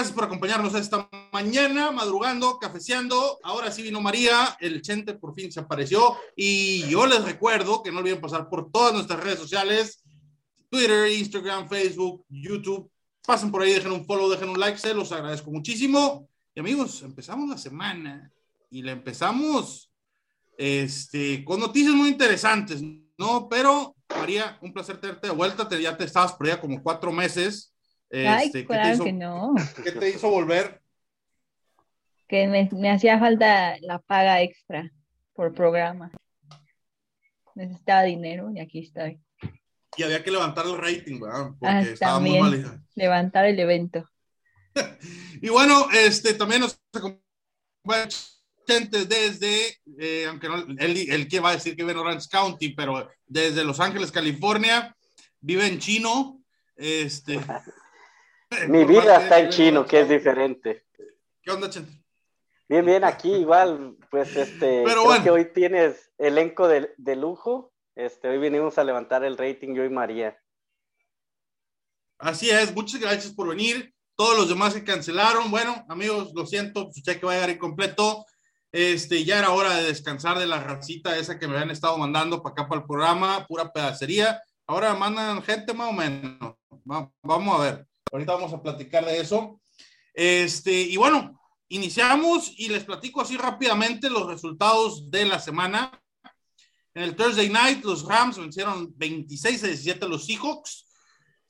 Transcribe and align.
gracias 0.00 0.16
por 0.16 0.24
acompañarnos 0.24 0.74
esta 0.74 1.10
mañana, 1.30 1.90
madrugando, 1.90 2.58
cafeceando. 2.58 3.38
Ahora 3.42 3.70
sí 3.70 3.82
vino 3.82 4.00
María, 4.00 4.56
el 4.58 4.80
Chente 4.80 5.12
por 5.12 5.34
fin 5.34 5.52
se 5.52 5.60
apareció 5.60 6.16
y 6.34 6.88
yo 6.88 7.06
les 7.06 7.22
recuerdo 7.22 7.82
que 7.82 7.92
no 7.92 7.98
olviden 7.98 8.18
pasar 8.18 8.48
por 8.48 8.72
todas 8.72 8.94
nuestras 8.94 9.22
redes 9.22 9.38
sociales, 9.38 10.02
Twitter, 10.70 11.06
Instagram, 11.12 11.68
Facebook, 11.68 12.24
YouTube. 12.30 12.90
Pasen 13.26 13.50
por 13.50 13.60
ahí, 13.60 13.74
dejen 13.74 13.92
un 13.92 14.06
follow, 14.06 14.30
dejen 14.30 14.48
un 14.48 14.58
like, 14.58 14.78
se 14.78 14.94
los 14.94 15.12
agradezco 15.12 15.50
muchísimo. 15.50 16.30
Y 16.54 16.60
amigos, 16.60 17.02
empezamos 17.02 17.50
la 17.50 17.58
semana 17.58 18.32
y 18.70 18.80
la 18.80 18.92
empezamos 18.92 19.92
este, 20.56 21.44
con 21.44 21.60
noticias 21.60 21.94
muy 21.94 22.08
interesantes, 22.08 22.80
¿no? 23.18 23.50
Pero, 23.50 23.94
María, 24.08 24.58
un 24.62 24.72
placer 24.72 24.98
tenerte 24.98 25.26
de 25.26 25.34
vuelta, 25.34 25.68
te, 25.68 25.82
ya 25.82 25.94
te 25.94 26.04
estabas 26.04 26.32
por 26.32 26.46
allá 26.46 26.58
como 26.58 26.82
cuatro 26.82 27.12
meses. 27.12 27.69
Ay, 28.12 28.46
Este, 28.46 28.62
¿qué 28.62 28.66
te 28.66 28.66
claro 28.66 28.94
hizo- 28.94 29.04
que 29.04 29.12
no. 29.12 29.54
¿Qué 29.84 29.92
te 29.92 30.08
hizo 30.10 30.30
volver? 30.30 30.80
Que 32.28 32.46
me, 32.46 32.68
me 32.72 32.90
hacía 32.90 33.18
falta 33.18 33.76
la 33.80 33.98
paga 34.00 34.40
extra 34.42 34.90
por 35.34 35.52
programa. 35.54 36.10
Necesitaba 37.54 38.02
dinero 38.04 38.50
y 38.54 38.60
aquí 38.60 38.80
estoy. 38.80 39.20
Y 39.96 40.02
había 40.04 40.22
que 40.22 40.30
levantar 40.30 40.66
el 40.66 40.78
rating, 40.78 41.20
¿verdad? 41.20 41.48
Porque 41.58 41.66
Ah, 41.66 41.80
estaba 41.82 42.20
muy 42.20 42.38
mal. 42.38 42.82
Levantar 42.94 43.46
el 43.46 43.58
evento. 43.58 44.08
Y 45.42 45.48
bueno, 45.48 45.86
este, 45.92 46.34
también 46.34 46.60
nos 46.60 46.78
acompaña 46.92 48.08
desde, 49.08 49.78
eh, 49.98 50.26
aunque 50.28 50.48
no, 50.48 50.56
él, 50.78 51.06
él 51.10 51.28
que 51.28 51.40
va 51.40 51.48
a 51.50 51.54
decir 51.54 51.74
que 51.74 51.82
vive 51.82 51.92
en 51.92 51.98
Orange 51.98 52.28
County, 52.30 52.68
pero 52.74 53.08
desde 53.26 53.64
Los 53.64 53.80
Ángeles, 53.80 54.12
California, 54.12 54.94
vive 55.40 55.66
en 55.66 55.78
chino. 55.78 56.42
Este, 56.76 57.40
Mi 58.68 58.84
vida 58.84 59.16
está 59.22 59.38
en 59.38 59.46
vive 59.46 59.56
chino, 59.56 59.86
que 59.86 60.00
es 60.00 60.08
diferente. 60.08 60.86
¿Qué 61.42 61.50
onda, 61.50 61.70
Chente? 61.70 61.92
Bien, 62.68 62.84
bien, 62.84 63.02
aquí 63.04 63.32
igual, 63.32 63.96
pues 64.10 64.36
este, 64.36 64.82
Pero 64.86 65.04
bueno. 65.04 65.22
que 65.24 65.30
hoy 65.30 65.52
tienes 65.52 66.10
elenco 66.18 66.68
de, 66.68 66.92
de 66.96 67.16
lujo. 67.16 67.72
Este, 67.96 68.28
hoy 68.28 68.38
venimos 68.38 68.78
a 68.78 68.84
levantar 68.84 69.24
el 69.24 69.36
rating, 69.36 69.74
yo 69.74 69.84
y 69.84 69.90
María. 69.90 70.38
Así 72.18 72.50
es, 72.50 72.74
muchas 72.74 73.00
gracias 73.00 73.32
por 73.32 73.48
venir. 73.48 73.92
Todos 74.14 74.36
los 74.36 74.48
demás 74.48 74.74
que 74.74 74.84
cancelaron, 74.84 75.50
bueno, 75.50 75.84
amigos, 75.88 76.32
lo 76.34 76.44
siento, 76.46 76.90
su 76.92 77.00
cheque 77.02 77.24
va 77.24 77.32
a 77.32 77.34
llegar 77.36 77.50
incompleto. 77.50 78.26
Este, 78.72 79.24
ya 79.24 79.38
era 79.38 79.50
hora 79.50 79.74
de 79.76 79.84
descansar 79.84 80.38
de 80.38 80.46
la 80.46 80.62
racita 80.62 81.16
esa 81.16 81.38
que 81.38 81.48
me 81.48 81.54
habían 81.54 81.70
estado 81.70 81.96
mandando 81.98 82.42
para 82.42 82.52
acá 82.52 82.68
para 82.68 82.82
el 82.82 82.86
programa, 82.86 83.46
pura 83.48 83.72
pedacería. 83.72 84.40
Ahora 84.66 84.94
mandan 84.94 85.42
gente 85.42 85.72
más 85.72 85.88
o 85.88 85.92
menos. 85.92 86.54
Va- 86.88 87.10
vamos 87.22 87.58
a 87.58 87.62
ver. 87.64 87.86
Ahorita 88.12 88.34
vamos 88.34 88.52
a 88.52 88.62
platicar 88.62 89.04
de 89.04 89.20
eso. 89.20 89.60
Este, 90.14 90.72
y 90.72 90.96
bueno, 90.96 91.40
iniciamos 91.68 92.52
y 92.56 92.68
les 92.68 92.84
platico 92.84 93.20
así 93.20 93.36
rápidamente 93.36 94.10
los 94.10 94.26
resultados 94.26 95.10
de 95.10 95.24
la 95.26 95.38
semana. 95.38 96.02
En 96.94 97.02
el 97.02 97.14
Thursday 97.14 97.48
night, 97.48 97.84
los 97.84 98.04
Rams 98.04 98.38
vencieron 98.38 98.92
26 98.96 99.64
a 99.64 99.66
17 99.68 100.04
a 100.04 100.08
los 100.08 100.26
Seahawks 100.26 100.86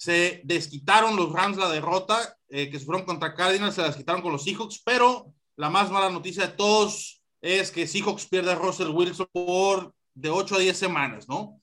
se 0.01 0.41
desquitaron 0.45 1.15
los 1.15 1.31
Rams 1.31 1.59
la 1.59 1.69
derrota 1.69 2.35
eh, 2.49 2.71
que 2.71 2.79
se 2.79 2.87
fueron 2.87 3.05
contra 3.05 3.35
Cardinals, 3.35 3.75
se 3.75 3.83
las 3.83 3.97
quitaron 3.97 4.23
con 4.23 4.33
los 4.33 4.45
Seahawks, 4.45 4.81
pero 4.83 5.35
la 5.57 5.69
más 5.69 5.91
mala 5.91 6.09
noticia 6.09 6.47
de 6.47 6.55
todos 6.55 7.23
es 7.43 7.71
que 7.71 7.87
Seahawks 7.87 8.25
pierde 8.25 8.53
a 8.53 8.55
Russell 8.55 8.89
Wilson 8.89 9.29
por 9.31 9.93
de 10.15 10.31
8 10.31 10.55
a 10.55 10.59
10 10.59 10.79
semanas, 10.79 11.29
¿no? 11.29 11.60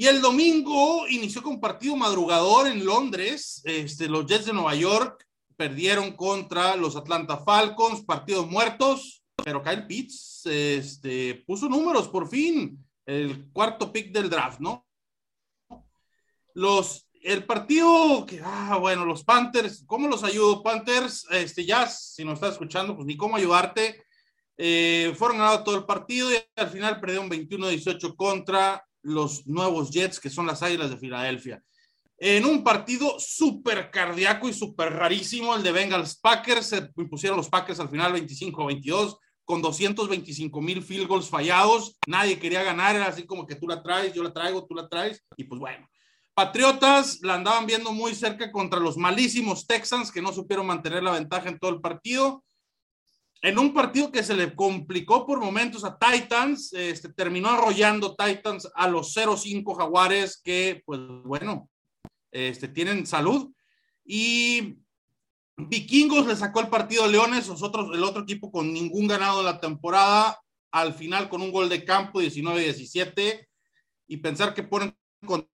Y 0.00 0.06
el 0.06 0.20
domingo 0.20 1.08
inició 1.08 1.42
con 1.42 1.58
partido 1.58 1.96
madrugador 1.96 2.68
en 2.68 2.86
Londres, 2.86 3.60
este, 3.64 4.08
los 4.08 4.26
Jets 4.26 4.46
de 4.46 4.52
Nueva 4.52 4.76
York 4.76 5.26
perdieron 5.56 6.12
contra 6.12 6.76
los 6.76 6.94
Atlanta 6.94 7.38
Falcons, 7.38 8.04
partidos 8.04 8.48
muertos, 8.48 9.24
pero 9.42 9.60
Kyle 9.60 9.88
Pitts 9.88 10.46
este, 10.46 11.42
puso 11.44 11.68
números 11.68 12.06
por 12.06 12.28
fin, 12.28 12.78
el 13.06 13.50
cuarto 13.50 13.90
pick 13.92 14.12
del 14.12 14.30
draft, 14.30 14.60
¿no? 14.60 14.86
Los 16.54 17.08
el 17.20 17.44
partido 17.44 18.24
que, 18.24 18.40
ah, 18.44 18.78
bueno, 18.80 19.04
los 19.04 19.24
Panthers, 19.24 19.82
¿cómo 19.84 20.06
los 20.06 20.22
ayudo? 20.22 20.62
Panthers, 20.62 21.26
este, 21.32 21.64
ya, 21.64 21.88
si 21.88 22.24
nos 22.24 22.34
estás 22.34 22.52
escuchando, 22.52 22.94
pues 22.94 23.04
ni 23.04 23.16
cómo 23.16 23.34
ayudarte. 23.34 24.04
Eh, 24.56 25.12
fueron 25.16 25.38
ganados 25.38 25.64
todo 25.64 25.74
el 25.74 25.86
partido 25.86 26.32
y 26.32 26.36
al 26.54 26.68
final 26.68 27.00
perdieron 27.00 27.28
21-18 27.28 28.14
contra 28.14 28.87
los 29.08 29.46
nuevos 29.46 29.90
Jets, 29.90 30.20
que 30.20 30.30
son 30.30 30.46
las 30.46 30.62
Águilas 30.62 30.90
de 30.90 30.98
Filadelfia. 30.98 31.62
En 32.18 32.44
un 32.44 32.64
partido 32.64 33.16
súper 33.18 33.90
cardíaco 33.90 34.48
y 34.48 34.52
súper 34.52 34.92
rarísimo, 34.92 35.54
el 35.54 35.62
de 35.62 35.72
Bengals 35.72 36.16
Packers, 36.16 36.66
se 36.66 36.90
impusieron 36.96 37.36
los 37.36 37.48
Packers 37.48 37.78
al 37.78 37.88
final 37.88 38.12
25-22 38.14 39.16
con 39.44 39.62
225 39.62 40.60
mil 40.60 40.82
field 40.82 41.08
goals 41.08 41.28
fallados. 41.28 41.96
Nadie 42.06 42.38
quería 42.38 42.62
ganar, 42.62 42.96
era 42.96 43.06
así 43.06 43.24
como 43.24 43.46
que 43.46 43.54
tú 43.54 43.66
la 43.66 43.82
traes, 43.82 44.12
yo 44.12 44.22
la 44.22 44.32
traigo, 44.32 44.66
tú 44.66 44.74
la 44.74 44.88
traes, 44.88 45.24
y 45.36 45.44
pues 45.44 45.58
bueno. 45.58 45.88
Patriotas 46.34 47.20
la 47.22 47.34
andaban 47.34 47.66
viendo 47.66 47.92
muy 47.92 48.14
cerca 48.14 48.52
contra 48.52 48.78
los 48.78 48.96
malísimos 48.96 49.66
Texans 49.66 50.12
que 50.12 50.22
no 50.22 50.32
supieron 50.32 50.66
mantener 50.66 51.02
la 51.02 51.12
ventaja 51.12 51.48
en 51.48 51.58
todo 51.58 51.70
el 51.70 51.80
partido. 51.80 52.44
En 53.40 53.58
un 53.58 53.72
partido 53.72 54.10
que 54.10 54.24
se 54.24 54.34
le 54.34 54.54
complicó 54.54 55.24
por 55.24 55.40
momentos 55.40 55.84
a 55.84 55.96
Titans, 55.96 56.72
este, 56.72 57.12
terminó 57.12 57.48
arrollando 57.48 58.16
Titans 58.16 58.68
a 58.74 58.88
los 58.88 59.16
0-5 59.16 59.76
Jaguares 59.76 60.40
que, 60.42 60.82
pues 60.84 61.00
bueno, 61.24 61.70
este, 62.32 62.66
tienen 62.66 63.06
salud. 63.06 63.52
Y 64.04 64.78
Vikingos 65.56 66.26
le 66.26 66.34
sacó 66.34 66.60
el 66.60 66.68
partido 66.68 67.04
a 67.04 67.08
Leones, 67.08 67.48
nosotros, 67.48 67.90
el 67.94 68.02
otro 68.02 68.22
equipo 68.22 68.50
con 68.50 68.72
ningún 68.72 69.06
ganado 69.06 69.38
de 69.38 69.44
la 69.44 69.60
temporada, 69.60 70.40
al 70.72 70.94
final 70.94 71.28
con 71.28 71.40
un 71.40 71.52
gol 71.52 71.68
de 71.68 71.84
campo 71.84 72.20
19-17 72.20 73.46
y 74.08 74.16
pensar 74.16 74.54
que 74.54 74.64
ponen 74.64 74.96
con 75.24 75.48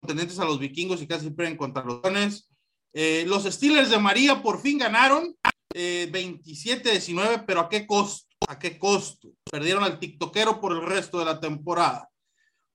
contendientes 0.00 0.38
a 0.38 0.44
los 0.44 0.58
vikingos 0.60 1.02
y 1.02 1.06
casi 1.08 1.30
pierden 1.30 1.56
contra 1.56 1.84
los 1.84 2.00
Leones. 2.02 2.48
Eh, 2.92 3.24
los 3.26 3.44
Steelers 3.44 3.90
de 3.90 3.98
María 3.98 4.42
por 4.42 4.60
fin 4.60 4.78
ganaron 4.78 5.36
eh, 5.80 6.10
27-19, 6.10 7.44
pero 7.46 7.60
¿a 7.60 7.68
qué 7.68 7.86
costo? 7.86 8.26
¿A 8.48 8.58
qué 8.58 8.78
costo? 8.78 9.28
Perdieron 9.50 9.84
al 9.84 10.00
tiktokero 10.00 10.60
por 10.60 10.72
el 10.72 10.82
resto 10.82 11.18
de 11.20 11.24
la 11.24 11.38
temporada. 11.38 12.08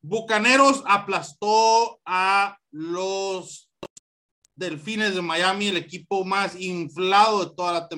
Bucaneros 0.02 0.84
aplastó 0.86 2.00
a 2.06 2.58
los 2.72 3.70
Delfines 4.56 5.16
de 5.16 5.22
Miami, 5.22 5.68
el 5.68 5.78
equipo 5.78 6.24
más 6.24 6.56
inflado 6.60 7.44
de 7.44 7.56
toda 7.56 7.74
la 7.74 7.90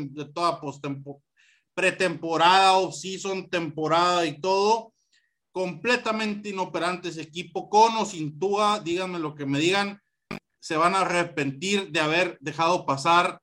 pretemporada, 1.75 2.73
off-season, 2.77 3.49
temporada 3.49 4.25
y 4.25 4.39
todo 4.39 4.93
completamente 5.55 6.49
inoperante 6.49 7.07
ese 7.07 7.21
equipo, 7.21 7.69
con 7.69 7.95
o 7.95 8.05
sin 8.05 8.37
Tua, 8.37 8.81
díganme 8.81 9.19
lo 9.19 9.35
que 9.35 9.45
me 9.45 9.57
digan, 9.57 10.01
se 10.59 10.75
van 10.75 10.95
a 10.95 11.01
arrepentir 11.01 11.91
de 11.91 12.01
haber 12.01 12.37
dejado 12.41 12.85
pasar 12.85 13.39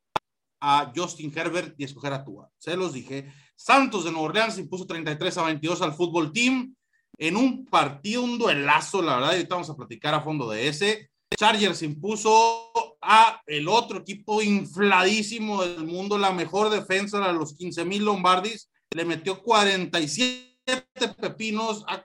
a 0.62 0.92
Justin 0.94 1.32
Herbert 1.36 1.74
y 1.78 1.84
escoger 1.84 2.12
a 2.12 2.24
Tua. 2.24 2.48
Se 2.58 2.76
los 2.76 2.92
dije. 2.92 3.32
Santos 3.56 4.04
de 4.04 4.10
Nueva 4.12 4.28
Orleans 4.28 4.58
impuso 4.58 4.86
33 4.86 5.36
a 5.38 5.42
22 5.42 5.82
al 5.82 5.92
fútbol 5.94 6.32
team 6.32 6.74
en 7.18 7.36
un 7.36 7.66
partido, 7.66 8.22
un 8.22 8.38
duelazo, 8.38 9.02
la 9.02 9.16
verdad, 9.16 9.32
y 9.32 9.36
ahorita 9.36 9.54
vamos 9.56 9.70
a 9.70 9.76
platicar 9.76 10.14
a 10.14 10.22
fondo 10.22 10.48
de 10.50 10.68
ese. 10.68 11.10
Chargers 11.36 11.82
impuso 11.82 12.70
a 13.00 13.40
el 13.46 13.68
otro 13.68 13.98
equipo 13.98 14.40
infladísimo 14.42 15.62
del 15.62 15.84
mundo, 15.84 16.16
la 16.18 16.32
mejor 16.32 16.70
defensa 16.70 17.18
de 17.26 17.32
los 17.32 17.54
15 17.54 17.84
mil 17.84 18.04
Lombardis, 18.04 18.70
le 18.94 19.04
metió 19.04 19.42
47 19.42 20.86
pepinos, 21.20 21.84
a- 21.88 22.04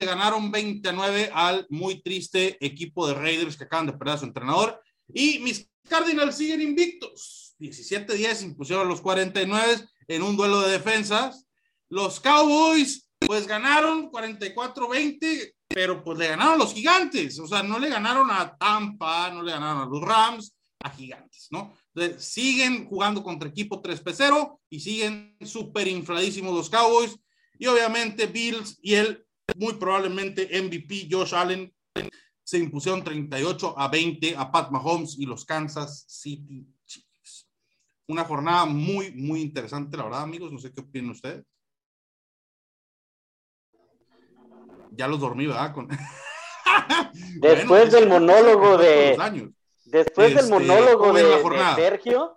ganaron 0.00 0.50
29 0.50 1.30
al 1.34 1.66
muy 1.68 2.00
triste 2.02 2.56
equipo 2.64 3.06
de 3.06 3.14
Raiders 3.14 3.56
que 3.56 3.64
acaban 3.64 3.86
de 3.86 3.92
perder 3.92 4.14
a 4.14 4.18
su 4.18 4.24
entrenador. 4.24 4.80
Y 5.12 5.40
mis 5.40 5.68
Cardinals 5.88 6.36
siguen 6.36 6.62
invictos. 6.62 7.49
17-10 7.60 8.42
impusieron 8.42 8.88
los 8.88 9.00
49 9.00 9.86
en 10.08 10.22
un 10.22 10.36
duelo 10.36 10.62
de 10.62 10.72
defensas. 10.72 11.46
Los 11.88 12.20
Cowboys, 12.20 13.08
pues 13.18 13.46
ganaron 13.46 14.10
44-20, 14.10 15.54
pero 15.68 16.02
pues 16.02 16.18
le 16.18 16.28
ganaron 16.28 16.58
los 16.58 16.72
gigantes. 16.72 17.38
O 17.38 17.46
sea, 17.46 17.62
no 17.62 17.78
le 17.78 17.88
ganaron 17.88 18.30
a 18.30 18.56
Tampa, 18.56 19.30
no 19.30 19.42
le 19.42 19.52
ganaron 19.52 19.82
a 19.82 19.86
los 19.86 20.00
Rams, 20.00 20.56
a 20.82 20.90
gigantes, 20.90 21.48
¿no? 21.50 21.74
Entonces, 21.94 22.24
siguen 22.24 22.86
jugando 22.86 23.22
contra 23.22 23.48
equipo 23.48 23.82
3P0 23.82 24.58
y 24.70 24.80
siguen 24.80 25.36
súper 25.42 25.88
infladísimos 25.88 26.54
los 26.54 26.70
Cowboys. 26.70 27.16
Y 27.58 27.66
obviamente 27.66 28.26
Bills 28.26 28.78
y 28.82 28.94
el 28.94 29.26
muy 29.56 29.74
probablemente 29.74 30.48
MVP 30.62 31.08
Josh 31.10 31.34
Allen 31.34 31.72
se 32.42 32.58
impusieron 32.58 33.04
38 33.04 33.78
a 33.78 33.88
20 33.88 34.36
a 34.36 34.50
Pat 34.50 34.70
Mahomes 34.70 35.18
y 35.18 35.26
los 35.26 35.44
Kansas 35.44 36.04
City. 36.08 36.66
Una 38.10 38.24
jornada 38.24 38.64
muy, 38.66 39.12
muy 39.12 39.40
interesante, 39.40 39.96
la 39.96 40.02
verdad, 40.02 40.22
amigos. 40.22 40.50
No 40.50 40.58
sé 40.58 40.72
qué 40.72 40.80
opinan 40.80 41.10
ustedes. 41.10 41.44
Ya 44.90 45.06
los 45.06 45.20
dormí, 45.20 45.46
¿verdad? 45.46 45.72
Después 47.40 47.92
del 47.92 48.08
monólogo 48.08 48.78
de... 48.78 49.16
Después 49.84 50.34
del 50.34 50.44
este, 50.44 50.50
monólogo 50.50 51.12
de, 51.12 51.74
Sergio, 51.76 52.34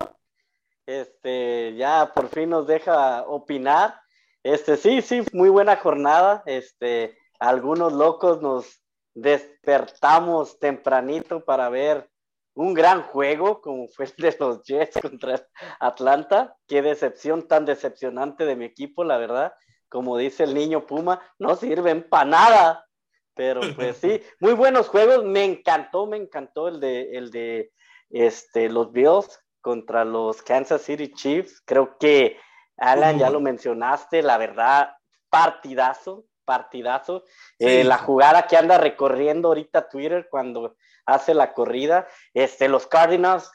este, 0.86 1.76
ya 1.76 2.12
por 2.14 2.30
fin 2.30 2.52
nos 2.52 2.68
deja 2.68 3.24
opinar. 3.24 4.00
Este, 4.44 4.78
sí, 4.78 5.02
sí, 5.02 5.24
muy 5.34 5.50
buena 5.50 5.78
jornada. 5.78 6.44
Este, 6.46 7.18
algunos 7.40 7.94
locos 7.94 8.44
nos 8.44 8.84
despertamos 9.16 10.60
tempranito 10.60 11.44
para 11.44 11.70
ver 11.70 12.10
un 12.56 12.74
gran 12.74 13.04
juego 13.04 13.62
como 13.62 13.88
fue 13.88 14.06
el 14.06 14.16
de 14.16 14.36
los 14.40 14.64
Jets 14.64 15.00
contra 15.02 15.48
Atlanta. 15.80 16.56
Qué 16.68 16.82
decepción 16.82 17.48
tan 17.48 17.66
decepcionante 17.66 18.46
de 18.46 18.56
mi 18.56 18.66
equipo, 18.66 19.04
la 19.04 19.18
verdad. 19.18 19.54
Como 19.90 20.18
dice 20.18 20.44
el 20.44 20.54
niño 20.54 20.86
Puma, 20.86 21.22
no 21.40 21.56
sirven 21.56 22.08
para 22.08 22.26
nada. 22.26 22.88
Pero 23.36 23.62
pues 23.76 23.98
sí, 23.98 24.22
muy 24.40 24.54
buenos 24.54 24.88
juegos. 24.88 25.24
Me 25.24 25.44
encantó, 25.44 26.06
me 26.06 26.18
encantó 26.18 26.68
el 26.68 26.80
de, 26.80 27.18
el 27.18 27.32
de 27.32 27.72
este, 28.10 28.70
los 28.70 28.92
Bills 28.92 29.40
contra 29.62 30.06
los 30.06 30.42
Kansas 30.42 30.82
City 30.84 31.12
Chiefs. 31.14 31.62
Creo 31.66 31.98
que, 31.98 32.38
Alan, 32.78 33.18
ya 33.18 33.30
lo 33.30 33.40
mencionaste, 33.40 34.22
la 34.22 34.38
verdad, 34.38 34.96
partidazo, 35.30 36.26
partidazo. 36.46 37.24
Eh, 37.58 37.84
la 37.84 37.98
jugada 37.98 38.46
que 38.46 38.58
anda 38.58 38.78
recorriendo 38.78 39.48
ahorita 39.48 39.90
Twitter 39.90 40.28
cuando 40.30 40.76
hace 41.06 41.34
la 41.34 41.54
corrida. 41.54 42.08
Este, 42.34 42.68
los 42.68 42.88
Cardinals, 42.88 43.50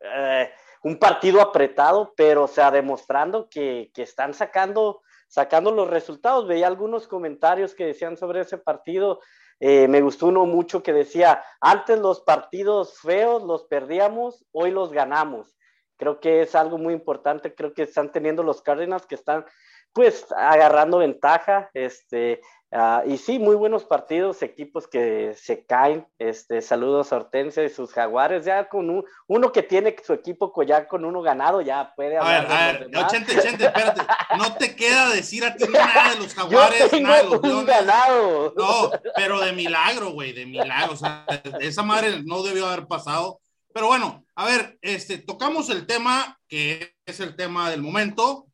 eh, 0.00 0.50
un 0.82 0.98
partido 0.98 1.40
apretado, 1.40 2.12
pero 2.16 2.44
o 2.44 2.48
sea, 2.48 2.70
demostrando 2.70 3.48
que, 3.48 3.90
que 3.94 4.02
están 4.02 4.34
sacando 4.34 5.02
sacando 5.28 5.70
los 5.70 5.88
resultados. 5.88 6.46
Veía 6.46 6.66
algunos 6.66 7.08
comentarios 7.08 7.74
que 7.74 7.86
decían 7.86 8.16
sobre 8.16 8.40
ese 8.40 8.58
partido. 8.58 9.20
Eh, 9.60 9.88
me 9.88 10.00
gustó 10.00 10.26
uno 10.26 10.44
mucho 10.46 10.82
que 10.82 10.92
decía, 10.92 11.42
antes 11.60 11.98
los 11.98 12.20
partidos 12.20 12.98
feos 13.00 13.42
los 13.42 13.64
perdíamos, 13.64 14.44
hoy 14.52 14.70
los 14.70 14.92
ganamos. 14.92 15.56
Creo 15.96 16.20
que 16.20 16.42
es 16.42 16.54
algo 16.54 16.76
muy 16.76 16.92
importante, 16.92 17.54
creo 17.54 17.72
que 17.72 17.84
están 17.84 18.12
teniendo 18.12 18.42
los 18.42 18.60
Cardinals 18.60 19.06
que 19.06 19.14
están 19.14 19.46
pues 19.94 20.26
agarrando 20.36 20.98
ventaja, 20.98 21.70
este, 21.72 22.42
Ah, 22.72 23.04
y 23.06 23.16
sí, 23.16 23.38
muy 23.38 23.54
buenos 23.54 23.84
partidos, 23.84 24.42
equipos 24.42 24.88
que 24.88 25.34
se 25.36 25.64
caen. 25.64 26.06
Este, 26.18 26.60
saludos 26.60 27.12
a 27.12 27.16
Hortensia 27.16 27.64
y 27.64 27.70
sus 27.70 27.92
jaguares. 27.92 28.44
Ya 28.44 28.68
con 28.68 29.04
uno 29.28 29.52
que 29.52 29.62
tiene 29.62 29.94
su 30.04 30.12
equipo 30.12 30.52
ya 30.64 30.88
con 30.88 31.04
uno 31.04 31.22
ganado, 31.22 31.60
ya 31.60 31.92
puede. 31.94 32.18
A 32.18 32.24
ver, 32.24 32.52
a 32.52 32.72
ver, 32.72 32.90
Chente, 33.08 33.40
Chente, 33.40 33.66
espérate. 33.66 34.02
No 34.36 34.56
te 34.56 34.74
queda 34.74 35.10
decir 35.10 35.44
a 35.44 35.54
ti 35.54 35.64
nada 35.68 36.14
de 36.14 36.20
los 36.20 36.34
jaguares, 36.34 37.00
nada 37.00 37.22
de 37.22 37.30
los 37.30 37.40
un 37.40 37.66
ganado. 37.66 38.52
No, 38.56 38.90
pero 39.14 39.40
de 39.40 39.52
milagro, 39.52 40.10
güey, 40.10 40.32
de 40.32 40.44
milagro. 40.44 40.94
O 40.94 40.96
sea, 40.96 41.24
esa 41.60 41.84
madre 41.84 42.22
no 42.24 42.42
debió 42.42 42.66
haber 42.66 42.86
pasado. 42.88 43.40
Pero 43.72 43.88
bueno, 43.88 44.24
a 44.34 44.44
ver, 44.44 44.76
este, 44.82 45.18
tocamos 45.18 45.70
el 45.70 45.86
tema 45.86 46.36
que 46.48 46.94
es 47.06 47.20
el 47.20 47.36
tema 47.36 47.70
del 47.70 47.82
momento. 47.82 48.48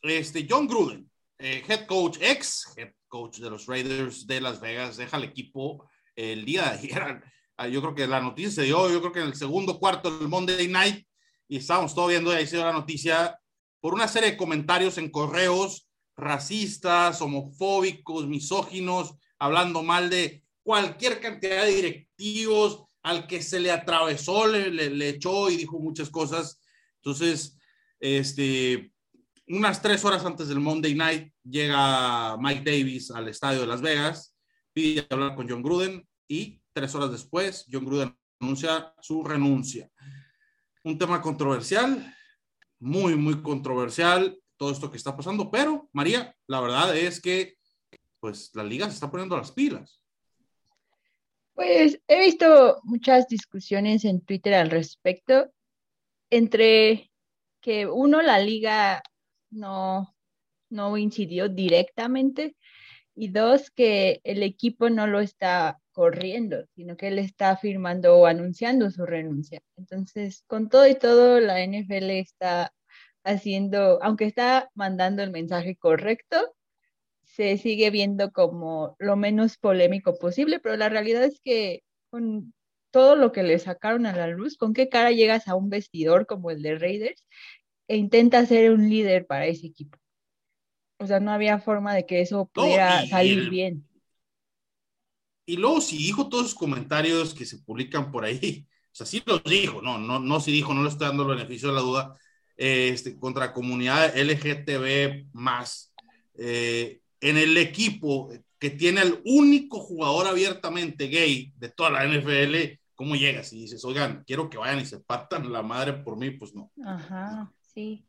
Este, 0.00 0.46
John 0.48 0.66
Gruden, 0.66 1.10
eh, 1.38 1.62
head 1.68 1.86
coach, 1.86 2.16
ex 2.22 2.72
head 2.76 2.88
coach 3.10 3.38
de 3.38 3.50
los 3.50 3.66
Raiders 3.66 4.26
de 4.26 4.40
Las 4.40 4.60
Vegas, 4.62 4.96
deja 4.96 5.18
el 5.18 5.24
equipo 5.24 5.86
el 6.16 6.46
día 6.46 6.62
de 6.62 6.70
ayer. 6.70 7.22
Ah, 7.62 7.68
yo 7.68 7.82
creo 7.82 7.94
que 7.94 8.06
la 8.06 8.22
noticia 8.22 8.50
se 8.50 8.62
dio, 8.62 8.90
yo 8.90 9.00
creo 9.00 9.12
que 9.12 9.20
en 9.20 9.26
el 9.26 9.34
segundo 9.34 9.78
cuarto 9.78 10.10
del 10.10 10.28
Monday 10.28 10.66
Night, 10.66 11.06
y 11.46 11.58
estábamos 11.58 11.94
todo 11.94 12.06
viendo, 12.06 12.32
y 12.32 12.36
ahí 12.36 12.46
se 12.46 12.56
dio 12.56 12.64
la 12.64 12.72
noticia, 12.72 13.38
por 13.82 13.92
una 13.92 14.08
serie 14.08 14.30
de 14.30 14.36
comentarios 14.38 14.96
en 14.96 15.10
correos 15.10 15.86
racistas, 16.16 17.20
homofóbicos, 17.20 18.26
misóginos, 18.26 19.14
hablando 19.38 19.82
mal 19.82 20.08
de 20.08 20.42
cualquier 20.62 21.20
cantidad 21.20 21.66
de 21.66 21.74
directivos, 21.74 22.84
al 23.02 23.26
que 23.26 23.42
se 23.42 23.60
le 23.60 23.70
atravesó, 23.70 24.46
le, 24.46 24.70
le 24.70 25.08
echó 25.10 25.50
y 25.50 25.58
dijo 25.58 25.78
muchas 25.78 26.08
cosas. 26.08 26.62
Entonces, 26.96 27.58
este, 27.98 28.90
unas 29.50 29.82
tres 29.82 30.04
horas 30.04 30.24
antes 30.24 30.48
del 30.48 30.60
Monday 30.60 30.94
Night 30.94 31.32
llega 31.42 32.36
Mike 32.38 32.62
Davis 32.64 33.10
al 33.10 33.28
estadio 33.28 33.60
de 33.60 33.66
Las 33.66 33.82
Vegas, 33.82 34.36
pide 34.72 35.06
hablar 35.10 35.34
con 35.34 35.48
John 35.48 35.62
Gruden 35.62 36.06
y 36.28 36.62
tres 36.72 36.94
horas 36.94 37.10
después 37.10 37.66
John 37.70 37.84
Gruden 37.84 38.16
anuncia 38.40 38.94
su 39.00 39.24
renuncia. 39.24 39.90
Un 40.84 40.96
tema 40.96 41.20
controversial, 41.20 42.14
muy, 42.78 43.16
muy 43.16 43.42
controversial 43.42 44.38
todo 44.56 44.70
esto 44.70 44.90
que 44.90 44.96
está 44.96 45.16
pasando, 45.16 45.50
pero 45.50 45.88
María, 45.92 46.34
la 46.46 46.60
verdad 46.60 46.96
es 46.96 47.20
que 47.20 47.56
pues 48.20 48.50
la 48.54 48.62
liga 48.62 48.86
se 48.86 48.94
está 48.94 49.10
poniendo 49.10 49.36
las 49.36 49.50
pilas. 49.50 50.00
Pues 51.54 52.00
he 52.06 52.20
visto 52.20 52.80
muchas 52.84 53.26
discusiones 53.26 54.04
en 54.04 54.20
Twitter 54.20 54.54
al 54.54 54.70
respecto 54.70 55.50
entre 56.30 57.10
que 57.60 57.86
uno, 57.86 58.22
la 58.22 58.38
liga 58.38 59.02
no, 59.50 60.14
no 60.70 60.96
incidió 60.96 61.48
directamente 61.48 62.56
y 63.14 63.28
dos, 63.28 63.70
que 63.70 64.20
el 64.24 64.42
equipo 64.42 64.88
no 64.90 65.06
lo 65.06 65.20
está 65.20 65.78
corriendo, 65.92 66.64
sino 66.74 66.96
que 66.96 67.08
él 67.08 67.18
está 67.18 67.56
firmando 67.56 68.16
o 68.16 68.26
anunciando 68.26 68.90
su 68.90 69.04
renuncia. 69.04 69.60
Entonces, 69.76 70.44
con 70.46 70.68
todo 70.68 70.86
y 70.88 70.94
todo, 70.94 71.40
la 71.40 71.60
NFL 71.62 72.10
está 72.10 72.72
haciendo, 73.24 74.02
aunque 74.02 74.24
está 74.24 74.70
mandando 74.74 75.22
el 75.22 75.30
mensaje 75.30 75.76
correcto, 75.76 76.54
se 77.24 77.58
sigue 77.58 77.90
viendo 77.90 78.32
como 78.32 78.96
lo 78.98 79.16
menos 79.16 79.58
polémico 79.58 80.18
posible, 80.18 80.58
pero 80.60 80.76
la 80.76 80.88
realidad 80.88 81.24
es 81.24 81.40
que 81.44 81.82
con 82.10 82.54
todo 82.90 83.16
lo 83.16 83.32
que 83.32 83.42
le 83.42 83.58
sacaron 83.58 84.06
a 84.06 84.16
la 84.16 84.28
luz, 84.28 84.56
¿con 84.56 84.72
qué 84.74 84.88
cara 84.88 85.12
llegas 85.12 85.46
a 85.48 85.54
un 85.54 85.70
vestidor 85.70 86.26
como 86.26 86.50
el 86.50 86.62
de 86.62 86.76
Raiders 86.76 87.24
e 87.90 87.96
intenta 87.96 88.46
ser 88.46 88.70
un 88.70 88.88
líder 88.88 89.26
para 89.26 89.46
ese 89.46 89.66
equipo. 89.66 89.98
O 90.98 91.08
sea, 91.08 91.18
no 91.18 91.32
había 91.32 91.58
forma 91.58 91.92
de 91.92 92.06
que 92.06 92.20
eso 92.20 92.46
pudiera 92.46 93.04
salir 93.08 93.50
bien. 93.50 93.84
Y 95.44 95.56
luego 95.56 95.80
si 95.80 95.96
dijo 95.96 96.28
todos 96.28 96.46
esos 96.46 96.58
comentarios 96.58 97.34
que 97.34 97.44
se 97.44 97.58
publican 97.58 98.12
por 98.12 98.24
ahí, 98.24 98.64
o 98.92 98.94
sea, 98.94 99.06
sí 99.06 99.20
los 99.26 99.42
dijo, 99.42 99.82
no, 99.82 99.98
no, 99.98 100.20
no 100.20 100.38
si 100.38 100.52
dijo, 100.52 100.72
no 100.72 100.84
le 100.84 100.88
estoy 100.88 101.08
dando 101.08 101.24
el 101.24 101.36
beneficio 101.36 101.70
de 101.70 101.74
la 101.74 101.80
duda, 101.80 102.16
este, 102.56 103.18
contra 103.18 103.52
comunidad 103.52 104.16
LGTB 104.16 105.26
más, 105.32 105.92
eh, 106.38 107.00
en 107.20 107.38
el 107.38 107.56
equipo 107.56 108.30
que 108.60 108.70
tiene 108.70 109.00
el 109.00 109.20
único 109.24 109.80
jugador 109.80 110.28
abiertamente 110.28 111.08
gay 111.08 111.52
de 111.56 111.70
toda 111.70 111.90
la 111.90 112.04
NFL, 112.04 112.78
¿cómo 112.94 113.16
llegas 113.16 113.52
y 113.52 113.62
dices, 113.62 113.84
oigan, 113.84 114.22
quiero 114.24 114.48
que 114.48 114.58
vayan 114.58 114.78
y 114.78 114.86
se 114.86 115.00
partan 115.00 115.50
la 115.50 115.62
madre 115.62 115.94
por 115.94 116.16
mí? 116.16 116.30
Pues 116.30 116.54
no. 116.54 116.70
Ajá. 116.84 117.52
Sí. 117.74 118.04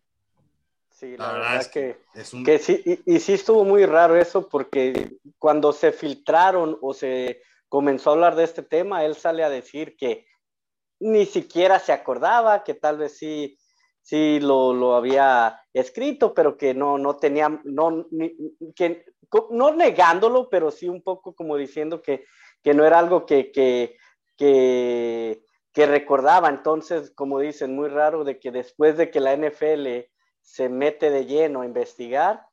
Sí, 0.90 1.18
la, 1.18 1.34
verdad, 1.34 1.56
es 1.58 1.68
que, 1.70 1.98
que 2.46 2.60
sí, 2.60 3.02
y, 3.06 3.20
sí 3.20 3.34
estuvo 3.34 3.64
muy 3.64 3.86
raro 3.88 4.16
eso 4.16 4.48
porque 4.48 5.18
cuando 5.40 5.74
se 5.74 5.92
filtraron 5.92 6.78
o 6.80 6.94
se 6.94 7.42
comenzó 7.68 8.10
a 8.10 8.14
hablar 8.14 8.36
de 8.36 8.44
este 8.44 8.62
tema, 8.62 9.04
él 9.04 9.16
sale 9.16 9.44
a 9.44 9.50
decir 9.50 9.96
que 9.98 10.28
ni 11.00 11.26
siquiera 11.26 11.80
se 11.80 11.92
acordaba, 11.92 12.64
que 12.64 12.76
tal 12.76 12.98
vez 12.98 13.18
sí, 13.18 13.58
sí 14.02 14.40
lo, 14.40 14.74
lo 14.74 14.96
había 14.96 15.60
escrito, 15.74 16.36
pero 16.36 16.56
que 16.56 16.76
no, 16.76 17.00
no 17.00 17.16
tenía, 17.16 17.50
no, 17.64 18.06
que, 18.76 19.06
no 19.50 19.74
negándolo, 19.74 20.50
pero 20.50 20.70
sí 20.70 20.88
un 20.88 21.02
poco 21.02 21.34
como 21.34 21.58
diciendo 21.58 22.02
que, 22.02 22.26
que 22.62 22.76
no 22.76 22.86
era 22.86 23.00
algo 23.00 23.26
que, 23.26 23.52
que, 23.52 23.98
que 24.38 25.46
que 25.74 25.86
recordaba. 25.86 26.50
Entonces, 26.50 27.12
como 27.12 27.40
dicen, 27.40 27.76
muy 27.76 27.90
raro 27.90 28.24
de 28.24 28.40
que 28.40 28.52
después 28.52 28.98
de 28.98 29.10
que 29.10 29.20
la 29.20 29.36
NFL 29.36 30.10
se 30.42 30.70
mete 30.70 31.10
de 31.10 31.26
lleno 31.26 31.62
a 31.62 31.66
investigar, 31.66 32.46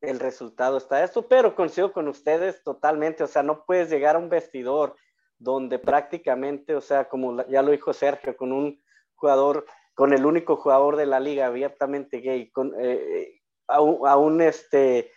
el 0.00 0.20
resultado 0.20 0.76
está 0.76 1.02
esto, 1.02 1.26
pero 1.26 1.56
coincido 1.56 1.92
con 1.92 2.06
ustedes 2.08 2.62
totalmente, 2.62 3.24
o 3.24 3.26
sea, 3.26 3.42
no 3.42 3.64
puedes 3.64 3.90
llegar 3.90 4.16
a 4.16 4.18
un 4.18 4.28
vestidor 4.28 4.94
donde 5.38 5.78
prácticamente, 5.78 6.74
o 6.74 6.80
sea, 6.80 7.08
como 7.08 7.44
ya 7.46 7.62
lo 7.62 7.72
dijo 7.72 7.92
Sergio, 7.92 8.36
con 8.36 8.52
un 8.52 8.82
jugador, 9.14 9.66
con 9.94 10.12
el 10.12 10.24
único 10.24 10.56
jugador 10.56 10.96
de 10.96 11.06
la 11.06 11.18
liga 11.18 11.46
abiertamente 11.46 12.18
gay, 12.18 12.50
con, 12.50 12.72
eh, 12.78 13.40
a, 13.66 13.80
un, 13.80 14.40
este, 14.40 15.10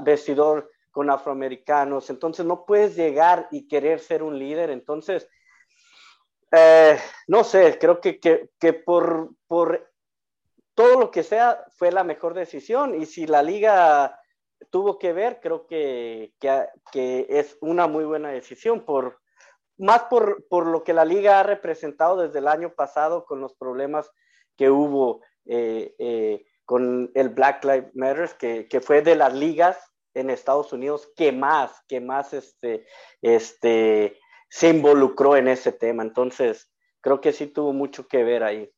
vestidor 0.00 0.70
con 0.90 1.10
afroamericanos, 1.10 2.10
entonces 2.10 2.46
no 2.46 2.64
puedes 2.64 2.96
llegar 2.96 3.48
y 3.50 3.66
querer 3.68 3.98
ser 3.98 4.22
un 4.22 4.38
líder, 4.38 4.70
entonces 4.70 5.28
eh, 6.52 6.98
no 7.28 7.44
sé, 7.44 7.78
creo 7.78 8.00
que, 8.00 8.20
que, 8.20 8.72
por, 8.74 9.30
por 9.46 9.90
todo 10.74 11.00
lo 11.00 11.10
que 11.10 11.22
sea 11.22 11.64
fue 11.76 11.90
la 11.90 12.04
mejor 12.04 12.34
decisión 12.34 12.94
y 12.94 13.06
si 13.06 13.26
la 13.26 13.42
liga 13.42 14.20
tuvo 14.70 14.98
que 14.98 15.12
ver, 15.12 15.40
creo 15.40 15.66
que, 15.66 16.34
que, 16.38 17.26
es 17.28 17.56
una 17.60 17.86
muy 17.86 18.04
buena 18.04 18.30
decisión, 18.30 18.84
por, 18.84 19.20
más 19.78 20.04
por, 20.04 20.46
por, 20.48 20.66
lo 20.66 20.84
que 20.84 20.92
la 20.92 21.04
liga 21.04 21.40
ha 21.40 21.42
representado 21.42 22.18
desde 22.18 22.38
el 22.38 22.48
año 22.48 22.74
pasado 22.74 23.24
con 23.24 23.40
los 23.40 23.54
problemas 23.54 24.10
que 24.56 24.70
hubo 24.70 25.22
eh, 25.46 25.94
eh, 25.98 26.44
con 26.66 27.10
el 27.14 27.30
Black 27.30 27.64
Lives 27.64 27.94
Matter, 27.94 28.30
que, 28.38 28.68
que, 28.68 28.80
fue 28.80 29.02
de 29.02 29.16
las 29.16 29.34
ligas 29.34 29.78
en 30.14 30.30
Estados 30.30 30.72
Unidos 30.72 31.10
que 31.16 31.32
más, 31.32 31.82
que 31.88 32.00
más 32.00 32.34
este, 32.34 32.86
este, 33.22 34.20
se 34.52 34.68
involucró 34.68 35.34
en 35.34 35.48
ese 35.48 35.72
tema. 35.72 36.02
Entonces, 36.02 36.70
creo 37.00 37.22
que 37.22 37.32
sí 37.32 37.46
tuvo 37.46 37.72
mucho 37.72 38.06
que 38.06 38.22
ver 38.22 38.42
ahí. 38.42 38.70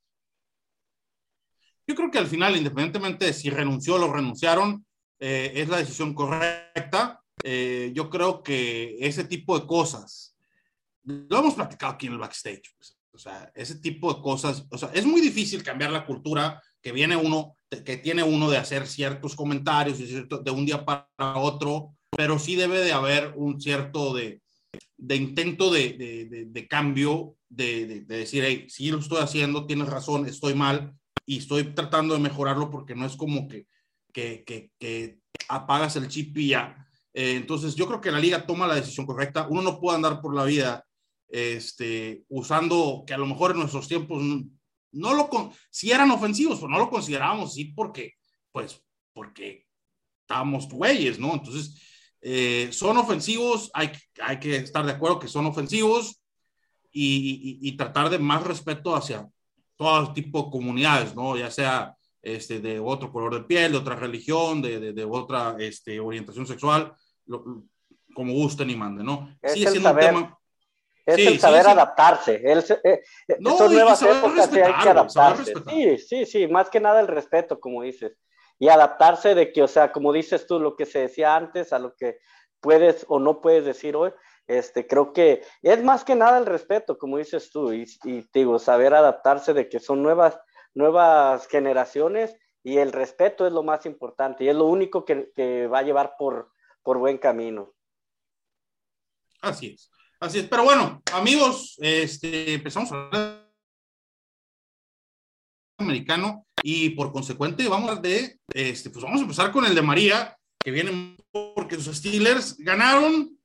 Yo 1.85 1.97
creo 1.97 2.13
que 2.13 2.19
al 2.19 2.29
final, 2.29 2.57
independientemente 2.57 3.27
de 3.27 3.33
si 3.33 3.51
renunció 3.51 3.97
o 3.97 3.99
lo 3.99 4.13
renunciaron, 4.13 4.87
eh, 5.19 5.51
es 5.57 5.69
la 5.69 5.79
decisión 5.79 6.15
correcta. 6.15 7.21
Eh, 7.43 7.91
yo 7.93 8.09
creo 8.09 8.41
que 8.41 8.99
ese 9.01 9.25
tipo 9.25 9.59
de 9.59 9.67
cosas, 9.67 10.39
lo 11.03 11.41
hemos 11.41 11.55
platicado 11.55 11.95
aquí 11.95 12.07
en 12.07 12.13
el 12.13 12.19
backstage, 12.21 12.73
pues, 12.77 12.97
o 13.13 13.19
sea, 13.19 13.51
ese 13.53 13.75
tipo 13.81 14.15
de 14.15 14.23
cosas, 14.23 14.69
o 14.71 14.79
sea, 14.79 14.91
es 14.95 15.05
muy 15.05 15.21
difícil 15.21 15.65
cambiar 15.65 15.91
la 15.91 16.07
cultura 16.07 16.63
que 16.81 16.93
viene 16.93 17.17
uno, 17.17 17.57
que 17.69 17.97
tiene 17.97 18.23
uno 18.23 18.49
de 18.49 18.59
hacer 18.59 18.87
ciertos 18.87 19.35
comentarios 19.35 19.99
de 19.99 20.51
un 20.53 20.67
día 20.67 20.85
para 20.85 21.09
otro, 21.19 21.97
pero 22.17 22.39
sí 22.39 22.55
debe 22.55 22.79
de 22.79 22.93
haber 22.93 23.33
un 23.37 23.61
cierto 23.61 24.15
de, 24.15 24.41
de 24.97 25.17
intento 25.17 25.71
de, 25.71 25.93
de, 25.93 26.45
de 26.47 26.69
cambio, 26.69 27.37
de, 27.49 28.03
decir, 28.03 28.45
hey, 28.45 28.67
sí 28.69 28.91
lo 28.91 28.99
estoy 28.99 29.19
haciendo, 29.19 29.67
tienes 29.67 29.89
razón, 29.89 30.27
estoy 30.27 30.55
mal 30.55 30.95
y 31.27 31.39
estoy 31.39 31.75
tratando 31.75 32.15
de 32.15 32.21
mejorarlo 32.21 32.71
porque 32.71 32.95
no 32.95 33.07
es 33.07 33.17
como 33.17 33.49
que, 33.49 33.67
que, 34.13 34.45
que, 34.45 34.71
que 34.79 35.19
apagas 35.49 35.97
el 35.97 36.09
chip 36.09 36.37
y 36.39 36.49
ya. 36.49 36.87
Eh, 37.13 37.37
entonces, 37.37 37.75
yo 37.75 37.87
creo 37.87 38.01
que 38.01 38.11
la 38.11 38.19
liga 38.19 38.47
toma 38.47 38.67
la 38.67 38.75
decisión 38.75 39.07
correcta. 39.07 39.47
Uno 39.49 39.63
no 39.63 39.81
puede 39.81 39.97
andar 39.97 40.21
por 40.21 40.35
la 40.35 40.45
vida 40.45 40.85
este, 41.29 42.25
usando 42.29 43.05
que 43.07 43.15
a 43.15 43.19
lo 43.19 43.27
mejor 43.27 43.53
en 43.53 43.59
nuestros 43.59 43.89
tiempos 43.89 44.23
no 44.93 45.15
lo, 45.15 45.29
si 45.71 45.91
eran 45.91 46.11
ofensivos, 46.11 46.59
pero 46.59 46.69
no 46.69 46.79
lo 46.79 46.91
considerábamos 46.91 47.51
así 47.51 47.67
porque, 47.67 48.15
pues, 48.53 48.81
porque 49.13 49.67
estábamos 50.23 50.69
güeyes, 50.69 51.19
¿no? 51.19 51.35
Entonces, 51.35 51.81
eh, 52.27 52.69
son 52.73 52.97
ofensivos, 52.97 53.71
hay, 53.75 53.93
hay 54.23 54.41
que 54.41 54.57
estar 54.57 54.85
de 54.87 54.93
acuerdo 54.93 55.19
que 55.19 55.29
son 55.29 55.45
ofensivos 55.45 56.23
y, 56.91 57.59
y, 57.61 57.77
tratar 57.77 58.09
de 58.09 58.19
más 58.19 58.43
respeto 58.45 58.95
hacia 58.95 59.29
todo 59.77 60.13
tipo 60.13 60.45
de 60.45 60.51
comunidades, 60.51 61.15
¿no? 61.15 61.37
Ya 61.37 61.51
sea 61.51 61.95
este, 62.23 62.61
de 62.61 62.81
otro 62.81 63.13
color 63.13 63.35
de 63.35 63.43
piel, 63.43 63.73
de 63.73 63.79
otra 63.79 63.97
religión, 63.97 64.63
de, 64.63 64.81
de, 64.81 64.93
de 64.93 65.05
otra 65.05 65.57
este, 65.59 66.01
orientación 66.01 66.47
sexual, 66.47 66.95
lo, 67.27 67.65
como 68.15 68.33
gusten 68.33 68.71
y 68.71 68.77
manden, 68.77 69.07
¿no? 69.07 69.37
Es 69.43 69.53
Sigue 69.53 69.71
siendo 69.71 69.91
un 69.91 69.99
tema 69.99 70.39
es 71.07 71.19
el 71.19 71.39
saber 71.39 71.67
adaptarse. 71.67 72.41
El, 72.43 72.61
eh, 72.61 73.03
eh, 73.29 73.37
son 73.43 73.73
nuevas 73.73 74.03
épocas 74.03 74.51
y 74.53 74.61
hay 74.61 74.75
que 74.83 74.89
adaptarse. 74.89 75.53
Sí, 75.69 75.99
sí, 75.99 76.27
sí, 76.27 76.49
más 76.49 76.71
que 76.71 76.81
nada 76.81 77.01
el 77.01 77.09
respeto, 77.09 77.61
como 77.61 77.83
dices. 77.83 78.13
Y 78.59 78.69
adaptarse 78.69 79.35
de 79.35 79.53
que, 79.53 79.63
o 79.63 79.69
sea, 79.69 79.93
como 79.93 80.13
dices 80.13 80.47
tú, 80.47 80.61
lo 80.61 80.77
que 80.77 80.87
se 80.87 81.01
decía 81.01 81.37
antes 81.37 81.73
a 81.73 81.79
lo 81.79 81.95
que 81.97 82.19
puedes 82.61 83.05
o 83.09 83.19
no 83.19 83.41
puedes 83.41 83.65
decir 83.65 83.97
hoy, 83.97 84.13
este, 84.47 84.87
creo 84.87 85.13
que 85.13 85.43
es 85.63 85.83
más 85.83 86.05
que 86.05 86.15
nada 86.15 86.39
el 86.39 86.47
respeto, 86.47 86.99
como 86.99 87.19
dices 87.19 87.51
tú, 87.51 87.73
y, 87.73 87.87
digo, 88.33 88.59
saber 88.59 88.95
adaptarse 88.95 89.55
de 89.55 89.69
que 89.69 89.81
son 89.81 90.03
nuevas, 90.03 90.39
nuevas 90.75 91.47
generaciones 91.49 92.37
y 92.63 92.79
el 92.79 92.93
respeto 92.93 93.47
es 93.47 93.53
lo 93.53 93.63
más 93.63 93.87
importante 93.87 94.45
y 94.45 94.49
es 94.49 94.57
lo 94.57 94.67
único 94.67 95.05
que, 95.05 95.67
va 95.67 95.79
a 95.79 95.83
llevar 95.83 96.15
por, 96.19 96.53
por 96.83 96.99
buen 96.99 97.19
camino. 97.19 97.75
Así 99.41 99.75
es. 99.75 99.91
Así 100.21 100.39
es, 100.39 100.49
pero 100.49 100.65
bueno, 100.65 101.03
amigos, 101.13 101.77
este, 101.79 102.55
empezamos 102.55 102.91
a 102.93 102.95
hablar 102.95 103.45
americano 105.79 106.47
y 106.67 106.89
por 106.91 107.13
consecuente 107.13 107.69
vamos 107.69 108.01
de, 108.01 108.39
este, 108.55 108.89
pues 108.89 109.05
vamos 109.05 109.21
a 109.21 109.25
empezar 109.25 109.53
con 109.53 109.67
el 109.67 109.75
de 109.75 109.83
María, 109.83 110.35
que 110.59 110.71
viene 110.71 111.15
porque 111.31 111.77
sus 111.77 111.99
Steelers 111.99 112.57
ganaron, 112.57 113.39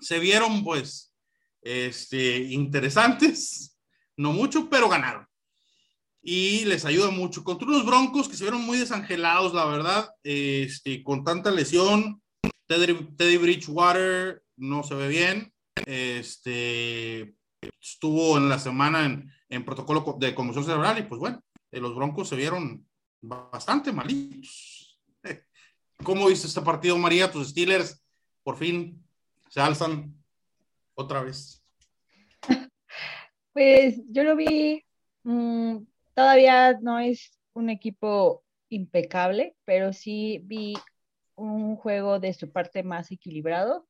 se 0.00 0.18
vieron 0.18 0.64
pues, 0.64 1.12
este, 1.60 2.38
interesantes, 2.38 3.78
no 4.16 4.32
mucho, 4.32 4.70
pero 4.70 4.88
ganaron. 4.88 5.26
Y 6.22 6.64
les 6.64 6.86
ayuda 6.86 7.10
mucho. 7.10 7.44
Contra 7.44 7.68
unos 7.68 7.84
broncos 7.84 8.30
que 8.30 8.36
se 8.36 8.44
vieron 8.44 8.62
muy 8.62 8.78
desangelados, 8.78 9.52
la 9.52 9.66
verdad, 9.66 10.08
este, 10.22 11.02
con 11.02 11.24
tanta 11.24 11.50
lesión. 11.50 12.22
Teddy 12.66 13.36
Bridgewater 13.36 14.42
no 14.56 14.82
se 14.84 14.94
ve 14.94 15.08
bien 15.08 15.52
este, 15.86 17.34
estuvo 17.80 18.38
en 18.38 18.48
la 18.48 18.58
semana 18.58 19.04
en, 19.04 19.30
en 19.48 19.64
protocolo 19.64 20.16
de 20.18 20.34
conmoción 20.34 20.64
cerebral 20.64 20.98
y 20.98 21.02
pues 21.02 21.18
bueno, 21.18 21.42
eh, 21.72 21.80
los 21.80 21.94
Broncos 21.94 22.28
se 22.28 22.36
vieron 22.36 22.86
bastante 23.20 23.92
malitos. 23.92 25.00
¿Cómo 26.04 26.26
viste 26.26 26.46
este 26.46 26.60
partido, 26.60 26.98
María? 26.98 27.32
Tus 27.32 27.48
Steelers 27.48 28.04
por 28.42 28.56
fin 28.56 29.02
se 29.48 29.60
alzan 29.60 30.14
otra 30.94 31.22
vez. 31.22 31.64
Pues 33.54 34.00
yo 34.08 34.24
lo 34.24 34.34
vi, 34.34 34.82
mm, 35.24 35.76
todavía 36.14 36.78
no 36.80 36.98
es 36.98 37.38
un 37.52 37.68
equipo 37.68 38.42
impecable, 38.70 39.54
pero 39.66 39.92
sí 39.92 40.40
vi 40.44 40.72
un 41.34 41.76
juego 41.76 42.18
de 42.18 42.32
su 42.32 42.50
parte 42.50 42.82
más 42.82 43.12
equilibrado. 43.12 43.86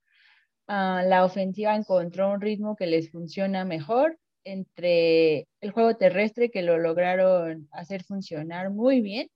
Ah, 0.67 1.05
la 1.07 1.25
ofensiva 1.25 1.77
encontró 1.77 2.33
un 2.33 2.41
ritmo 2.41 2.75
que 2.75 2.87
les 2.87 3.13
funciona 3.13 3.65
mejor 3.65 4.19
entre 4.45 5.49
el 5.61 5.71
juego 5.73 5.97
terrestre 5.97 6.51
que 6.51 6.63
lo 6.63 6.79
lograron 6.79 7.69
hacer 7.73 8.05
funcionar 8.05 8.71
muy 8.71 9.01
bien 9.01 9.29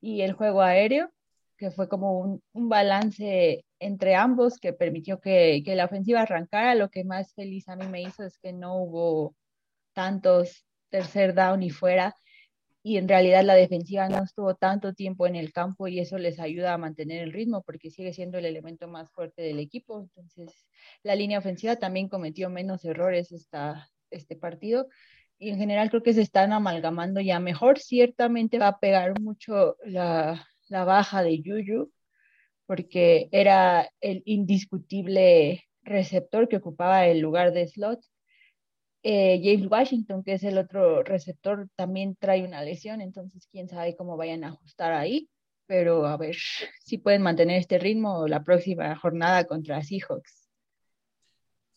y 0.00 0.22
el 0.22 0.32
juego 0.34 0.62
aéreo, 0.62 1.10
que 1.56 1.70
fue 1.70 1.88
como 1.88 2.40
un, 2.52 2.68
balance 2.68 3.64
entre 3.78 4.16
ambos 4.16 4.58
que 4.58 4.72
permitió 4.72 5.20
que, 5.20 5.62
que, 5.64 5.76
la 5.76 5.86
ofensiva 5.86 6.22
arrancara. 6.22 6.74
Lo 6.74 6.90
que 6.90 7.04
más 7.04 7.32
feliz 7.34 7.68
a 7.68 7.76
mí 7.76 7.86
me 7.86 8.02
hizo 8.02 8.24
es 8.24 8.38
que 8.38 8.52
no 8.52 8.76
hubo 8.76 9.34
tantos 9.94 10.66
tercer 10.90 11.34
down 11.34 11.62
y 11.62 11.70
fuera 11.70 12.14
y 12.86 12.98
en 12.98 13.08
realidad 13.08 13.42
la 13.44 13.54
defensiva 13.54 14.10
no 14.10 14.22
estuvo 14.22 14.56
tanto 14.56 14.92
tiempo 14.92 15.26
en 15.26 15.36
el 15.36 15.54
campo 15.54 15.88
y 15.88 16.00
eso 16.00 16.18
les 16.18 16.38
ayuda 16.38 16.74
a 16.74 16.78
mantener 16.78 17.22
el 17.22 17.32
ritmo 17.32 17.62
porque 17.62 17.90
sigue 17.90 18.12
siendo 18.12 18.36
el 18.36 18.44
elemento 18.44 18.88
más 18.88 19.10
fuerte 19.10 19.40
del 19.40 19.58
equipo. 19.58 20.00
Entonces, 20.00 20.66
la 21.02 21.14
línea 21.14 21.38
ofensiva 21.38 21.76
también 21.76 22.10
cometió 22.10 22.50
menos 22.50 22.84
errores 22.84 23.32
esta, 23.32 23.88
este 24.14 24.36
partido 24.36 24.88
y 25.38 25.50
en 25.50 25.58
general 25.58 25.90
creo 25.90 26.02
que 26.02 26.14
se 26.14 26.22
están 26.22 26.52
amalgamando 26.52 27.20
ya 27.20 27.40
mejor. 27.40 27.78
Ciertamente 27.78 28.58
va 28.58 28.68
a 28.68 28.78
pegar 28.78 29.20
mucho 29.20 29.76
la, 29.84 30.46
la 30.68 30.84
baja 30.84 31.22
de 31.22 31.40
Yuyu 31.42 31.90
porque 32.66 33.28
era 33.32 33.90
el 34.00 34.22
indiscutible 34.24 35.64
receptor 35.82 36.48
que 36.48 36.56
ocupaba 36.56 37.06
el 37.06 37.20
lugar 37.20 37.52
de 37.52 37.68
slot 37.68 38.00
eh, 39.06 39.38
James 39.44 39.70
Washington, 39.70 40.24
que 40.24 40.32
es 40.32 40.44
el 40.44 40.56
otro 40.56 41.02
receptor, 41.02 41.68
también 41.76 42.16
trae 42.16 42.42
una 42.42 42.62
lesión, 42.62 43.02
entonces 43.02 43.46
quién 43.52 43.68
sabe 43.68 43.94
cómo 43.96 44.16
vayan 44.16 44.44
a 44.44 44.48
ajustar 44.48 44.94
ahí, 44.94 45.28
pero 45.66 46.06
a 46.06 46.16
ver 46.16 46.36
si 46.80 46.96
pueden 46.96 47.20
mantener 47.20 47.58
este 47.58 47.78
ritmo 47.78 48.26
la 48.26 48.42
próxima 48.42 48.96
jornada 48.96 49.44
contra 49.44 49.82
Seahawks. 49.82 50.43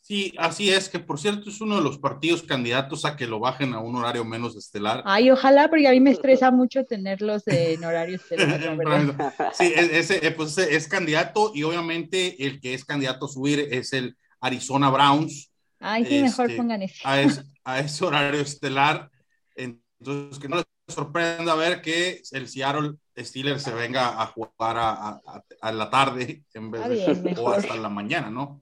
Sí, 0.08 0.34
así 0.38 0.70
es, 0.70 0.88
que 0.88 1.00
por 1.00 1.20
cierto 1.20 1.50
es 1.50 1.60
uno 1.60 1.76
de 1.76 1.82
los 1.82 1.98
partidos 1.98 2.42
candidatos 2.42 3.04
a 3.04 3.18
que 3.18 3.28
lo 3.28 3.42
bajen 3.42 3.74
a 3.74 3.82
un 3.82 3.94
horario 3.98 4.24
menos 4.24 4.56
estelar. 4.56 5.04
Ay, 5.04 5.30
ojalá, 5.30 5.70
porque 5.70 5.86
a 5.86 5.92
mí 5.92 6.00
me 6.00 6.12
estresa 6.12 6.50
mucho 6.50 6.86
tenerlos 6.86 7.46
en 7.48 7.84
horario 7.84 8.16
estelar. 8.16 8.62
sí, 9.54 9.74
ese, 9.76 10.26
eh, 10.26 10.32
pues 10.32 10.58
es 10.60 10.88
candidato 10.88 11.52
y 11.54 11.64
obviamente 11.64 12.46
el 12.46 12.62
que 12.62 12.74
es 12.74 12.86
candidato 12.86 13.26
a 13.26 13.28
subir 13.28 13.68
es 13.70 13.92
el 13.92 14.16
Arizona 14.40 14.90
Browns 14.90 15.52
Ay, 15.82 16.06
sí, 16.06 16.22
mejor 16.22 16.46
este, 16.46 16.58
pongan 16.58 16.82
ese. 16.84 17.02
A, 17.66 17.80
ese 17.80 18.06
horario 18.06 18.40
estelar. 18.40 19.12
Entonces, 19.56 20.40
que 20.40 20.48
no 20.48 20.56
les 20.56 20.66
sorprenda 20.88 21.54
ver 21.56 21.82
que 21.82 22.22
el 22.32 22.48
Seattle 22.48 22.94
Steelers 23.18 23.62
se 23.62 23.74
venga 23.74 24.22
a 24.22 24.28
jugar 24.28 24.78
a, 24.78 25.22
a, 25.62 25.72
la 25.74 25.90
tarde 25.90 26.46
en 26.54 26.72
vez 26.72 26.88
de 26.88 27.36
o 27.38 27.50
hasta 27.50 27.76
la 27.76 27.90
mañana, 27.90 28.30
¿no? 28.30 28.62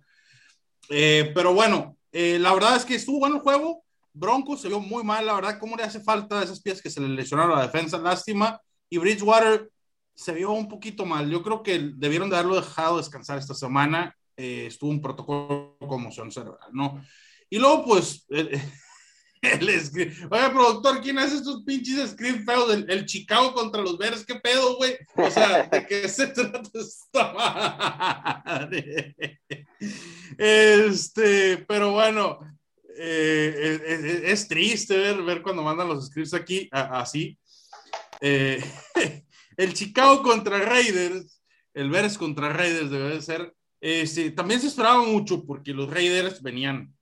Eh, 0.90 1.32
pero 1.34 1.54
bueno, 1.54 1.98
eh, 2.12 2.38
la 2.40 2.54
verdad 2.54 2.76
es 2.76 2.86
que 2.86 2.96
estuvo 2.96 3.20
bueno 3.20 3.36
el 3.36 3.42
juego. 3.42 3.84
Bronco 4.14 4.56
se 4.56 4.70
vio 4.70 4.80
muy 4.80 5.04
mal, 5.04 5.26
la 5.26 5.34
verdad, 5.34 5.60
cómo 5.60 5.76
le 5.76 5.84
hace 5.84 6.00
falta 6.00 6.42
esas 6.42 6.62
piezas 6.62 6.82
que 6.82 6.90
se 6.90 7.02
le 7.02 7.10
lesionaron 7.10 7.52
a 7.54 7.58
la 7.58 7.68
defensa, 7.68 7.98
lástima. 7.98 8.62
Y 8.90 8.98
Bridgewater 8.98 9.70
se 10.14 10.34
vio 10.34 10.52
un 10.52 10.70
poquito 10.70 11.06
mal. 11.06 11.30
Yo 11.30 11.44
creo 11.44 11.62
que 11.62 11.92
debieron 11.96 12.30
de 12.30 12.38
haberlo 12.38 12.56
dejado 12.56 12.98
descansar 12.98 13.38
esta 13.38 13.54
semana 13.54 14.16
eh, 14.38 14.66
estuvo 14.68 14.90
un 14.90 15.02
protocolo 15.02 15.78
de 15.80 15.88
conmoción 15.88 16.30
cerebral, 16.30 16.70
¿no? 16.74 17.02
Y 17.50 17.58
luego, 17.58 17.86
pues, 17.86 18.26
el, 18.30 18.50
el 19.42 19.70
Oye, 19.70 20.50
productor, 20.50 21.02
¿quién 21.02 21.20
hace 21.20 21.36
estos 21.36 21.64
pinches 21.64 22.12
script 22.12 22.46
feos? 22.46 22.84
El, 22.88 23.06
Chicago 23.06 23.54
contra 23.54 23.82
los 23.82 23.98
Bears, 23.98 24.26
¿qué 24.26 24.36
pedo, 24.36 24.76
güey? 24.76 24.98
O 25.16 25.30
sea, 25.30 25.64
¿de 25.64 25.86
qué 25.86 26.10
se 26.10 26.28
trata 26.34 26.70
esta 26.74 27.34
madre? 27.34 29.16
Este, 30.38 31.58
pero 31.68 31.92
bueno, 31.92 32.40
eh, 32.98 34.22
es, 34.26 34.48
triste 34.48 34.98
ver, 34.98 35.22
ver 35.24 35.42
cuando 35.42 35.64
mandan 35.64 35.88
los 35.88 36.08
scripts 36.08 36.34
aquí 36.34 36.68
así. 36.72 37.38
Eh, 38.22 38.64
el 39.58 39.74
Chicago 39.74 40.24
contra 40.24 40.60
Raiders 40.60 41.36
el 41.76 41.90
Bears 41.90 42.18
contra 42.18 42.50
Raiders 42.50 42.90
debe 42.90 43.22
ser. 43.22 43.54
Este, 43.80 44.32
también 44.32 44.62
se 44.62 44.68
esperaba 44.68 45.04
mucho 45.04 45.46
porque 45.46 45.74
los 45.74 45.90
Raiders 45.90 46.42
venían 46.42 46.96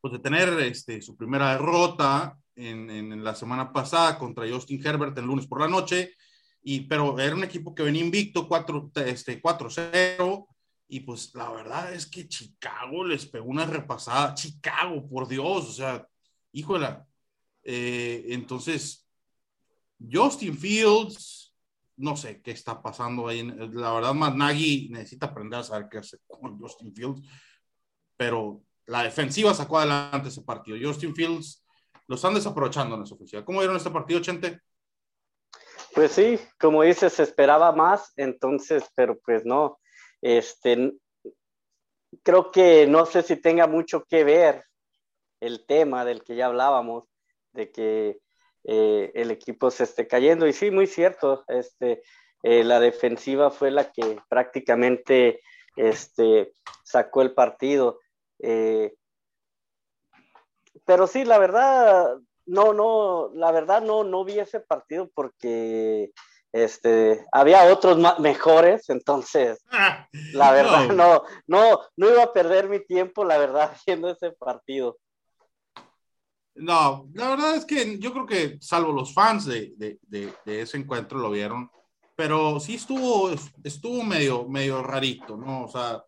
pues, 0.00 0.12
de 0.12 0.18
tener 0.20 0.50
este, 0.60 1.02
su 1.02 1.16
primera 1.16 1.52
derrota 1.52 2.38
en, 2.54 2.90
en, 2.90 3.24
la 3.24 3.34
semana 3.34 3.72
pasada 3.72 4.18
contra 4.18 4.48
Justin 4.48 4.86
Herbert 4.86 5.16
el 5.18 5.24
lunes 5.24 5.46
por 5.46 5.60
la 5.60 5.68
noche, 5.68 6.14
y, 6.62 6.80
pero 6.82 7.18
era 7.18 7.34
un 7.34 7.44
equipo 7.44 7.74
que 7.74 7.82
venía 7.82 8.04
invicto 8.04 8.48
4-0, 8.48 8.92
este, 9.06 9.42
y 10.88 11.00
pues 11.00 11.34
la 11.34 11.50
verdad 11.50 11.92
es 11.92 12.06
que 12.06 12.28
Chicago 12.28 13.04
les 13.04 13.26
pegó 13.26 13.46
una 13.46 13.66
repasada. 13.66 14.34
Chicago, 14.34 15.08
por 15.08 15.26
Dios, 15.26 15.68
o 15.68 15.72
sea, 15.72 16.06
híjola. 16.52 17.06
Eh, 17.62 18.26
entonces, 18.28 19.08
Justin 19.98 20.56
Fields, 20.56 21.54
no 21.96 22.16
sé 22.16 22.40
qué 22.40 22.52
está 22.52 22.80
pasando 22.80 23.26
ahí. 23.26 23.42
La 23.42 23.92
verdad, 23.94 24.14
Matt 24.14 24.36
Nagy 24.36 24.88
necesita 24.90 25.26
aprender 25.26 25.60
a 25.60 25.64
saber 25.64 25.88
qué 25.90 25.98
hacer 25.98 26.20
con 26.26 26.58
Justin 26.58 26.94
Fields, 26.94 27.22
pero 28.16 28.62
la 28.86 29.02
defensiva 29.02 29.52
sacó 29.54 29.78
adelante 29.78 30.28
ese 30.28 30.42
partido. 30.42 30.78
Justin 30.80 31.14
Fields 31.14 31.64
lo 32.06 32.14
están 32.14 32.34
desaprovechando 32.34 32.94
en 32.94 33.02
esa 33.02 33.14
oficina. 33.14 33.44
¿Cómo 33.44 33.58
vieron 33.58 33.76
este 33.76 33.90
partido, 33.90 34.20
Chente? 34.20 34.60
Pues 35.94 36.12
sí, 36.12 36.38
como 36.60 36.82
dices, 36.82 37.14
se 37.14 37.22
esperaba 37.24 37.72
más, 37.72 38.12
entonces, 38.16 38.84
pero 38.94 39.18
pues 39.18 39.44
no. 39.44 39.80
Este, 40.22 40.92
creo 42.22 42.50
que 42.50 42.86
no 42.86 43.06
sé 43.06 43.22
si 43.22 43.36
tenga 43.36 43.66
mucho 43.66 44.04
que 44.04 44.24
ver 44.24 44.64
el 45.40 45.66
tema 45.66 46.04
del 46.04 46.22
que 46.22 46.36
ya 46.36 46.46
hablábamos, 46.46 47.04
de 47.52 47.70
que 47.70 48.18
eh, 48.64 49.12
el 49.14 49.30
equipo 49.30 49.70
se 49.70 49.84
esté 49.84 50.06
cayendo. 50.06 50.46
Y 50.46 50.52
sí, 50.52 50.70
muy 50.70 50.86
cierto, 50.86 51.44
este, 51.48 52.02
eh, 52.42 52.64
la 52.64 52.80
defensiva 52.80 53.50
fue 53.50 53.70
la 53.70 53.90
que 53.92 54.18
prácticamente 54.28 55.40
este, 55.76 56.52
sacó 56.84 57.22
el 57.22 57.34
partido. 57.34 58.00
Eh, 58.38 58.94
pero 60.84 61.06
sí, 61.06 61.24
la 61.24 61.38
verdad, 61.38 62.16
no, 62.44 62.72
no, 62.72 63.30
la 63.34 63.50
verdad 63.52 63.82
no, 63.82 64.04
no 64.04 64.24
vi 64.24 64.38
ese 64.38 64.60
partido 64.60 65.10
porque 65.14 66.12
este, 66.56 67.26
había 67.32 67.70
otros 67.70 67.98
mejores, 68.18 68.88
entonces, 68.88 69.62
la 70.32 70.52
verdad, 70.52 70.88
no. 70.88 71.22
no, 71.46 71.80
no, 71.96 72.10
iba 72.10 72.22
a 72.22 72.32
perder 72.32 72.68
mi 72.68 72.84
tiempo, 72.84 73.24
la 73.24 73.36
verdad, 73.36 73.76
viendo 73.86 74.10
ese 74.10 74.32
partido. 74.32 74.98
No, 76.54 77.06
la 77.12 77.28
verdad 77.28 77.56
es 77.56 77.66
que 77.66 77.98
yo 77.98 78.12
creo 78.12 78.26
que, 78.26 78.58
salvo 78.60 78.90
los 78.90 79.12
fans 79.12 79.44
de, 79.44 79.74
de, 79.76 79.98
de, 80.44 80.62
ese 80.62 80.78
encuentro, 80.78 81.18
lo 81.18 81.30
vieron, 81.30 81.70
pero 82.14 82.58
sí 82.58 82.76
estuvo, 82.76 83.30
estuvo 83.62 84.02
medio, 84.02 84.48
medio 84.48 84.82
rarito, 84.82 85.36
¿no? 85.36 85.64
O 85.64 85.68
sea, 85.68 86.02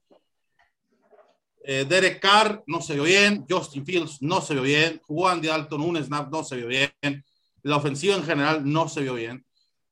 eh, 1.63 1.85
Derek 1.87 2.21
Carr 2.21 2.65
no 2.67 2.81
se 2.81 2.95
vio 2.95 3.03
bien, 3.03 3.45
Justin 3.47 3.85
Fields 3.85 4.23
no 4.23 4.41
se 4.41 4.55
vio 4.55 4.63
bien, 4.63 5.03
Juan 5.07 5.43
de 5.43 5.51
Alton 5.51 5.83
un 5.83 6.03
snap 6.03 6.33
no 6.33 6.43
se 6.43 6.57
vio 6.57 6.69
bien, 6.69 7.25
la 7.63 7.77
ofensiva 7.77 8.17
en 8.17 8.25
general 8.25 8.63
no 8.65 8.89
se 8.89 9.03
vio 9.03 9.13
bien. 9.13 9.45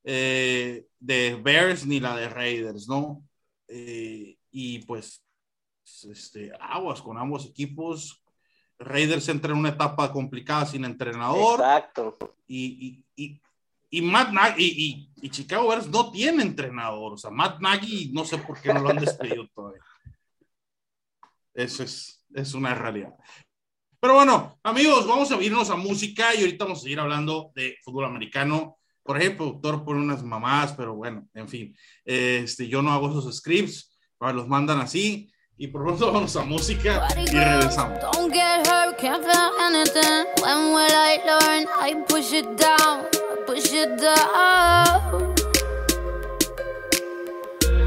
Eh, 0.08 0.86
de 1.00 1.34
Bears 1.42 1.84
ni 1.84 1.98
la 1.98 2.16
de 2.16 2.28
Raiders, 2.28 2.86
¿no? 2.86 3.24
Eh, 3.66 4.38
y 4.52 4.78
pues, 4.80 5.24
este, 6.08 6.52
aguas 6.60 7.02
con 7.02 7.18
ambos 7.18 7.44
equipos. 7.44 8.22
Raiders 8.78 9.28
entra 9.28 9.50
en 9.50 9.58
una 9.58 9.70
etapa 9.70 10.12
complicada 10.12 10.64
sin 10.64 10.84
entrenador. 10.84 11.58
Exacto. 11.58 12.36
Y, 12.46 13.04
y, 13.16 13.40
y, 13.90 14.02
Matt 14.02 14.30
Nagy 14.30 15.10
y, 15.20 15.30
Chicago 15.30 15.68
Bears 15.70 15.88
no 15.88 16.12
tiene 16.12 16.44
entrenador. 16.44 17.14
O 17.14 17.16
sea, 17.16 17.32
Matt 17.32 17.60
Nagy 17.60 18.12
no 18.12 18.24
sé 18.24 18.38
por 18.38 18.60
qué 18.60 18.72
no 18.72 18.82
lo 18.82 18.90
han 18.90 18.98
despedido 18.98 19.48
todavía. 19.48 19.82
Eso 21.52 21.82
es, 21.82 22.24
es 22.32 22.54
una 22.54 22.74
realidad. 22.74 23.12
Pero 23.98 24.14
bueno, 24.14 24.56
amigos, 24.62 25.04
vamos 25.04 25.32
a 25.32 25.42
irnos 25.42 25.68
a 25.70 25.74
música 25.74 26.32
y 26.32 26.42
ahorita 26.42 26.64
vamos 26.64 26.78
a 26.78 26.82
seguir 26.82 27.00
hablando 27.00 27.50
de 27.56 27.76
fútbol 27.82 28.04
americano 28.04 28.78
por 29.06 29.16
ejemplo, 29.16 29.46
productor 29.46 29.84
por 29.84 29.96
unas 29.96 30.22
mamás, 30.22 30.72
pero 30.72 30.94
bueno, 30.94 31.26
en 31.32 31.48
fin, 31.48 31.76
este, 32.04 32.68
yo 32.68 32.82
no 32.82 32.92
hago 32.92 33.08
esos 33.08 33.36
scripts, 33.36 33.96
los 34.20 34.48
mandan 34.48 34.80
así. 34.80 35.32
Y 35.58 35.68
por 35.68 35.84
pronto 35.84 36.12
vamos 36.12 36.36
a 36.36 36.44
música 36.44 37.08
y 37.16 37.26
regresamos. 37.26 37.98
Don't 38.00 38.32
get 38.32 38.66
hurt, 38.66 38.98
can't 38.98 39.24
feel 39.24 39.50
anything. 39.60 40.26
When 40.42 40.74
will 40.74 40.92
I 40.92 41.18
learn? 41.24 41.66
I 41.80 41.94
push 42.06 42.32
it 42.32 42.58
down, 42.58 43.06
push 43.46 43.72
it 43.72 43.96
down. 43.96 45.34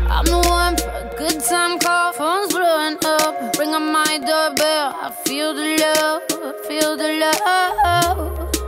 I'm 0.10 0.26
the 0.26 0.42
one 0.50 0.76
for 0.76 0.90
a 0.90 1.14
good 1.16 1.40
time 1.44 1.78
call, 1.78 2.12
phone's 2.14 2.52
blowing 2.52 2.98
up. 3.06 3.54
Bring 3.54 3.76
on 3.76 3.92
my 3.92 4.18
doorbell, 4.18 4.96
I 4.96 5.16
feel 5.26 5.54
the 5.54 5.78
love, 5.78 6.66
feel 6.68 6.98
the 6.98 7.34
love. 7.46 8.59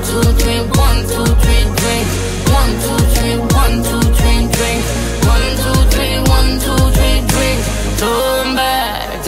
Two, 0.00 0.22
three, 0.40 0.62
one, 0.84 1.00
two, 1.12 1.26
three, 1.42 1.64
drink. 1.80 2.06
One, 2.48 2.72
two, 2.84 3.00
three, 3.14 3.36
one, 3.60 3.76
two, 3.88 4.02
three, 4.18 4.40
drink. 4.56 4.82
One, 5.32 5.48
two, 5.62 5.78
three, 5.92 6.16
one, 6.36 6.50
two, 6.64 6.82
three, 6.96 7.18
drink. 7.32 7.60
Turn 7.98 8.56
back 8.56 9.22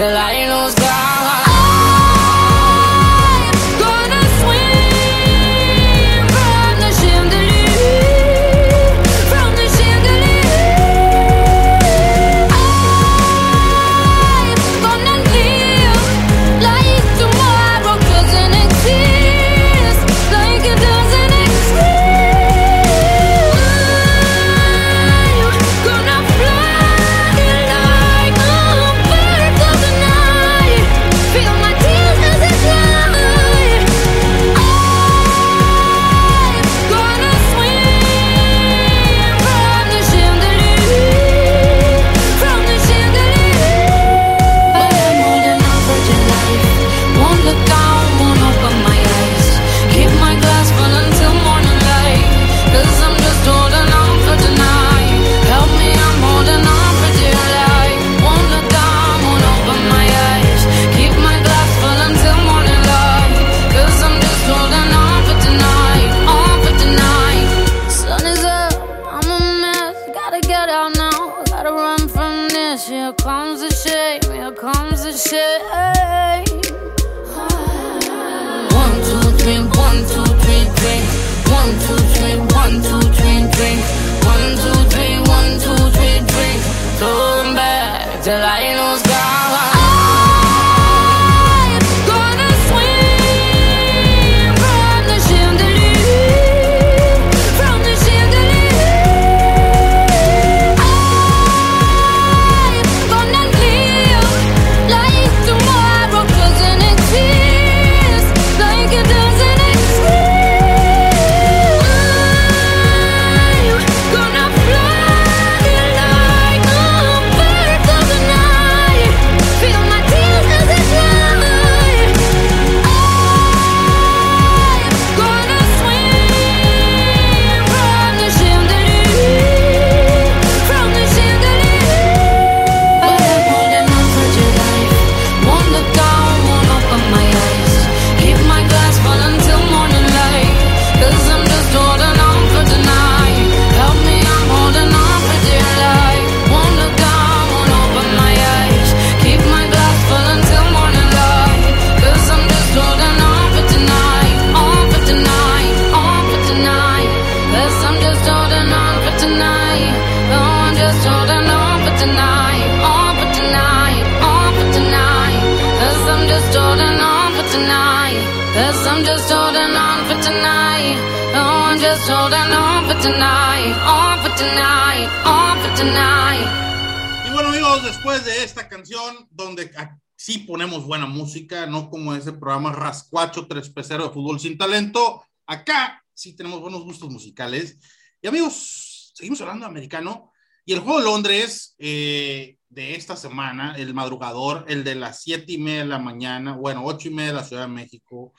I'm 168.94 169.04
just 169.04 169.28
holding 169.28 169.74
on 169.74 170.06
for 170.06 170.22
tonight. 170.22 170.94
Oh, 171.34 171.66
I'm 171.66 171.80
just 171.80 172.08
holding 172.08 172.52
on 172.54 172.86
for 172.86 173.02
tonight. 173.02 173.74
On 173.90 174.22
for 174.22 174.32
tonight. 174.38 175.08
On 175.26 175.58
for 175.58 175.74
tonight. 175.74 177.26
Y 177.26 177.32
bueno, 177.32 177.48
amigos, 177.48 177.82
después 177.82 178.24
de 178.24 178.44
esta 178.44 178.68
canción, 178.68 179.26
donde 179.32 179.68
sí 180.14 180.38
ponemos 180.46 180.86
buena 180.86 181.06
música, 181.06 181.66
no 181.66 181.90
como 181.90 182.14
ese 182.14 182.34
programa 182.34 182.70
Rascuacho 182.70 183.48
3 183.48 183.68
Pecero 183.70 184.04
de 184.04 184.14
Fútbol 184.14 184.38
Sin 184.38 184.56
Talento, 184.56 185.24
acá 185.44 186.00
sí 186.14 186.36
tenemos 186.36 186.60
buenos 186.60 186.84
gustos 186.84 187.10
musicales. 187.10 187.80
Y 188.22 188.28
amigos, 188.28 189.10
seguimos 189.12 189.40
hablando 189.40 189.66
de 189.66 189.70
americano. 189.70 190.30
Y 190.64 190.72
el 190.72 190.78
juego 190.78 191.00
de 191.00 191.04
Londres 191.06 191.74
eh, 191.78 192.58
de 192.68 192.94
esta 192.94 193.16
semana, 193.16 193.74
el 193.76 193.92
madrugador, 193.92 194.64
el 194.68 194.84
de 194.84 194.94
las 194.94 195.20
siete 195.20 195.54
y 195.54 195.58
media 195.58 195.80
de 195.80 195.86
la 195.86 195.98
mañana, 195.98 196.54
bueno, 196.54 196.84
ocho 196.84 197.08
y 197.08 197.10
media 197.10 197.32
de 197.32 197.38
la 197.38 197.44
Ciudad 197.44 197.62
de 197.62 197.74
México. 197.74 198.32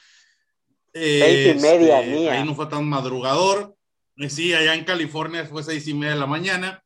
Seis 1.01 1.45
y 1.45 1.49
este, 1.49 1.62
media, 1.62 2.01
mía. 2.01 2.34
Ahí 2.34 2.45
no 2.45 2.55
fue 2.55 2.67
tan 2.67 2.88
madrugador. 2.88 3.75
Eh, 4.17 4.29
sí, 4.29 4.53
allá 4.53 4.73
en 4.73 4.86
California 4.86 5.45
fue 5.45 5.63
seis 5.63 5.88
y 5.88 5.93
media 5.93 6.13
de 6.13 6.19
la 6.19 6.25
mañana. 6.25 6.84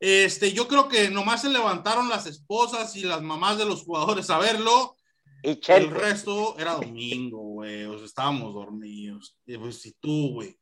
Este, 0.00 0.52
yo 0.52 0.66
creo 0.66 0.88
que 0.88 1.08
nomás 1.10 1.42
se 1.42 1.48
levantaron 1.48 2.08
las 2.08 2.26
esposas 2.26 2.96
y 2.96 3.04
las 3.04 3.22
mamás 3.22 3.58
de 3.58 3.64
los 3.64 3.84
jugadores 3.84 4.28
a 4.30 4.38
verlo. 4.38 4.96
Y 5.44 5.58
el 5.68 5.90
resto 5.90 6.56
era 6.58 6.74
domingo, 6.74 7.38
güey. 7.38 7.84
O 7.84 7.96
sea, 7.96 8.06
estábamos 8.06 8.54
dormidos. 8.54 9.38
Y 9.46 9.56
pues, 9.56 9.86
y 9.86 9.92
tú, 10.00 10.32
güey. 10.34 10.58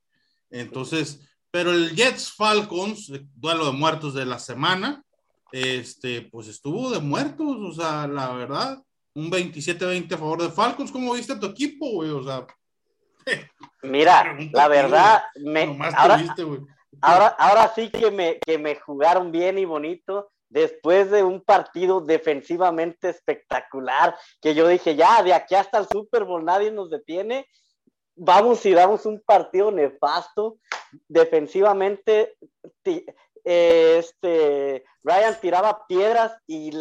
Entonces, 0.50 1.20
pero 1.50 1.72
el 1.72 1.96
Jets 1.96 2.32
Falcons, 2.32 3.12
duelo 3.34 3.66
de 3.66 3.72
muertos 3.72 4.14
de 4.14 4.26
la 4.26 4.38
semana, 4.38 5.04
este, 5.52 6.22
pues 6.22 6.48
estuvo 6.48 6.90
de 6.90 7.00
muertos, 7.00 7.56
o 7.58 7.72
sea, 7.72 8.06
la 8.06 8.32
verdad, 8.32 8.82
un 9.20 9.30
27-20 9.30 10.14
a 10.14 10.18
favor 10.18 10.42
de 10.42 10.50
Falcons. 10.50 10.90
¿Cómo 10.90 11.12
viste 11.14 11.32
a 11.32 11.38
tu 11.38 11.46
equipo, 11.46 11.90
güey? 11.90 12.10
O 12.10 12.22
sea, 12.22 12.46
mira, 13.82 14.36
la 14.52 14.68
verdad, 14.68 15.22
me, 15.36 15.78
ahora, 17.02 17.28
ahora, 17.38 17.72
sí 17.74 17.90
que 17.90 18.10
me, 18.10 18.38
que 18.38 18.58
me 18.58 18.76
jugaron 18.76 19.30
bien 19.30 19.58
y 19.58 19.64
bonito 19.64 20.30
después 20.48 21.10
de 21.10 21.22
un 21.22 21.40
partido 21.40 22.00
defensivamente 22.00 23.08
espectacular, 23.08 24.16
que 24.42 24.54
yo 24.54 24.66
dije, 24.66 24.96
ya, 24.96 25.22
de 25.22 25.32
aquí 25.32 25.54
hasta 25.54 25.78
el 25.78 25.86
Super 25.86 26.24
Bowl 26.24 26.44
nadie 26.44 26.72
nos 26.72 26.90
detiene, 26.90 27.46
vamos 28.16 28.66
y 28.66 28.72
damos 28.72 29.06
un 29.06 29.20
partido 29.20 29.70
nefasto. 29.70 30.58
Defensivamente, 31.08 32.36
eh, 32.84 33.96
este, 33.98 34.84
Ryan 35.04 35.40
tiraba 35.40 35.86
piedras 35.86 36.36
y, 36.46 36.72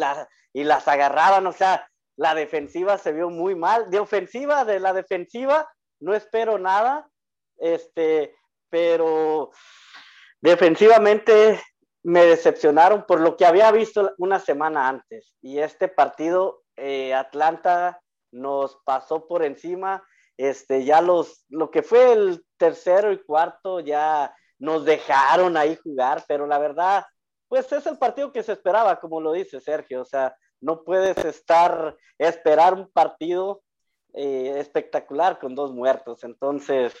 y 0.52 0.64
las 0.64 0.88
agarraban, 0.88 1.46
o 1.46 1.52
sea, 1.52 1.88
la 2.20 2.34
defensiva 2.34 2.98
se 2.98 3.12
vio 3.12 3.30
muy 3.30 3.54
mal. 3.54 3.88
De 3.88 3.98
ofensiva, 3.98 4.66
de 4.66 4.78
la 4.78 4.92
defensiva, 4.92 5.66
no 6.00 6.14
espero 6.14 6.58
nada, 6.58 7.08
este, 7.56 8.36
pero 8.68 9.52
defensivamente 10.38 11.58
me 12.02 12.26
decepcionaron 12.26 13.06
por 13.06 13.20
lo 13.20 13.38
que 13.38 13.46
había 13.46 13.72
visto 13.72 14.12
una 14.18 14.38
semana 14.38 14.86
antes. 14.86 15.34
Y 15.40 15.60
este 15.60 15.88
partido, 15.88 16.62
eh, 16.76 17.14
Atlanta 17.14 18.02
nos 18.32 18.76
pasó 18.84 19.26
por 19.26 19.42
encima 19.42 20.04
este, 20.36 20.84
ya 20.84 21.00
los, 21.00 21.46
lo 21.48 21.70
que 21.70 21.82
fue 21.82 22.12
el 22.12 22.44
tercero 22.58 23.12
y 23.12 23.22
cuarto 23.24 23.80
ya 23.80 24.34
nos 24.58 24.84
dejaron 24.84 25.56
ahí 25.56 25.74
jugar, 25.82 26.22
pero 26.28 26.46
la 26.46 26.58
verdad, 26.58 27.02
pues 27.48 27.72
es 27.72 27.86
el 27.86 27.96
partido 27.96 28.30
que 28.30 28.42
se 28.42 28.52
esperaba, 28.52 29.00
como 29.00 29.22
lo 29.22 29.32
dice 29.32 29.58
Sergio, 29.58 30.02
o 30.02 30.04
sea, 30.04 30.36
no 30.60 30.84
puedes 30.84 31.16
estar, 31.24 31.96
esperar 32.18 32.74
un 32.74 32.90
partido 32.90 33.62
eh, 34.12 34.54
espectacular 34.58 35.38
con 35.38 35.54
dos 35.54 35.72
muertos, 35.72 36.24
entonces 36.24 36.94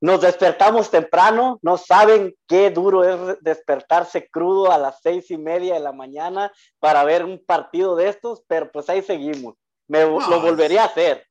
nos 0.00 0.20
despertamos 0.20 0.90
temprano, 0.90 1.58
no 1.62 1.78
saben 1.78 2.34
qué 2.46 2.70
duro 2.70 3.04
es 3.04 3.38
despertarse 3.40 4.28
crudo 4.28 4.70
a 4.70 4.78
las 4.78 5.00
seis 5.02 5.30
y 5.30 5.38
media 5.38 5.74
de 5.74 5.80
la 5.80 5.92
mañana 5.92 6.52
para 6.78 7.04
ver 7.04 7.24
un 7.24 7.42
partido 7.44 7.96
de 7.96 8.08
estos, 8.08 8.42
pero 8.46 8.70
pues 8.70 8.88
ahí 8.90 9.02
seguimos, 9.02 9.54
me 9.88 10.02
lo 10.02 10.40
volvería 10.40 10.82
a 10.82 10.86
hacer. 10.86 11.26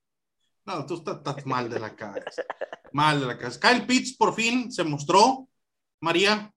No, 0.66 0.86
tú 0.86 0.96
estás, 0.96 1.46
mal 1.46 1.70
de 1.70 1.80
la 1.80 1.96
cabeza. 1.96 2.44
Mal 2.94 3.20
de 3.20 3.26
la 3.26 3.38
cabeza. 3.38 3.60
Kyle 3.60 3.86
Pitts 3.86 4.16
por 4.16 4.34
fin 4.34 4.72
se 4.72 4.84
mostró, 4.84 5.48
María, 6.00 6.54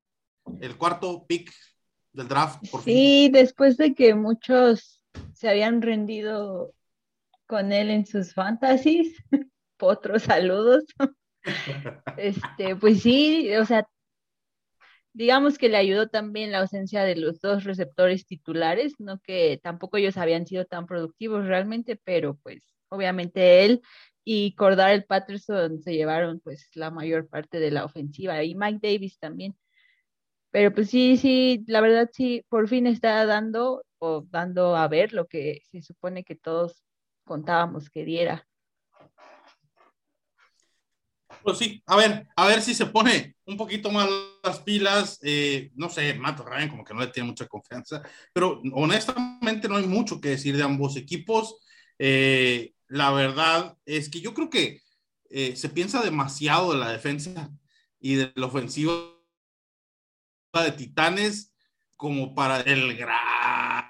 el 0.61 0.77
cuarto 0.77 1.27
pick 1.27 1.53
del 2.17 2.29
draft. 2.29 2.69
Por 2.71 2.83
sí, 2.83 3.29
después 3.33 3.77
de 3.77 3.95
que 3.95 4.15
muchos 4.15 5.01
se 5.35 5.49
habían 5.49 5.83
rendido 5.83 6.73
con 7.47 7.73
él 7.73 7.91
en 7.91 8.07
sus 8.07 8.35
fantasies. 8.35 9.17
Otros 9.81 10.23
saludos. 10.23 10.85
este, 12.17 12.75
pues 12.77 13.03
sí, 13.03 13.55
o 13.57 13.65
sea, 13.65 13.87
digamos 15.13 15.59
que 15.59 15.69
le 15.69 15.77
ayudó 15.77 16.09
también 16.09 16.53
la 16.53 16.61
ausencia 16.61 17.05
de 17.05 17.17
los 17.17 17.41
dos 17.41 17.65
receptores 17.65 18.27
titulares, 18.27 18.95
no 18.99 19.21
que 19.21 19.61
tampoco 19.63 19.97
ellos 19.97 20.17
habían 20.17 20.47
sido 20.47 20.65
tan 20.65 20.87
productivos 20.87 21.47
realmente, 21.47 21.97
pero 21.97 22.37
pues 22.43 22.75
obviamente 22.89 23.65
él 23.65 23.83
y 24.25 24.57
el 24.59 25.05
Patterson 25.05 25.81
se 25.83 25.95
llevaron 25.95 26.41
pues 26.41 26.69
la 26.75 26.91
mayor 26.91 27.29
parte 27.29 27.61
de 27.61 27.71
la 27.71 27.85
ofensiva 27.85 28.43
y 28.43 28.57
Mike 28.57 28.81
Davis 28.83 29.19
también. 29.19 29.57
Pero 30.57 30.73
pues 30.73 30.89
sí, 30.89 31.19
sí, 31.19 31.63
la 31.67 31.83
verdad 31.83 32.09
sí, 32.11 32.43
por 32.49 32.67
fin 32.67 32.87
está 32.87 33.27
dando 33.27 33.85
o 33.99 34.23
dando 34.31 34.75
a 34.75 34.89
ver 34.89 35.13
lo 35.13 35.27
que 35.27 35.61
se 35.71 35.83
supone 35.83 36.25
que 36.25 36.35
todos 36.35 36.83
contábamos 37.25 37.91
que 37.91 38.07
diera. 38.07 38.49
Pues 41.43 41.59
sí, 41.59 41.83
a 41.85 41.97
ver, 41.97 42.27
a 42.35 42.47
ver 42.47 42.63
si 42.63 42.73
se 42.73 42.87
pone 42.87 43.37
un 43.45 43.59
poquito 43.59 43.91
más 43.91 44.09
las 44.43 44.61
pilas. 44.61 45.19
Eh, 45.23 45.73
no 45.75 45.91
sé, 45.91 46.15
Matt 46.15 46.41
Ryan 46.41 46.71
como 46.71 46.85
que 46.85 46.95
no 46.95 47.01
le 47.01 47.09
tiene 47.09 47.29
mucha 47.29 47.47
confianza, 47.47 48.01
pero 48.33 48.63
honestamente 48.73 49.69
no 49.69 49.77
hay 49.77 49.87
mucho 49.87 50.23
que 50.23 50.31
decir 50.31 50.57
de 50.57 50.63
ambos 50.63 50.97
equipos. 50.97 51.59
Eh, 51.99 52.73
la 52.89 53.13
verdad 53.13 53.77
es 53.85 54.09
que 54.09 54.23
yo 54.23 54.33
creo 54.33 54.49
que 54.49 54.81
eh, 55.29 55.55
se 55.55 55.69
piensa 55.69 56.03
demasiado 56.03 56.73
de 56.73 56.79
la 56.79 56.93
defensa 56.93 57.51
y 58.01 58.15
de 58.15 58.33
la 58.37 58.47
ofensiva 58.47 59.16
de 60.53 60.73
Titanes 60.73 61.53
como 61.97 62.35
para 62.35 62.61
el 62.61 62.97
gran 62.97 63.85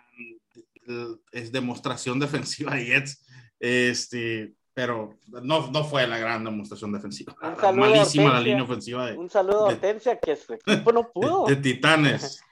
es 1.33 1.53
demostración 1.53 2.19
defensiva 2.19 2.75
de 2.75 2.87
Jets. 2.87 3.25
Este, 3.59 4.55
pero 4.75 5.19
no, 5.43 5.71
no 5.71 5.85
fue 5.85 6.07
la 6.07 6.19
gran 6.19 6.45
demostración 6.45 6.93
defensiva. 6.93 7.35
Malísima 7.75 8.35
la 8.35 8.41
línea 8.41 8.63
ofensiva 8.63 9.07
de. 9.07 9.17
Un 9.17 9.31
saludo 9.31 9.67
a 9.67 9.69
Hortensia, 9.69 10.19
que 10.19 10.37
su 10.37 10.55
equipo 10.55 10.93
no 10.93 11.11
pudo. 11.15 11.47
De, 11.47 11.57
Titanes. 11.57 12.43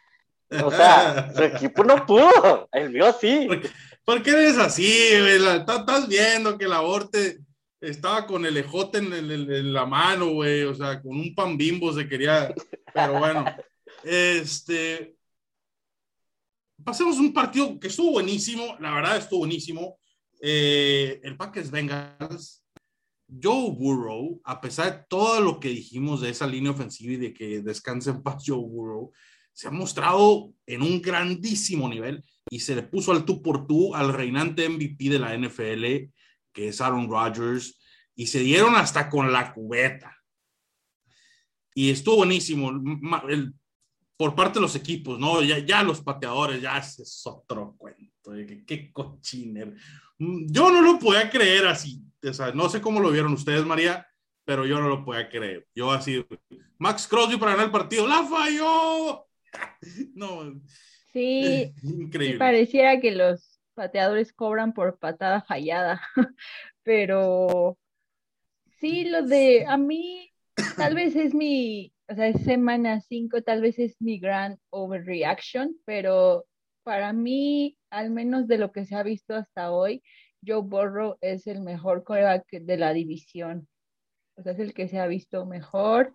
o 0.62 0.70
sea, 0.70 1.32
su 1.34 1.42
equipo 1.42 1.84
no 1.84 2.04
pudo. 2.06 2.68
El 2.72 2.90
mío 2.90 3.14
sí. 3.20 3.48
¿Por 4.04 4.22
qué 4.22 4.30
eres 4.30 4.58
así? 4.58 4.86
Estás 4.86 6.08
viendo 6.08 6.58
que 6.58 6.68
la 6.68 6.82
Orte 6.82 7.38
estaba 7.80 8.26
con 8.26 8.46
el 8.46 8.56
ejote 8.56 8.98
en, 8.98 9.72
la 9.72 9.86
mano, 9.86 10.30
güey. 10.30 10.62
O 10.64 10.74
sea, 10.74 11.00
con 11.02 11.16
un 11.16 11.34
pan 11.34 11.56
bimbo 11.56 11.92
se 11.92 12.08
quería. 12.08 12.54
Pero 12.92 13.18
bueno, 13.18 13.44
este. 14.04 15.16
Pasemos 16.82 17.18
un 17.18 17.32
partido 17.32 17.78
que 17.78 17.88
estuvo 17.88 18.12
buenísimo. 18.12 18.76
La 18.80 18.94
verdad, 18.94 19.16
estuvo 19.16 19.40
buenísimo. 19.40 19.98
Eh, 20.40 21.20
el 21.22 21.36
Packers 21.36 21.70
Bengals. 21.70 22.64
Joe 23.42 23.70
Burrow, 23.70 24.40
a 24.44 24.60
pesar 24.60 24.92
de 24.92 25.04
todo 25.08 25.40
lo 25.40 25.58
que 25.58 25.68
dijimos 25.68 26.20
de 26.20 26.30
esa 26.30 26.46
línea 26.46 26.72
ofensiva 26.72 27.14
y 27.14 27.16
de 27.16 27.32
que 27.32 27.60
descanse 27.62 28.10
en 28.10 28.22
paz 28.22 28.44
Joe 28.46 28.58
Burrow, 28.58 29.12
se 29.52 29.68
ha 29.68 29.70
mostrado 29.70 30.52
en 30.66 30.82
un 30.82 31.00
grandísimo 31.00 31.88
nivel 31.88 32.22
y 32.50 32.60
se 32.60 32.74
le 32.74 32.82
puso 32.82 33.12
al 33.12 33.24
tú 33.24 33.40
por 33.40 33.66
tú 33.66 33.94
al 33.94 34.12
reinante 34.12 34.68
MVP 34.68 35.08
de 35.08 35.18
la 35.18 35.36
NFL, 35.36 36.12
que 36.52 36.68
es 36.68 36.80
Aaron 36.80 37.08
Rodgers, 37.08 37.80
y 38.14 38.26
se 38.26 38.40
dieron 38.40 38.74
hasta 38.76 39.08
con 39.08 39.32
la 39.32 39.52
cubeta. 39.52 40.16
Y 41.74 41.90
estuvo 41.90 42.16
buenísimo 42.16 42.70
por 44.16 44.34
parte 44.34 44.54
de 44.58 44.62
los 44.62 44.76
equipos, 44.76 45.18
¿no? 45.18 45.42
Ya, 45.42 45.58
ya 45.58 45.82
los 45.82 46.00
pateadores, 46.00 46.60
ya 46.62 46.78
es 46.78 47.22
otro 47.26 47.74
cuento, 47.76 48.32
qué, 48.32 48.64
qué 48.66 48.92
cochiner. 48.92 49.74
Yo 50.18 50.70
no 50.70 50.80
lo 50.80 50.98
podía 50.98 51.28
creer 51.30 51.66
así, 51.66 52.02
o 52.22 52.32
sea, 52.32 52.52
no 52.52 52.68
sé 52.68 52.80
cómo 52.80 53.00
lo 53.00 53.10
vieron 53.10 53.32
ustedes, 53.32 53.64
María, 53.64 54.06
pero 54.44 54.66
yo 54.66 54.80
no 54.80 54.88
lo 54.88 55.04
podía 55.04 55.28
creer. 55.28 55.66
Yo 55.74 55.90
así, 55.90 56.24
Max 56.78 57.06
Crosby 57.08 57.36
para 57.36 57.52
ganar 57.52 57.66
el 57.66 57.72
partido, 57.72 58.06
¡la 58.06 58.24
falló! 58.24 59.26
No, 60.14 60.52
Sí, 61.14 61.72
Increíble. 61.82 62.38
pareciera 62.38 63.00
que 63.00 63.12
los 63.12 63.60
pateadores 63.74 64.32
cobran 64.32 64.74
por 64.74 64.98
patada 64.98 65.42
fallada, 65.42 66.02
pero 66.82 67.78
sí, 68.80 69.04
lo 69.04 69.22
de 69.22 69.64
a 69.66 69.76
mí, 69.76 70.33
tal 70.76 70.94
vez 70.94 71.16
es 71.16 71.34
mi, 71.34 71.92
o 72.08 72.14
sea, 72.14 72.28
es 72.28 72.42
semana 72.44 73.00
5, 73.00 73.42
tal 73.42 73.60
vez 73.60 73.78
es 73.78 74.00
mi 74.00 74.18
gran 74.18 74.58
overreaction, 74.70 75.76
pero 75.84 76.46
para 76.82 77.12
mí, 77.12 77.78
al 77.90 78.10
menos 78.10 78.46
de 78.46 78.58
lo 78.58 78.72
que 78.72 78.84
se 78.84 78.94
ha 78.94 79.02
visto 79.02 79.34
hasta 79.34 79.72
hoy, 79.72 80.02
Joe 80.46 80.62
Burrow 80.62 81.16
es 81.20 81.46
el 81.46 81.60
mejor 81.60 82.04
coreback 82.04 82.46
de 82.50 82.76
la 82.76 82.92
división. 82.92 83.68
O 84.36 84.42
sea, 84.42 84.52
es 84.52 84.58
el 84.58 84.74
que 84.74 84.88
se 84.88 84.98
ha 84.98 85.06
visto 85.06 85.46
mejor, 85.46 86.14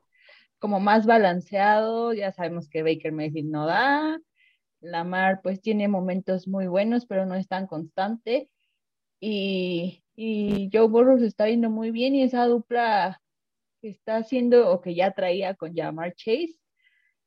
como 0.60 0.80
más 0.80 1.06
balanceado. 1.06 2.14
Ya 2.14 2.32
sabemos 2.32 2.70
que 2.70 2.84
Baker 2.84 3.12
Mayfield 3.12 3.50
no 3.50 3.66
da. 3.66 4.20
Lamar 4.82 5.42
pues 5.42 5.62
tiene 5.62 5.88
momentos 5.88 6.48
muy 6.48 6.68
buenos, 6.68 7.06
pero 7.06 7.26
no 7.26 7.36
es 7.36 7.48
tan 7.48 7.68
constante. 7.68 8.50
Y, 9.20 10.04
y 10.16 10.70
Joe 10.72 10.88
Burrow 10.88 11.20
se 11.20 11.28
está 11.28 11.46
viendo 11.46 11.70
muy 11.70 11.92
bien 11.92 12.16
y 12.16 12.24
esa 12.24 12.46
dupla 12.46 13.22
que 13.82 13.90
está 13.90 14.18
haciendo 14.18 14.70
o 14.72 14.82
que 14.82 14.96
ya 14.96 15.12
traía 15.12 15.56
con 15.56 15.76
Jamar 15.76 16.14
Chase, 16.16 16.56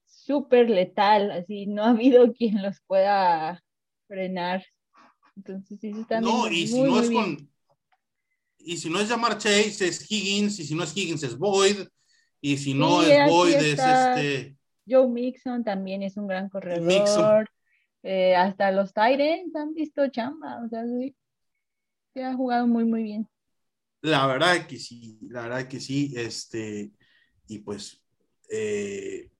súper 0.06 0.70
letal, 0.70 1.30
así 1.30 1.66
no 1.66 1.84
ha 1.84 1.90
habido 1.90 2.32
quien 2.34 2.62
los 2.62 2.80
pueda 2.86 3.62
frenar. 4.06 4.64
Entonces 5.36 5.78
sí 5.80 5.92
se 5.92 6.00
están 6.00 6.22
No, 6.22 6.50
y 6.50 6.66
si 6.66 6.82
no 6.82 7.00
es 7.00 7.10
con 7.10 7.48
y 8.64 8.76
si 8.76 8.88
no 8.88 9.00
es 9.00 9.08
Jamar 9.08 9.38
Chase 9.38 9.88
es 9.88 10.08
Higgins, 10.08 10.60
y 10.60 10.64
si 10.64 10.74
no 10.74 10.84
es 10.84 10.96
Higgins 10.96 11.24
es 11.24 11.36
Boyd, 11.36 11.78
y 12.40 12.56
si 12.56 12.74
no 12.74 13.02
es 13.02 13.28
Boyd 13.28 13.54
es 13.54 13.78
este 13.78 14.56
Joe 14.86 15.08
Mixon 15.08 15.64
también 15.64 16.02
es 16.02 16.16
un 16.16 16.26
gran 16.26 16.48
corredor. 16.48 17.48
Eh, 18.04 18.34
hasta 18.34 18.72
los 18.72 18.92
Tyrants 18.92 19.54
han 19.54 19.74
visto 19.74 20.08
chamba, 20.08 20.60
o 20.64 20.68
sea, 20.68 20.84
sí, 20.86 21.14
se 22.12 22.24
ha 22.24 22.34
jugado 22.34 22.66
muy, 22.66 22.84
muy 22.84 23.04
bien. 23.04 23.28
La 24.02 24.26
verdad 24.26 24.66
que 24.66 24.78
sí, 24.78 25.18
la 25.28 25.42
verdad 25.42 25.68
que 25.68 25.80
sí, 25.80 26.12
este, 26.16 26.90
y 27.46 27.60
pues 27.60 28.02
eh, 28.50 29.30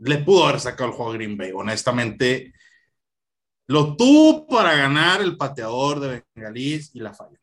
le 0.00 0.18
pudo 0.18 0.46
haber 0.46 0.60
sacado 0.60 0.90
el 0.90 0.96
juego 0.96 1.12
a 1.12 1.14
Green 1.14 1.36
Bay, 1.36 1.52
honestamente. 1.54 2.52
Lo 3.66 3.96
tuvo 3.96 4.46
para 4.46 4.74
ganar 4.74 5.20
el 5.20 5.36
pateador 5.36 6.00
de 6.00 6.24
Bengalís 6.34 6.94
y 6.94 7.00
la 7.00 7.12
falló. 7.12 7.38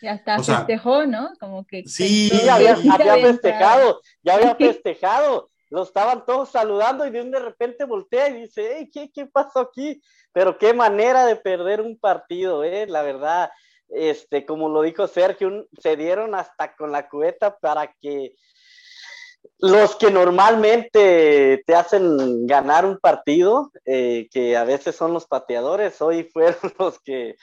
Y 0.00 0.08
hasta 0.08 0.42
festejó, 0.42 1.06
¿no? 1.06 1.30
Como 1.38 1.66
que. 1.66 1.84
Sí, 1.86 2.30
ya 2.44 2.56
había, 2.56 2.76
festejado, 2.76 4.00
ya 4.22 4.34
había 4.34 4.54
festejado. 4.56 5.50
Lo 5.70 5.82
estaban 5.82 6.24
todos 6.26 6.50
saludando 6.50 7.06
y 7.06 7.10
de 7.10 7.40
repente 7.40 7.84
voltea 7.84 8.28
y 8.28 8.42
dice, 8.42 8.88
¿qué, 8.92 9.10
¿qué 9.10 9.26
pasó 9.26 9.60
aquí? 9.60 10.00
Pero 10.32 10.58
qué 10.58 10.72
manera 10.72 11.26
de 11.26 11.36
perder 11.36 11.80
un 11.80 11.98
partido, 11.98 12.62
¿eh? 12.62 12.86
La 12.86 13.02
verdad, 13.02 13.50
este, 13.88 14.44
como 14.44 14.68
lo 14.68 14.82
dijo 14.82 15.06
Sergio, 15.06 15.66
se 15.78 15.96
dieron 15.96 16.34
hasta 16.34 16.74
con 16.76 16.92
la 16.92 17.08
cubeta 17.08 17.58
para 17.58 17.92
que 18.00 18.34
los 19.58 19.96
que 19.96 20.10
normalmente 20.10 21.62
te 21.66 21.74
hacen 21.74 22.46
ganar 22.46 22.84
un 22.84 22.98
partido, 22.98 23.70
eh, 23.84 24.28
que 24.30 24.56
a 24.56 24.64
veces 24.64 24.96
son 24.96 25.12
los 25.12 25.26
pateadores, 25.26 26.00
hoy 26.02 26.24
fueron 26.24 26.56
los 26.78 26.98
que 27.00 27.36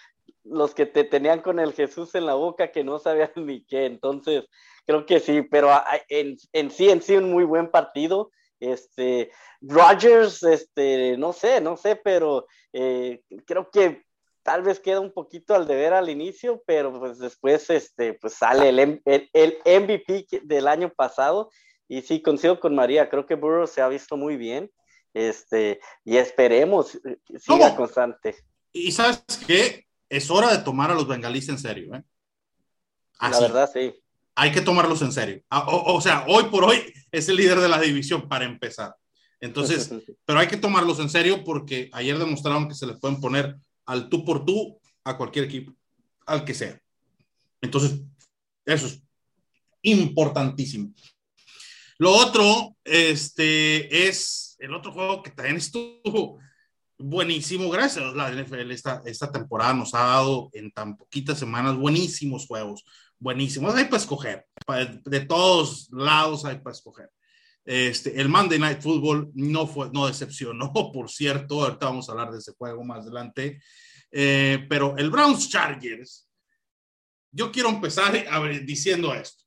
los 0.45 0.73
que 0.75 0.85
te 0.85 1.05
tenían 1.05 1.41
con 1.41 1.59
el 1.59 1.73
Jesús 1.73 2.13
en 2.15 2.25
la 2.25 2.33
boca 2.33 2.71
que 2.71 2.83
no 2.83 2.99
sabían 2.99 3.31
ni 3.37 3.63
qué. 3.65 3.85
Entonces, 3.85 4.43
creo 4.85 5.05
que 5.05 5.19
sí, 5.19 5.41
pero 5.43 5.69
en, 6.09 6.37
en 6.51 6.69
sí, 6.69 6.89
en 6.89 7.01
sí, 7.01 7.15
un 7.15 7.31
muy 7.31 7.45
buen 7.45 7.71
partido. 7.71 8.31
Este, 8.59 9.31
Rogers, 9.61 10.43
este, 10.43 11.17
no 11.17 11.33
sé, 11.33 11.59
no 11.61 11.75
sé, 11.77 11.95
pero 11.95 12.45
eh, 12.71 13.21
creo 13.45 13.69
que 13.69 14.03
tal 14.43 14.61
vez 14.61 14.79
queda 14.79 14.99
un 14.99 15.11
poquito 15.11 15.55
al 15.55 15.65
deber 15.65 15.93
al 15.93 16.09
inicio, 16.09 16.61
pero 16.67 16.97
pues 16.99 17.17
después 17.17 17.69
este, 17.69 18.13
pues 18.13 18.33
sale 18.33 18.69
el, 18.69 19.01
el, 19.05 19.57
MVP 19.65 20.27
del 20.43 20.67
año 20.67 20.91
pasado. 20.93 21.49
Y 21.87 22.01
sí, 22.01 22.21
coincido 22.21 22.59
con 22.59 22.75
María, 22.75 23.09
creo 23.09 23.25
que 23.25 23.35
Burrow 23.35 23.67
se 23.67 23.81
ha 23.81 23.87
visto 23.87 24.17
muy 24.17 24.37
bien. 24.37 24.69
Este, 25.13 25.79
y 26.03 26.17
esperemos 26.17 26.95
eh, 26.95 27.19
siga 27.39 27.75
constante. 27.75 28.35
Y 28.71 28.91
sabes 28.91 29.23
qué, 29.45 29.85
es 30.09 30.29
hora 30.29 30.51
de 30.51 30.63
tomar 30.63 30.91
a 30.91 30.95
los 30.95 31.07
bengalíes 31.07 31.49
en 31.49 31.59
serio. 31.59 31.95
¿eh? 31.95 32.03
La 33.21 33.39
verdad, 33.39 33.69
sí. 33.71 33.95
Hay 34.35 34.51
que 34.51 34.61
tomarlos 34.61 35.01
en 35.03 35.11
serio. 35.11 35.43
Ah, 35.49 35.67
o, 35.67 35.95
o, 35.95 36.01
sea, 36.01 36.25
hoy 36.27 36.45
por 36.45 36.63
hoy 36.63 36.81
es 37.11 37.29
el 37.29 37.35
líder 37.35 37.59
de 37.59 37.69
la 37.69 37.79
división 37.79 38.27
para 38.27 38.45
empezar. 38.45 38.95
Entonces, 39.39 39.91
pero 40.25 40.39
hay 40.39 40.47
que 40.47 40.57
tomarlos 40.57 40.99
en 40.99 41.09
serio 41.09 41.43
porque 41.43 41.89
ayer 41.93 42.17
demostraron 42.17 42.67
que 42.67 42.75
se 42.75 42.87
le 42.87 42.95
pueden 42.95 43.21
poner 43.21 43.55
al 43.85 44.09
tú 44.09 44.23
por 44.23 44.45
tú 44.45 44.79
a 45.03 45.17
cualquier 45.17 45.45
equipo, 45.45 45.73
al 46.25 46.45
que 46.45 46.53
sea. 46.53 46.79
Entonces, 47.61 48.01
eso 48.65 48.87
es 48.87 49.01
importantísimo. 49.81 50.93
Lo 51.97 52.11
otro, 52.11 52.75
este, 52.83 54.07
es 54.07 54.55
el 54.59 54.73
otro 54.73 54.91
juego 54.91 55.21
que 55.21 55.31
también 55.31 55.57
estuvo 55.57 56.39
buenísimo. 56.97 57.69
Gracias 57.69 58.13
la 58.13 58.31
NFL 58.31 58.71
esta, 58.71 59.01
esta 59.05 59.31
temporada 59.31 59.73
nos 59.73 59.93
ha 59.93 60.03
dado 60.03 60.49
en 60.53 60.71
tan 60.71 60.97
poquitas 60.97 61.37
semanas 61.37 61.75
buenísimos 61.75 62.47
juegos, 62.47 62.83
buenísimos. 63.19 63.75
Hay 63.75 63.85
para 63.85 63.97
escoger, 63.97 64.45
de 65.05 65.19
todos 65.21 65.89
lados 65.91 66.45
hay 66.45 66.59
para 66.59 66.73
escoger. 66.75 67.09
Este, 67.65 68.19
el 68.19 68.27
Monday 68.27 68.59
Night 68.59 68.81
Football 68.81 69.31
no, 69.35 69.65
fue, 69.67 69.89
no 69.93 70.07
decepcionó, 70.07 70.73
por 70.93 71.09
cierto, 71.09 71.63
ahorita 71.63 71.85
vamos 71.85 72.09
a 72.09 72.11
hablar 72.11 72.31
de 72.31 72.39
ese 72.39 72.53
juego 72.53 72.83
más 72.83 73.05
adelante, 73.05 73.61
eh, 74.11 74.65
pero 74.69 74.97
el 74.97 75.09
Browns 75.09 75.49
Chargers, 75.49 76.27
yo 77.31 77.51
quiero 77.51 77.69
empezar 77.69 78.13
diciendo 78.63 79.13
esto. 79.13 79.43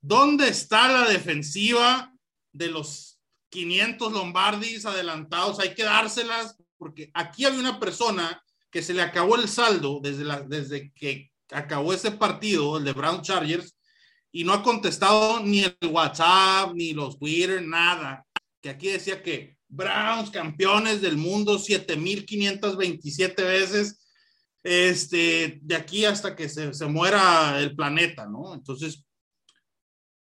¿Dónde 0.00 0.48
está 0.48 0.88
la 0.88 1.08
defensiva 1.08 2.10
de 2.52 2.68
los 2.68 3.20
500 3.50 4.12
Lombardis 4.12 4.86
adelantados? 4.86 5.58
Hay 5.58 5.74
que 5.74 5.82
dárselas 5.82 6.56
porque 6.78 7.10
aquí 7.12 7.44
había 7.44 7.60
una 7.60 7.78
persona 7.78 8.42
que 8.70 8.80
se 8.80 8.94
le 8.94 9.02
acabó 9.02 9.36
el 9.36 9.48
saldo 9.48 10.00
desde, 10.02 10.24
desde 10.46 10.92
que 10.94 11.30
acabó 11.50 11.92
ese 11.92 12.12
partido, 12.12 12.78
el 12.78 12.84
de 12.84 12.94
Brown 12.94 13.20
Chargers, 13.20 13.76
y 14.32 14.44
no 14.44 14.52
ha 14.52 14.62
contestado 14.62 15.40
ni 15.40 15.64
el 15.64 15.76
WhatsApp, 15.88 16.72
ni 16.74 16.92
los 16.92 17.18
Twitter, 17.18 17.62
nada. 17.62 18.26
Que 18.60 18.70
aquí 18.70 18.88
decía 18.88 19.22
que 19.22 19.56
Browns 19.68 20.30
campeones 20.30 21.00
del 21.00 21.16
mundo 21.16 21.58
7527 21.58 23.42
veces, 23.42 24.06
este, 24.62 25.58
de 25.62 25.76
aquí 25.76 26.04
hasta 26.04 26.36
que 26.36 26.48
se, 26.48 26.74
se 26.74 26.86
muera 26.86 27.58
el 27.60 27.74
planeta, 27.74 28.26
¿no? 28.26 28.54
Entonces, 28.54 29.04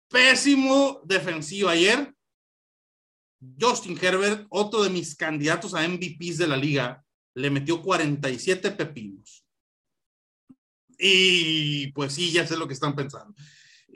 pésimo 0.10 1.02
defensivo 1.06 1.70
ayer. 1.70 2.14
Justin 3.60 3.98
Herbert, 4.02 4.48
otro 4.50 4.84
de 4.84 4.90
mis 4.90 5.16
candidatos 5.16 5.74
a 5.76 5.88
MVPs 5.88 6.38
de 6.38 6.48
la 6.48 6.58
liga, 6.58 7.04
le 7.36 7.50
metió 7.50 7.82
47 7.82 8.72
pepinos. 8.72 9.46
Y 10.98 11.92
pues 11.92 12.14
sí, 12.14 12.32
ya 12.32 12.48
sé 12.48 12.56
lo 12.58 12.68
que 12.68 12.74
están 12.74 12.96
pensando. 12.96 13.36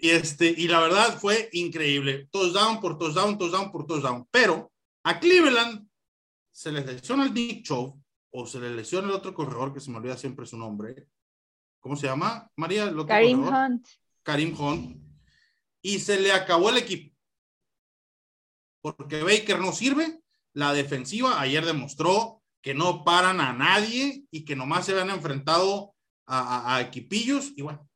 Y, 0.01 0.09
este, 0.11 0.53
y 0.55 0.67
la 0.67 0.79
verdad 0.79 1.17
fue 1.19 1.49
increíble. 1.53 2.27
Touchdown 2.31 2.79
por 2.79 2.97
touchdown, 2.97 3.37
touchdown 3.37 3.71
por 3.71 3.85
touchdown. 3.85 4.27
Pero 4.31 4.71
a 5.03 5.19
Cleveland 5.19 5.87
se 6.51 6.71
le 6.71 6.85
lesiona 6.85 7.25
el 7.25 7.33
Nick 7.33 7.63
Chubb 7.65 8.01
o 8.31 8.45
se 8.45 8.59
le 8.59 8.69
lesiona 8.71 9.07
el 9.07 9.13
otro 9.13 9.33
corredor 9.33 9.73
que 9.73 9.79
se 9.79 9.91
me 9.91 9.97
olvida 9.97 10.17
siempre 10.17 10.45
su 10.45 10.57
nombre. 10.57 11.07
¿Cómo 11.79 11.95
se 11.95 12.07
llama? 12.07 12.49
María, 12.55 12.93
Karim 13.07 13.47
Hunt. 13.47 13.87
Karim 14.23 14.59
Hunt. 14.59 14.97
Y 15.81 15.99
se 15.99 16.19
le 16.19 16.31
acabó 16.31 16.69
el 16.69 16.77
equipo. 16.77 17.15
Porque 18.81 19.23
Baker 19.23 19.59
no 19.59 19.71
sirve. 19.71 20.21
La 20.53 20.73
defensiva 20.73 21.39
ayer 21.39 21.65
demostró 21.65 22.43
que 22.61 22.73
no 22.73 23.03
paran 23.03 23.39
a 23.39 23.53
nadie 23.53 24.25
y 24.31 24.43
que 24.43 24.55
nomás 24.55 24.85
se 24.85 24.91
habían 24.91 25.09
enfrentado 25.09 25.95
a, 26.25 26.75
a 26.75 26.81
equipillos. 26.81 27.53
Y 27.55 27.61
bueno, 27.61 27.88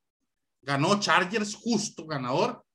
ganó 0.63 0.99
Chargers 0.99 1.55
justo 1.55 2.05
ganador 2.05 2.65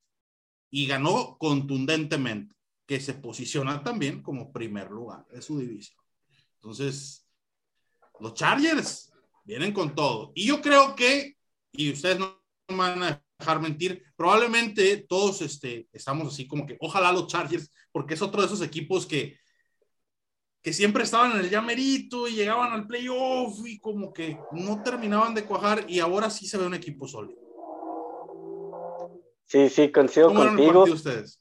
y 0.71 0.87
ganó 0.87 1.37
contundentemente, 1.39 2.55
que 2.87 3.01
se 3.01 3.15
posiciona 3.15 3.83
también 3.83 4.23
como 4.23 4.53
primer 4.53 4.91
lugar 4.91 5.27
de 5.29 5.43
su 5.43 5.59
división. 5.59 5.99
Entonces, 6.57 7.27
los 8.21 8.35
Chargers 8.35 9.13
vienen 9.45 9.73
con 9.73 9.95
todo. 9.95 10.33
Y 10.35 10.47
yo 10.47 10.61
creo 10.61 10.95
que, 10.95 11.37
y 11.73 11.93
ustedes 11.93 12.19
no 12.19 12.43
van 12.69 13.03
a 13.03 13.25
dejar 13.39 13.61
mentir, 13.61 14.03
probablemente 14.17 14.99
todos 15.09 15.41
este, 15.43 15.89
estamos 15.93 16.33
así 16.33 16.47
como 16.47 16.67
que, 16.67 16.77
ojalá 16.81 17.13
los 17.13 17.29
Chargers, 17.29 17.71
porque 17.93 18.15
es 18.15 18.23
otro 18.23 18.41
de 18.41 18.47
esos 18.47 18.61
equipos 18.61 19.07
que, 19.07 19.39
que 20.61 20.73
siempre 20.73 21.05
estaban 21.05 21.33
en 21.33 21.39
el 21.39 21.51
llamerito 21.51 22.29
y 22.29 22.35
llegaban 22.35 22.73
al 22.73 22.87
playoff 22.87 23.67
y 23.67 23.79
como 23.79 24.13
que 24.13 24.39
no 24.53 24.83
terminaban 24.83 25.35
de 25.35 25.45
cuajar 25.45 25.87
y 25.89 26.01
ahora 26.01 26.29
sí 26.29 26.47
se 26.47 26.59
ve 26.59 26.67
un 26.67 26.75
equipo 26.75 27.07
sólido. 27.07 27.48
Sí, 29.49 29.69
sí, 29.71 29.91
coincido 29.91 30.33
contigo. 30.33 30.85
Ustedes? 30.85 31.41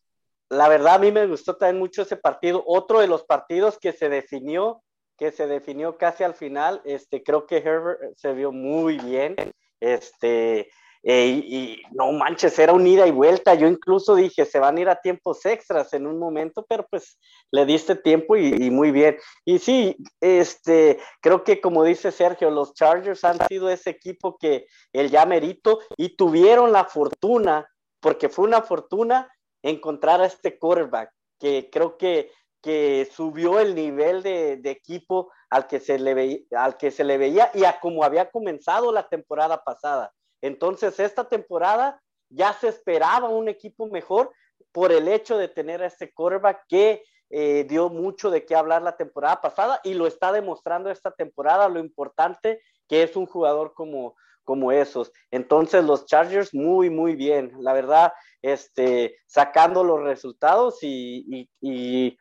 La 0.50 0.70
verdad, 0.70 0.96
a 0.96 1.00
mí 1.00 1.12
me 1.12 1.28
gustó 1.28 1.58
también 1.58 1.80
mucho 1.80 2.02
ese 2.02 2.16
partido. 2.16 2.64
Otro 2.66 3.00
de 3.00 3.08
los 3.08 3.24
partidos 3.24 3.78
que 3.78 3.92
se 3.92 4.08
definió, 4.10 4.82
que 5.18 5.32
se 5.32 5.46
definió 5.46 5.98
casi 5.98 6.24
al 6.24 6.34
final, 6.34 6.82
este, 6.86 7.22
creo 7.22 7.46
que 7.46 7.58
Herbert 7.58 8.16
se 8.16 8.34
vio 8.34 8.52
muy 8.52 8.98
bien. 8.98 9.36
Este, 9.82 10.70
eh, 11.04 11.28
y, 11.28 11.82
no 11.92 12.12
manches, 12.12 12.58
era 12.60 12.74
un 12.74 12.88
ida 12.88 13.06
y 13.06 13.12
vuelta. 13.12 13.56
Yo 13.56 13.68
incluso 13.68 14.16
dije, 14.16 14.46
se 14.46 14.60
van 14.60 14.78
a 14.78 14.82
ir 14.82 14.90
a 14.90 15.02
tiempos 15.02 15.46
extras 15.46 15.94
en 15.94 16.08
un 16.08 16.18
momento, 16.18 16.66
pero 16.68 16.86
pues 16.90 17.20
le 17.52 17.66
diste 17.66 17.96
tiempo 17.96 18.36
y, 18.36 18.72
muy 18.72 18.92
bien. 18.92 19.18
Y 19.46 19.60
sí, 19.60 19.98
este, 20.22 21.00
creo 21.22 21.44
que 21.44 21.60
como 21.60 21.84
dice 21.84 22.12
Sergio, 22.12 22.50
los 22.50 22.74
Chargers 22.74 23.24
han 23.24 23.38
sido 23.48 23.70
ese 23.70 23.90
equipo 23.90 24.38
que 24.38 24.68
el 24.94 25.10
ya 25.10 25.26
merito 25.26 25.80
y 25.98 26.16
tuvieron 26.16 26.72
la 26.72 26.86
fortuna, 26.86 27.68
porque 28.08 28.30
fue 28.30 28.46
una 28.46 28.62
fortuna 28.62 29.30
encontrar 29.62 30.22
a 30.22 30.28
este 30.28 30.58
quarterback, 30.58 31.12
que 31.38 31.70
creo 31.70 31.98
que, 31.98 32.32
que 32.62 33.06
subió 33.12 33.60
el 33.60 33.76
nivel 33.76 34.24
de, 34.24 34.62
equipo 34.64 35.30
al 35.50 35.68
que, 35.68 35.82
se 35.82 36.00
le 36.00 36.14
veía, 36.14 36.40
al 36.52 36.78
que 36.78 36.90
se 36.90 37.04
le 37.04 37.18
veía 37.18 37.52
y 37.54 37.66
a 37.66 37.82
como 37.82 38.06
había 38.06 38.32
comenzado 38.32 38.94
la 38.94 39.10
temporada 39.10 39.62
pasada. 39.62 40.14
Entonces, 40.42 41.02
esta 41.02 41.28
temporada 41.28 42.02
ya 42.30 42.54
se 42.54 42.70
esperaba 42.70 43.28
un 43.28 43.50
equipo 43.50 43.88
mejor 43.88 44.32
por 44.72 44.94
el 44.94 45.10
hecho 45.10 45.38
de 45.38 45.50
tener 45.50 45.84
a 45.84 45.88
este 45.88 46.14
quarterback 46.14 46.64
que 46.70 47.04
eh, 47.30 47.66
dio 47.68 47.90
mucho 47.90 48.32
de 48.32 48.46
qué 48.46 48.56
hablar 48.56 48.84
la 48.84 48.96
temporada 48.96 49.42
pasada 49.42 49.82
y 49.84 49.96
lo 49.96 50.08
está 50.08 50.32
demostrando 50.32 50.90
esta 50.90 51.12
temporada, 51.12 51.68
lo 51.68 51.82
importante 51.82 52.62
que 52.88 53.04
es 53.04 53.18
un 53.18 53.26
jugador 53.26 53.74
como, 53.74 54.16
como 54.48 54.72
esos. 54.72 55.12
Entonces 55.30 55.84
los 55.84 56.06
Chargers 56.06 56.54
muy, 56.54 56.90
muy 56.90 57.16
bien, 57.16 57.52
la 57.60 57.74
verdad, 57.74 58.14
este, 58.42 59.18
sacando 59.26 59.84
los 59.84 60.02
resultados 60.02 60.78
y, 60.82 61.50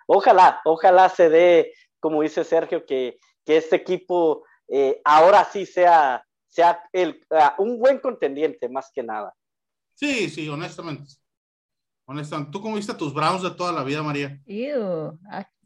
ojalá, 0.08 0.60
ojalá 0.64 1.08
se 1.08 1.30
dé, 1.30 1.72
como 2.00 2.22
dice 2.22 2.42
Sergio, 2.42 2.84
que, 2.84 3.16
este 3.46 3.76
equipo 3.76 4.44
eh, 4.66 5.00
ahora 5.04 5.44
sí 5.44 5.66
sea 5.66 6.26
sea 6.56 6.82
el, 6.92 7.20
ah, 7.30 7.54
un 7.58 7.78
buen 7.78 7.98
contendiente 7.98 8.70
más 8.70 8.90
que 8.92 9.02
nada. 9.02 9.34
Sí, 9.94 10.30
sí, 10.30 10.48
honestamente. 10.48 11.12
Honestamente, 12.06 12.50
¿tú 12.50 12.62
cómo 12.62 12.76
viste 12.76 12.94
tus 12.94 13.12
Browns 13.12 13.42
de 13.42 13.50
toda 13.50 13.72
la 13.72 13.84
vida, 13.84 14.02
María? 14.02 14.40
Ew, 14.46 15.18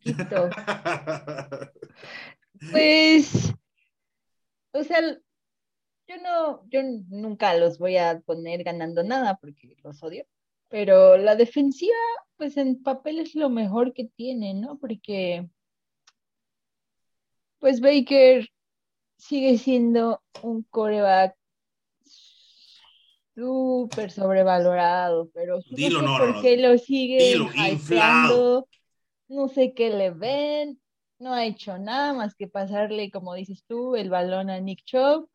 pues, 2.73 3.55
o 4.73 4.83
sea, 4.83 5.16
yo 6.11 6.16
no, 6.16 6.68
yo 6.68 6.81
nunca 7.09 7.55
los 7.55 7.79
voy 7.79 7.96
a 7.96 8.20
poner 8.20 8.64
ganando 8.64 9.05
nada 9.05 9.38
porque 9.40 9.77
los 9.85 10.03
odio, 10.03 10.27
pero 10.68 11.16
la 11.16 11.37
defensiva, 11.37 11.94
pues 12.37 12.57
en 12.57 12.83
papel 12.83 13.20
es 13.20 13.37
lo 13.37 13.49
mejor 13.49 13.92
que 13.92 14.07
tiene, 14.16 14.55
¿no? 14.55 14.77
Porque, 14.79 15.49
pues 17.61 17.81
Baker 17.81 18.49
sigue 19.18 19.57
siendo 19.59 20.20
un 20.42 20.64
coreback 20.64 21.37
súper 23.37 24.11
sobrevalorado, 24.11 25.31
pero 25.33 25.59
no 25.59 25.62
sé 25.62 25.90
por 25.90 26.42
qué 26.42 26.57
lo 26.57 26.77
sigue 26.77 27.37
inflando, 27.37 28.66
no 29.29 29.46
sé 29.46 29.75
qué 29.75 29.90
le 29.90 30.11
ven, 30.11 30.81
no 31.20 31.35
ha 31.35 31.44
hecho 31.46 31.79
nada 31.79 32.14
más 32.14 32.35
que 32.35 32.49
pasarle, 32.49 33.12
como 33.12 33.35
dices 33.35 33.62
tú, 33.68 33.94
el 33.94 34.11
balón 34.11 34.51
a 34.51 34.59
Nick 34.59 34.83
Chubb 34.85 35.29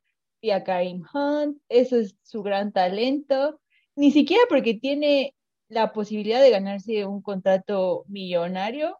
y 0.45 0.51
a 0.51 0.63
Karim 0.63 1.03
Hunt, 1.11 1.59
eso 1.69 1.97
es 1.97 2.15
su 2.21 2.43
gran 2.43 2.71
talento, 2.71 3.59
ni 3.95 4.11
siquiera 4.11 4.43
porque 4.47 4.75
tiene 4.75 5.33
la 5.69 5.91
posibilidad 5.91 6.39
de 6.39 6.51
ganarse 6.51 7.03
un 7.07 7.23
contrato 7.23 8.05
millonario, 8.07 8.99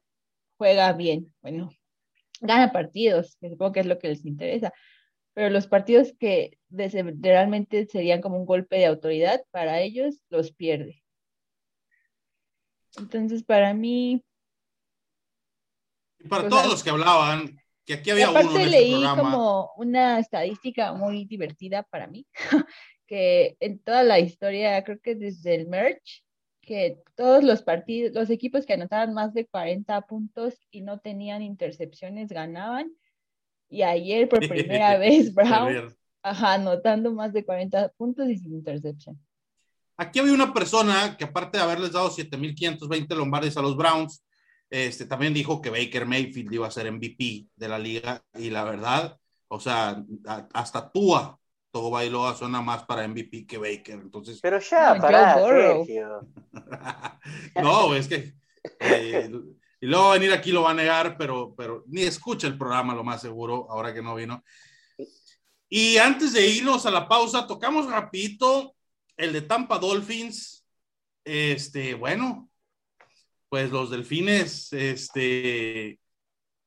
juega 0.58 0.92
bien, 0.94 1.32
bueno, 1.44 1.70
gana 2.42 2.72
partidos, 2.72 3.38
que 3.40 3.52
supongo 3.52 3.74
que 3.74 3.82
es 3.82 3.86
lo 3.86 4.00
que 4.00 4.08
les 4.08 4.26
interesa, 4.26 4.74
pero 5.36 5.52
los 5.52 5.68
partidos 5.68 6.14
que 6.20 6.58
realmente 6.72 7.86
serían 7.86 8.22
como 8.22 8.40
un 8.40 8.48
golpe 8.48 8.78
de 8.78 8.88
autoridad 8.88 9.46
para 9.52 9.82
ellos, 9.82 10.24
los 10.30 10.52
pierde. 10.52 11.04
Entonces, 12.98 13.44
para 13.44 13.76
mí... 13.76 14.24
Y 16.18 16.28
para 16.28 16.50
todos 16.50 16.68
los 16.68 16.84
que 16.84 16.90
hablaban, 16.90 17.60
que 17.86 17.94
aquí 17.94 18.10
había 18.12 18.30
aparte 18.30 18.50
uno 18.50 18.60
en 18.60 18.72
leí 18.72 19.04
como 19.16 19.72
una 19.78 20.20
estadística 20.20 20.94
muy 20.94 21.26
divertida 21.26 21.84
para 21.84 22.08
mí, 22.08 22.26
que 23.08 23.56
en 23.60 23.80
toda 23.80 24.04
la 24.04 24.20
historia, 24.20 24.84
creo 24.84 25.00
que 25.00 25.16
desde 25.16 25.56
el 25.56 25.68
merch, 25.68 26.24
que 26.62 26.98
todos 27.16 27.44
los 27.44 27.62
partidos, 27.62 28.14
los 28.16 28.30
equipos 28.30 28.66
que 28.66 28.74
anotaban 28.74 29.14
más 29.14 29.34
de 29.34 29.46
40 29.46 30.02
puntos 30.02 30.56
y 30.72 30.82
no 30.82 31.00
tenían 31.00 31.44
intercepciones 31.44 32.30
ganaban. 32.30 32.92
Y 33.70 33.84
ayer 33.84 34.28
por 34.28 34.40
primera 34.48 34.98
vez 34.98 35.34
Brown, 35.34 35.96
ajá, 36.24 36.54
anotando 36.56 37.14
más 37.14 37.34
de 37.34 37.46
40 37.46 37.90
puntos 37.90 38.28
y 38.30 38.38
sin 38.38 38.56
intercepción. 38.56 39.20
Aquí 39.98 40.20
había 40.20 40.34
una 40.34 40.54
persona 40.54 41.16
que 41.18 41.24
aparte 41.24 41.58
de 41.58 41.64
haberles 41.64 41.92
dado 41.92 42.10
7.520 42.10 43.16
lombardes 43.16 43.56
a 43.56 43.62
los 43.62 43.78
Browns, 43.78 44.25
este, 44.70 45.06
también 45.06 45.34
dijo 45.34 45.62
que 45.62 45.70
Baker 45.70 46.06
Mayfield 46.06 46.54
iba 46.54 46.68
a 46.68 46.72
ser 46.72 46.92
MVP 46.92 47.48
de 47.56 47.68
la 47.68 47.80
liga 47.80 48.24
y 48.38 48.50
la 48.50 48.64
verdad, 48.64 49.20
o 49.48 49.60
sea, 49.60 50.04
hasta 50.54 50.92
Tua 50.92 51.40
todo 51.72 51.90
Bailoa 51.90 52.34
suena 52.36 52.62
más 52.62 52.84
para 52.84 53.06
MVP 53.06 53.46
que 53.46 53.58
Baker. 53.58 53.96
Entonces, 53.96 54.40
pero 54.42 54.60
ya, 54.60 54.96
para 54.96 55.36
no, 57.62 57.94
es 57.94 58.08
que 58.08 58.34
eh, 58.80 59.30
y 59.82 59.88
luego 59.88 60.12
venir 60.12 60.32
aquí 60.32 60.52
lo 60.52 60.64
va 60.64 60.72
a 60.72 60.76
negar, 60.76 61.18
pero, 61.18 61.54
pero 61.56 61.84
ni 61.88 62.04
escucha 62.04 62.48
el 62.48 62.58
programa, 62.58 62.96
lo 62.96 63.04
más 63.04 63.22
seguro, 63.22 63.68
ahora 63.70 63.94
que 63.94 64.02
no 64.02 64.16
vino. 64.16 64.44
Y 65.70 65.98
antes 65.98 66.34
de 66.34 66.48
irnos 66.48 66.86
a 66.86 66.92
la 66.92 67.08
pausa, 67.08 67.46
tocamos 67.46 67.90
rapidito 67.90 68.76
el 69.18 69.34
de 69.34 69.42
Tampa 69.42 69.78
Dolphins. 69.78 70.66
Este, 71.24 71.94
bueno, 71.94 72.50
pues 73.50 73.72
los 73.72 73.90
delfines, 73.90 74.72
este, 74.74 76.00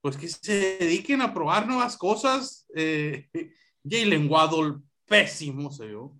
pues 0.01 0.17
que 0.17 0.27
se 0.27 0.77
dediquen 0.77 1.21
a 1.21 1.33
probar 1.33 1.67
nuevas 1.67 1.97
cosas. 1.97 2.65
Eh, 2.75 3.27
Jalen 3.83 4.29
Waddle 4.29 4.75
pésimo 5.05 5.71
se 5.71 5.87
vio. 5.87 6.15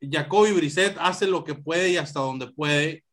Jacoby 0.00 0.52
Brissett 0.52 0.96
hace 0.98 1.26
lo 1.26 1.44
que 1.44 1.54
puede 1.54 1.90
y 1.90 1.96
hasta 1.96 2.20
donde 2.20 2.48
puede, 2.48 3.04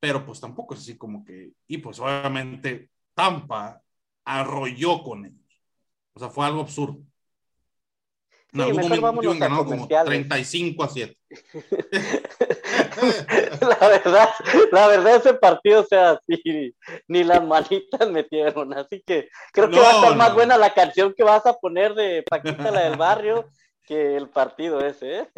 pero 0.00 0.24
pues 0.24 0.40
tampoco 0.40 0.74
es 0.74 0.80
así 0.80 0.96
como 0.96 1.24
que, 1.24 1.52
y 1.66 1.78
pues 1.78 1.98
obviamente 1.98 2.88
Tampa 3.14 3.82
arrolló 4.24 5.02
con 5.02 5.26
ellos. 5.26 5.62
O 6.14 6.20
sea, 6.20 6.30
fue 6.30 6.46
algo 6.46 6.62
absurdo. 6.62 7.02
En 8.52 8.60
sí, 8.60 8.80
algún 8.80 9.00
momento 9.00 9.38
ganado 9.38 9.64
como 9.64 9.88
35 9.88 10.84
a 10.84 10.88
7. 10.88 11.18
la 13.60 13.88
verdad, 13.88 14.28
la 14.70 14.86
verdad 14.88 15.16
ese 15.16 15.34
partido, 15.34 15.80
o 15.80 15.84
sea, 15.84 16.12
así, 16.12 16.74
ni 17.08 17.24
las 17.24 17.44
manitas 17.44 18.10
metieron, 18.10 18.72
así 18.74 19.02
que 19.04 19.28
creo 19.52 19.70
que 19.70 19.78
va 19.78 19.90
a 19.90 19.94
estar 19.96 20.16
más 20.16 20.34
buena 20.34 20.56
la 20.56 20.72
canción 20.72 21.14
que 21.14 21.24
vas 21.24 21.44
a 21.46 21.54
poner 21.54 21.94
de 21.94 22.22
Paquita 22.22 22.70
la 22.70 22.84
del 22.84 22.96
barrio 22.96 23.48
que 23.86 24.16
el 24.16 24.28
partido 24.28 24.80
ese, 24.80 25.20
¿eh? 25.20 25.28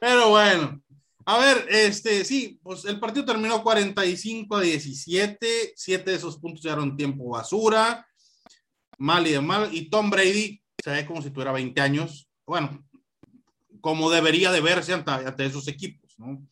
Pero 0.00 0.30
bueno, 0.30 0.80
a 1.24 1.38
ver, 1.38 1.66
este, 1.68 2.24
sí, 2.24 2.58
pues 2.62 2.84
el 2.84 2.98
partido 2.98 3.24
terminó 3.24 3.62
45 3.62 4.56
a 4.56 4.60
17, 4.60 5.72
siete 5.76 6.10
de 6.10 6.16
esos 6.16 6.38
puntos 6.38 6.64
eran 6.64 6.96
tiempo 6.96 7.30
basura, 7.30 8.06
mal 8.98 9.26
y 9.26 9.32
de 9.32 9.40
mal, 9.40 9.68
y 9.72 9.88
Tom 9.88 10.10
Brady 10.10 10.60
se 10.82 10.90
ve 10.90 11.06
como 11.06 11.22
si 11.22 11.30
tuviera 11.30 11.52
20 11.52 11.80
años, 11.80 12.28
bueno, 12.46 12.84
como 13.82 14.10
debería 14.10 14.50
de 14.50 14.62
verse 14.62 14.94
ante, 14.94 15.44
esos 15.44 15.68
equipos, 15.68 16.14
¿no? 16.16 16.42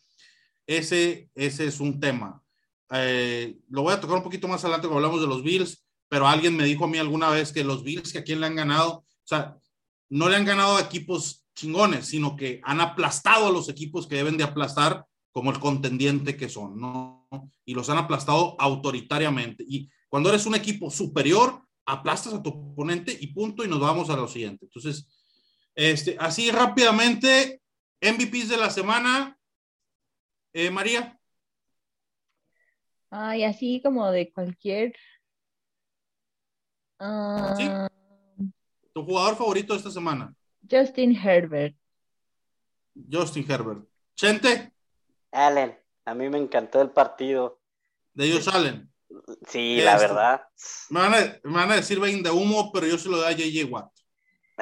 Ese, 0.66 1.30
ese 1.34 1.66
es 1.66 1.80
un 1.80 1.98
tema. 1.98 2.42
Eh, 2.90 3.56
lo 3.70 3.82
voy 3.82 3.94
a 3.94 4.00
tocar 4.00 4.18
un 4.18 4.22
poquito 4.22 4.46
más 4.48 4.62
adelante 4.62 4.86
cuando 4.86 5.06
hablamos 5.06 5.22
de 5.22 5.34
los 5.34 5.42
Bills, 5.42 5.86
pero 6.08 6.28
alguien 6.28 6.56
me 6.56 6.64
dijo 6.64 6.84
a 6.84 6.88
mí 6.88 6.98
alguna 6.98 7.30
vez 7.30 7.52
que 7.52 7.64
los 7.64 7.82
Bills, 7.82 8.12
que 8.12 8.18
a 8.18 8.24
quién 8.24 8.40
le 8.40 8.46
han 8.46 8.56
ganado, 8.56 8.98
o 8.98 9.04
sea, 9.24 9.56
no 10.10 10.28
le 10.28 10.36
han 10.36 10.44
ganado 10.44 10.76
a 10.76 10.82
equipos 10.82 11.46
chingones, 11.54 12.06
sino 12.06 12.36
que 12.36 12.60
han 12.64 12.80
aplastado 12.80 13.46
a 13.46 13.52
los 13.52 13.68
equipos 13.68 14.06
que 14.06 14.16
deben 14.16 14.36
de 14.36 14.44
aplastar 14.44 15.06
como 15.30 15.50
el 15.50 15.60
contendiente 15.60 16.36
que 16.36 16.48
son, 16.48 16.80
¿no? 16.80 17.28
Y 17.64 17.74
los 17.74 17.88
han 17.88 17.98
aplastado 17.98 18.56
autoritariamente. 18.58 19.64
Y 19.66 19.88
cuando 20.08 20.28
eres 20.28 20.46
un 20.46 20.56
equipo 20.56 20.90
superior, 20.90 21.62
aplastas 21.86 22.34
a 22.34 22.42
tu 22.42 22.50
oponente 22.50 23.16
y 23.18 23.28
punto, 23.28 23.64
y 23.64 23.68
nos 23.68 23.80
vamos 23.80 24.10
a 24.10 24.16
lo 24.16 24.26
siguiente. 24.26 24.64
Entonces, 24.64 25.19
este, 25.80 26.14
así 26.20 26.50
rápidamente, 26.50 27.62
MVPs 28.02 28.50
de 28.50 28.58
la 28.58 28.68
semana, 28.68 29.38
eh, 30.52 30.70
María. 30.70 31.18
Ay, 33.08 33.44
así 33.44 33.80
como 33.82 34.10
de 34.10 34.30
cualquier. 34.30 34.94
¿Tu 38.92 39.02
jugador 39.02 39.36
favorito 39.36 39.72
de 39.72 39.78
esta 39.78 39.90
semana? 39.90 40.34
Justin 40.70 41.16
Herbert. 41.16 41.74
Justin 43.10 43.50
Herbert. 43.50 43.88
¿Chente? 44.14 44.74
Allen. 45.32 45.78
A 46.04 46.12
mí 46.12 46.28
me 46.28 46.36
encantó 46.36 46.82
el 46.82 46.90
partido. 46.90 47.58
¿De 48.12 48.26
ellos 48.26 48.46
Allen? 48.48 48.92
Sí, 49.48 49.80
la 49.80 49.96
verdad. 49.96 50.42
Me 50.90 51.00
van, 51.00 51.70
a, 51.70 51.76
decir 51.76 51.98
20 51.98 52.28
de 52.28 52.34
humo, 52.34 52.70
pero 52.70 52.86
yo 52.86 52.98
se 52.98 53.08
lo 53.08 53.16
doy 53.16 53.32
a 53.32 53.36
JJ 53.36 53.64
Watt. 53.64 53.99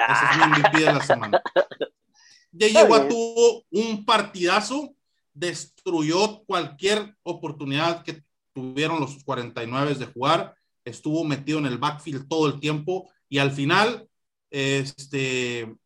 Ese 0.09 0.25
es 0.25 0.37
mi 0.37 0.59
MVP 0.59 0.79
de 0.81 0.93
la 0.93 1.03
semana. 1.03 1.43
Tuvo 3.09 3.65
un 3.71 4.05
partidazo, 4.05 4.95
destruyó 5.33 6.43
cualquier 6.45 7.17
oportunidad 7.23 8.03
que 8.03 8.25
tuvieron 8.53 9.01
los 9.01 9.23
49 9.23 9.95
de 9.95 10.07
jugar, 10.07 10.57
estuvo 10.85 11.25
metido 11.25 11.59
en 11.59 11.67
el 11.67 11.79
backfield 11.79 12.27
todo 12.27 12.49
el 12.49 12.59
tiempo 12.59 13.11
y 13.29 13.39
al 13.39 13.53
final 13.53 14.09
este, 14.51 15.77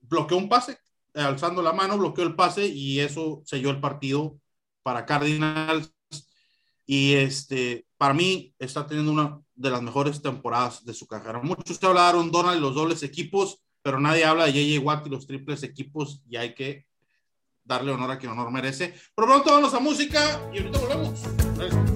bloqueó 0.00 0.36
un 0.36 0.48
pase, 0.48 0.78
alzando 1.14 1.62
la 1.62 1.72
mano, 1.72 1.96
bloqueó 1.96 2.24
el 2.24 2.34
pase 2.34 2.66
y 2.66 3.00
eso 3.00 3.42
selló 3.44 3.70
el 3.70 3.80
partido 3.80 4.38
para 4.82 5.06
Cardinals. 5.06 5.92
Y 6.84 7.14
este, 7.14 7.86
para 7.96 8.14
mí 8.14 8.54
está 8.58 8.86
teniendo 8.86 9.12
una 9.12 9.40
de 9.56 9.70
las 9.70 9.82
mejores 9.82 10.22
temporadas 10.22 10.84
de 10.84 10.94
su 10.94 11.06
carrera. 11.06 11.40
Muchos 11.42 11.82
hablaron 11.82 12.30
Donald 12.30 12.58
y 12.58 12.60
los 12.60 12.74
dobles 12.74 13.02
equipos, 13.02 13.58
pero 13.82 13.98
nadie 13.98 14.24
habla 14.24 14.44
de 14.44 14.52
JJ 14.52 14.78
Watt 14.84 15.06
y 15.06 15.10
los 15.10 15.26
triples 15.26 15.62
equipos 15.62 16.22
y 16.28 16.36
hay 16.36 16.54
que 16.54 16.86
darle 17.64 17.92
honor 17.92 18.12
a 18.12 18.18
quien 18.18 18.32
honor 18.32 18.50
merece. 18.50 18.94
Pero 19.14 19.28
pronto 19.28 19.50
vamos 19.50 19.74
a 19.74 19.80
música 19.80 20.40
y 20.52 20.58
ahorita 20.58 20.78
volvemos. 20.78 21.95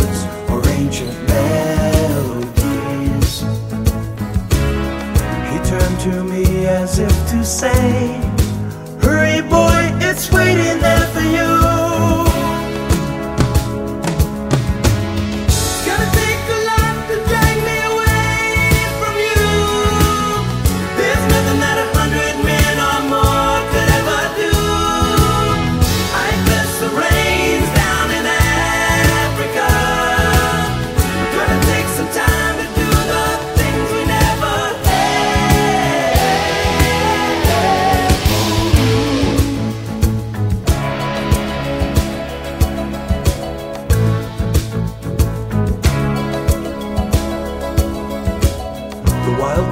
turned 5.71 5.99
to 6.01 6.23
me 6.25 6.65
as 6.67 6.99
if 6.99 7.15
to 7.29 7.45
say, 7.45 8.19
Hurry, 9.01 9.39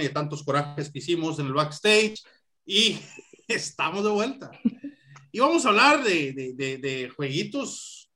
Y 0.00 0.04
de 0.04 0.10
tantos 0.10 0.42
corajes 0.42 0.90
que 0.90 0.98
hicimos 0.98 1.38
en 1.38 1.46
el 1.46 1.54
backstage 1.54 2.22
y 2.64 2.98
estamos 3.48 4.04
de 4.04 4.10
vuelta. 4.10 4.50
Y 5.32 5.40
vamos 5.40 5.66
a 5.66 5.68
hablar 5.68 6.02
de, 6.02 6.32
de, 6.32 6.78
de, 6.78 7.10
jueguitos 7.10 8.10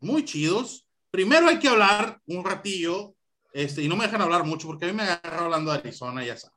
muy 0.00 0.24
chidos. 0.24 0.88
Primero 1.10 1.48
hay 1.48 1.58
que 1.58 1.68
hablar 1.68 2.20
un 2.26 2.44
ratillo, 2.44 3.14
este, 3.52 3.82
y 3.82 3.88
no 3.88 3.96
me 3.96 4.04
dejan 4.04 4.22
hablar 4.22 4.44
mucho 4.44 4.66
porque 4.66 4.86
a 4.86 4.88
mí 4.88 4.94
me 4.94 5.02
agarra 5.02 5.44
hablando 5.44 5.70
de 5.70 5.78
Arizona, 5.78 6.24
ya 6.24 6.36
saben. 6.36 6.54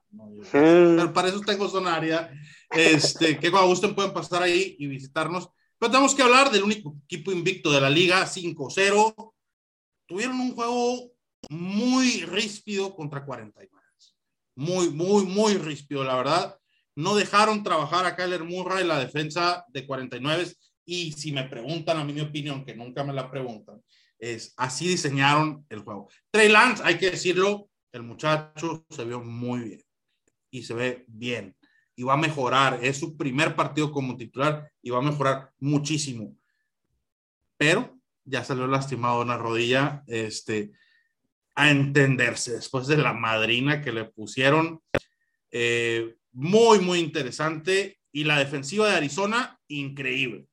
Pero 0.52 1.14
para 1.14 1.28
eso 1.28 1.42
tengo 1.42 1.68
Sonaria, 1.68 2.32
este, 2.72 3.38
que 3.40 3.52
cuando 3.52 3.70
gusten 3.70 3.94
pueden 3.94 4.14
pasar 4.14 4.44
ahí 4.44 4.76
y 4.80 4.88
visitarnos. 4.88 5.50
Pero 5.78 5.92
tenemos 5.92 6.16
que 6.16 6.24
hablar 6.24 6.50
del 6.52 6.64
único 6.64 6.96
equipo 7.04 7.32
invicto 7.32 7.72
de 7.72 7.82
la 7.82 7.90
liga, 7.90 8.26
5-0. 8.26 9.34
Tuvieron 10.08 10.40
un 10.40 10.56
juego 10.56 11.12
muy 11.50 12.22
ríspido 12.22 12.96
contra 12.96 13.24
49. 13.24 13.77
Muy, 14.58 14.90
muy, 14.90 15.24
muy 15.24 15.54
ríspido, 15.54 16.04
la 16.04 16.16
verdad. 16.16 16.58
No 16.96 17.16
dejaron 17.16 17.62
trabajar 17.62 18.08
a 18.08 18.16
Kyler 18.16 18.44
Murray 18.44 18.84
la 18.84 18.98
defensa 18.98 19.64
de 19.68 19.86
49 19.86 20.52
y 20.84 21.12
si 21.12 21.32
me 21.32 21.44
preguntan 21.44 21.98
a 21.98 22.04
mí 22.04 22.12
mi 22.12 22.22
opinión, 22.22 22.66
que 22.66 22.76
nunca 22.76 23.04
me 23.04 23.14
la 23.14 23.30
preguntan, 23.30 23.80
es 24.18 24.56
así 24.58 24.88
diseñaron 24.88 25.64
el 25.70 25.82
juego. 25.82 26.10
Trey 26.32 26.50
Lance, 26.50 26.82
hay 26.84 26.98
que 26.98 27.12
decirlo, 27.12 27.70
el 27.92 28.02
muchacho 28.02 28.84
se 28.90 29.06
vio 29.06 29.22
muy 29.22 29.60
bien 29.60 29.84
y 30.50 30.64
se 30.64 30.74
ve 30.74 31.06
bien 31.08 31.56
y 31.96 32.02
va 32.02 32.14
a 32.14 32.18
mejorar. 32.18 32.80
Es 32.82 32.98
su 32.98 33.16
primer 33.16 33.56
partido 33.56 33.92
como 33.92 34.18
titular 34.18 34.72
y 34.82 34.90
va 34.90 34.98
a 34.98 35.04
mejorar 35.04 35.52
muchísimo. 35.60 36.36
Pero 37.58 37.96
ya 38.24 38.44
salió 38.44 38.66
lastimado 38.66 39.22
una 39.22 39.38
rodilla. 39.38 40.04
Este, 40.08 40.72
a 41.58 41.72
entenderse 41.72 42.54
después 42.54 42.86
de 42.86 42.98
la 42.98 43.14
madrina 43.14 43.82
que 43.82 43.92
le 43.92 44.06
pusieron. 44.06 44.80
Eh, 45.50 46.16
muy, 46.32 46.80
muy 46.80 47.00
interesante. 47.00 48.00
Y 48.12 48.26
la 48.26 48.38
defensiva 48.38 48.88
de 48.88 48.96
Arizona, 48.96 49.60
increíble. 49.68 50.48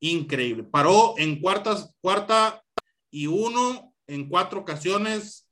Increíble. 0.00 0.64
Paró 0.64 1.14
en 1.18 1.40
cuartas, 1.40 1.94
cuarta 2.00 2.64
y 3.12 3.28
uno 3.28 3.94
en 4.08 4.28
cuatro 4.28 4.58
ocasiones 4.60 5.48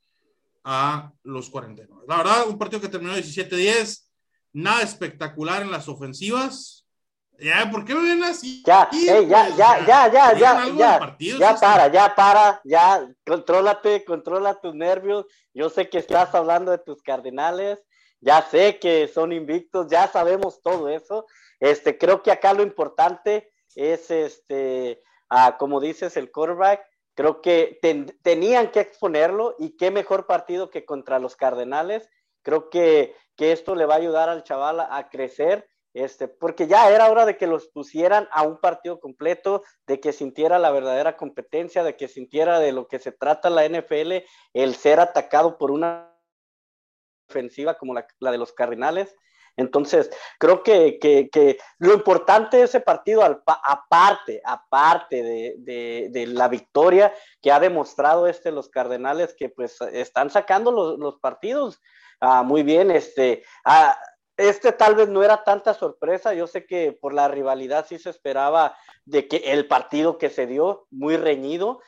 a 0.65 1.13
los 1.23 1.49
49. 1.49 2.05
La 2.09 2.17
verdad, 2.17 2.49
un 2.49 2.59
partido 2.59 2.83
que 2.83 2.89
terminó 2.89 3.17
17-10, 3.17 4.05
nada 4.53 4.83
espectacular 4.83 5.63
en 5.63 5.71
las 5.71 5.89
ofensivas. 5.89 6.78
Ya, 7.41 7.70
¿por 7.70 7.84
qué 7.84 7.95
me 7.95 8.03
ven 8.03 8.24
así? 8.24 8.64
Ya, 8.66 8.89
ya, 8.91 9.20
ya, 9.20 9.49
ya, 9.57 9.86
ya, 9.86 10.09
ya, 10.11 10.34
ya, 10.34 11.16
ya 11.39 11.55
para, 11.55 11.86
ya 11.86 12.14
para, 12.16 12.61
ya, 12.64 13.09
contrólate, 13.24 14.05
controla 14.05 14.61
tus 14.61 14.74
nervios. 14.74 15.24
Yo 15.55 15.70
sé 15.70 15.89
que 15.89 15.99
estás 15.99 16.34
hablando 16.34 16.72
de 16.72 16.78
tus 16.78 17.01
cardenales, 17.01 17.80
ya 18.20 18.43
sé 18.43 18.80
que 18.80 19.07
son 19.07 19.32
invictos, 19.32 19.86
ya 19.89 20.09
sabemos 20.09 20.61
todo 20.62 20.89
eso. 20.89 21.26
Este, 21.61 21.97
creo 21.97 22.24
que 22.24 22.32
acá 22.32 22.53
lo 22.55 22.64
importante 22.64 23.53
es, 23.76 24.11
este, 24.11 25.01
ah, 25.30 25.57
como 25.59 25.80
dices, 25.80 26.16
el 26.16 26.32
quarterback. 26.32 26.84
Creo 27.14 27.41
que 27.41 27.78
tenían 28.22 28.72
que 28.72 28.80
exponerlo 28.80 29.55
y 29.59 29.76
qué 29.76 29.93
mejor 29.93 30.26
partido 30.26 30.70
que 30.70 30.84
contra 30.84 31.20
los 31.20 31.36
Cardenales. 31.36 32.09
Creo 32.43 32.68
que, 32.70 33.14
que 33.36 33.53
esto 33.53 33.76
le 33.76 33.86
va 33.86 33.95
a 33.95 33.99
ayudar 33.99 34.28
al 34.28 34.43
chaval 34.43 34.80
a 34.80 35.09
crecer 35.09 35.68
este, 35.95 36.28
porque 36.28 36.66
ya 36.66 36.91
era 36.91 37.11
hora 37.11 37.24
de 37.26 37.36
que 37.36 37.47
los 37.47 37.68
pusieran 37.68 38.28
a 38.30 38.43
un 38.43 38.59
partido 38.61 39.01
completo, 39.01 39.62
de 39.86 40.01
que 40.01 40.12
sintiera 40.12 40.59
la 40.59 40.70
verdadera 40.70 41.16
competencia, 41.16 41.82
de 41.82 41.97
que 41.97 42.09
sintiera 42.09 42.61
de 42.61 42.72
lo 42.72 42.89
que 42.89 42.99
se 42.99 43.12
trata 43.12 43.51
la 43.51 43.66
NFL, 43.66 44.24
el 44.53 44.74
ser 44.74 45.01
atacado 45.01 45.59
por 45.59 45.70
una 45.70 46.14
ofensiva 47.28 47.74
como 47.76 47.95
la, 47.95 48.07
de 48.30 48.39
los 48.39 48.53
Cardinales. 48.53 49.14
Entonces, 49.57 50.09
creo 50.39 50.62
que, 50.62 51.01
que, 51.01 51.59
lo 51.78 51.93
importante 51.93 52.59
de 52.59 52.62
ese 52.64 52.80
partido, 52.80 53.24
aparte, 53.45 54.41
aparte 54.45 55.22
de, 55.22 56.09
de, 56.11 56.26
la 56.28 56.47
victoria 56.47 57.12
que 57.43 57.51
ha 57.51 57.59
demostrado 57.59 58.28
este, 58.28 58.53
los 58.53 58.68
Cardenales, 58.68 59.34
que 59.36 59.49
pues 59.49 59.80
están 59.93 60.30
sacando 60.30 60.70
los, 60.70 60.97
los 61.01 61.18
partidos 61.18 61.80
ah, 62.20 62.45
muy 62.45 62.62
bien, 62.62 62.93
este, 62.93 63.43
ah, 63.64 63.99
este 64.39 64.72
tal 64.72 64.95
vez 64.95 65.09
no 65.09 65.22
era 65.22 65.43
tanta 65.43 65.74
sorpresa. 65.74 66.32
Yo 66.32 66.47
sé 66.47 66.64
que 66.64 66.93
por 66.93 67.12
la 67.12 67.28
rivalidad 67.28 67.86
sí 67.86 67.99
se 67.99 68.09
esperaba 68.09 68.76
de 69.05 69.26
que 69.26 69.39
el 69.39 69.66
partido 69.66 70.16
que 70.16 70.30
se 70.30 70.47
dio, 70.47 70.86
muy 70.91 71.16
reñido, 71.16 71.80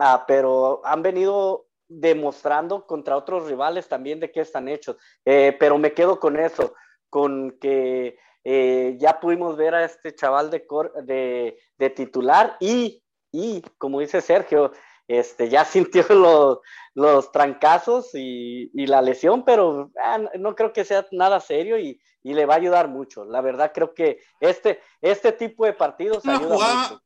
ah, 0.00 0.24
pero 0.26 0.82
han 0.84 1.02
venido 1.02 1.66
demostrando 1.88 2.86
contra 2.86 3.16
otros 3.16 3.46
rivales 3.46 3.88
también 3.88 4.18
de 4.18 4.32
qué 4.32 4.40
están 4.40 4.68
hechos. 4.68 4.96
Eh, 5.24 5.56
pero 5.58 5.78
me 5.78 5.92
quedo 5.92 6.18
con 6.18 6.38
eso, 6.38 6.74
con 7.08 7.56
que 7.60 8.18
eh, 8.42 8.96
ya 8.98 9.20
pudimos 9.20 9.56
ver 9.56 9.74
a 9.76 9.84
este 9.84 10.12
chaval 10.14 10.50
de, 10.50 10.66
de, 11.04 11.58
de 11.78 11.90
titular 11.90 12.56
y, 12.58 13.00
y, 13.30 13.62
como 13.78 14.00
dice 14.00 14.20
Sergio, 14.20 14.72
este, 15.18 15.48
ya 15.48 15.64
sintió 15.64 16.04
los, 16.08 16.58
los 16.94 17.32
trancazos 17.32 18.10
y, 18.14 18.70
la 18.86 19.02
lesión, 19.02 19.44
pero 19.44 19.92
ah, 20.02 20.18
no 20.38 20.54
creo 20.54 20.72
que 20.72 20.84
sea 20.84 21.06
nada 21.12 21.40
serio 21.40 21.78
y, 21.78 22.00
le 22.24 22.46
va 22.46 22.54
a 22.54 22.58
ayudar 22.58 22.88
mucho. 22.88 23.24
La 23.24 23.40
verdad 23.40 23.72
creo 23.74 23.94
que 23.94 24.20
este, 24.38 24.80
este 25.00 25.32
tipo 25.32 25.66
de 25.66 25.72
partidos 25.72 26.24
ayuda 26.24 26.54
mucho. 26.54 27.02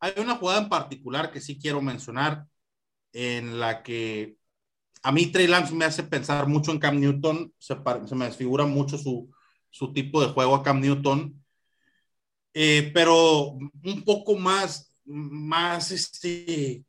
Hay 0.00 0.14
una 0.16 0.36
jugada 0.36 0.62
en 0.62 0.68
particular 0.70 1.30
que 1.30 1.40
sí 1.40 1.58
quiero 1.60 1.82
mencionar 1.82 2.46
en 3.12 3.60
la 3.60 3.82
que 3.82 4.38
a 5.02 5.12
mí 5.12 5.26
Trey 5.26 5.46
Lance 5.48 5.74
me 5.74 5.84
hace 5.84 6.02
pensar 6.02 6.46
mucho 6.46 6.72
en 6.72 6.78
Cam 6.78 6.98
Newton, 6.98 7.52
se, 7.58 7.76
me 8.14 8.24
desfigura 8.24 8.64
mucho 8.64 8.96
su, 8.96 9.28
tipo 9.92 10.22
de 10.22 10.28
juego 10.28 10.54
a 10.54 10.62
Cam 10.62 10.80
Newton, 10.80 11.44
eh, 12.54 12.90
pero 12.94 13.50
un 13.50 14.02
poco 14.04 14.34
más 14.36 14.87
más, 15.08 15.90
este, 15.90 16.84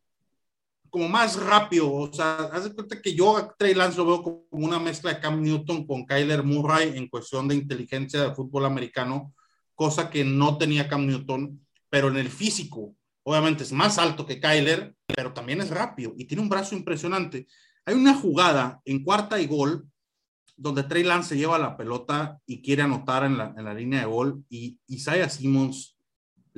como 0.90 1.08
más 1.08 1.36
rápido. 1.36 1.92
O 1.92 2.14
sea, 2.14 2.50
haz 2.52 2.66
de 2.66 2.74
cuenta 2.74 3.02
que 3.02 3.16
yo 3.16 3.38
a 3.38 3.54
Trey 3.56 3.74
Lance 3.74 3.98
lo 3.98 4.06
veo 4.06 4.24
como 4.24 4.46
una 4.52 4.80
mezcla 4.80 5.14
de 5.14 5.20
Cam 5.20 5.42
Newton 5.42 5.86
con 5.86 6.06
Kyler 6.06 6.44
Murray 6.44 6.98
en 6.98 7.08
cuestión 7.08 7.48
de 7.48 7.56
inteligencia 7.56 8.22
de 8.24 8.36
fútbol 8.36 8.66
americano, 8.66 9.34
cosa 9.76 10.10
que 10.10 10.24
no 10.24 10.58
tenía 10.58 10.88
Cam 10.88 11.06
Newton, 11.06 11.66
pero 11.90 12.10
en 12.10 12.18
el 12.18 12.30
físico. 12.30 12.96
Obviamente 13.24 13.64
es 13.64 13.72
más 13.72 13.98
alto 13.98 14.26
que 14.26 14.40
Kyler, 14.40 14.96
pero 15.06 15.34
también 15.34 15.62
es 15.62 15.70
rápido 15.70 16.14
y 16.18 16.26
tiene 16.26 16.42
un 16.42 16.50
brazo 16.50 16.76
impresionante. 16.76 17.48
Hay 17.86 17.96
una 17.96 18.16
jugada 18.16 18.82
en 18.86 19.04
cuarta 19.04 19.40
y 19.40 19.48
gol 19.48 19.88
donde 20.56 20.84
Trey 20.84 21.04
Lance 21.04 21.38
lleva 21.38 21.58
la 21.58 21.78
pelota 21.78 22.40
y 22.46 22.62
quiere 22.62 22.82
anotar 22.82 23.24
en 23.24 23.38
la, 23.38 23.54
en 23.56 23.64
la 23.64 23.74
línea 23.74 24.02
de 24.02 24.06
gol 24.08 24.44
y 24.50 24.78
Isaiah 24.88 25.30
Simmons 25.30 25.99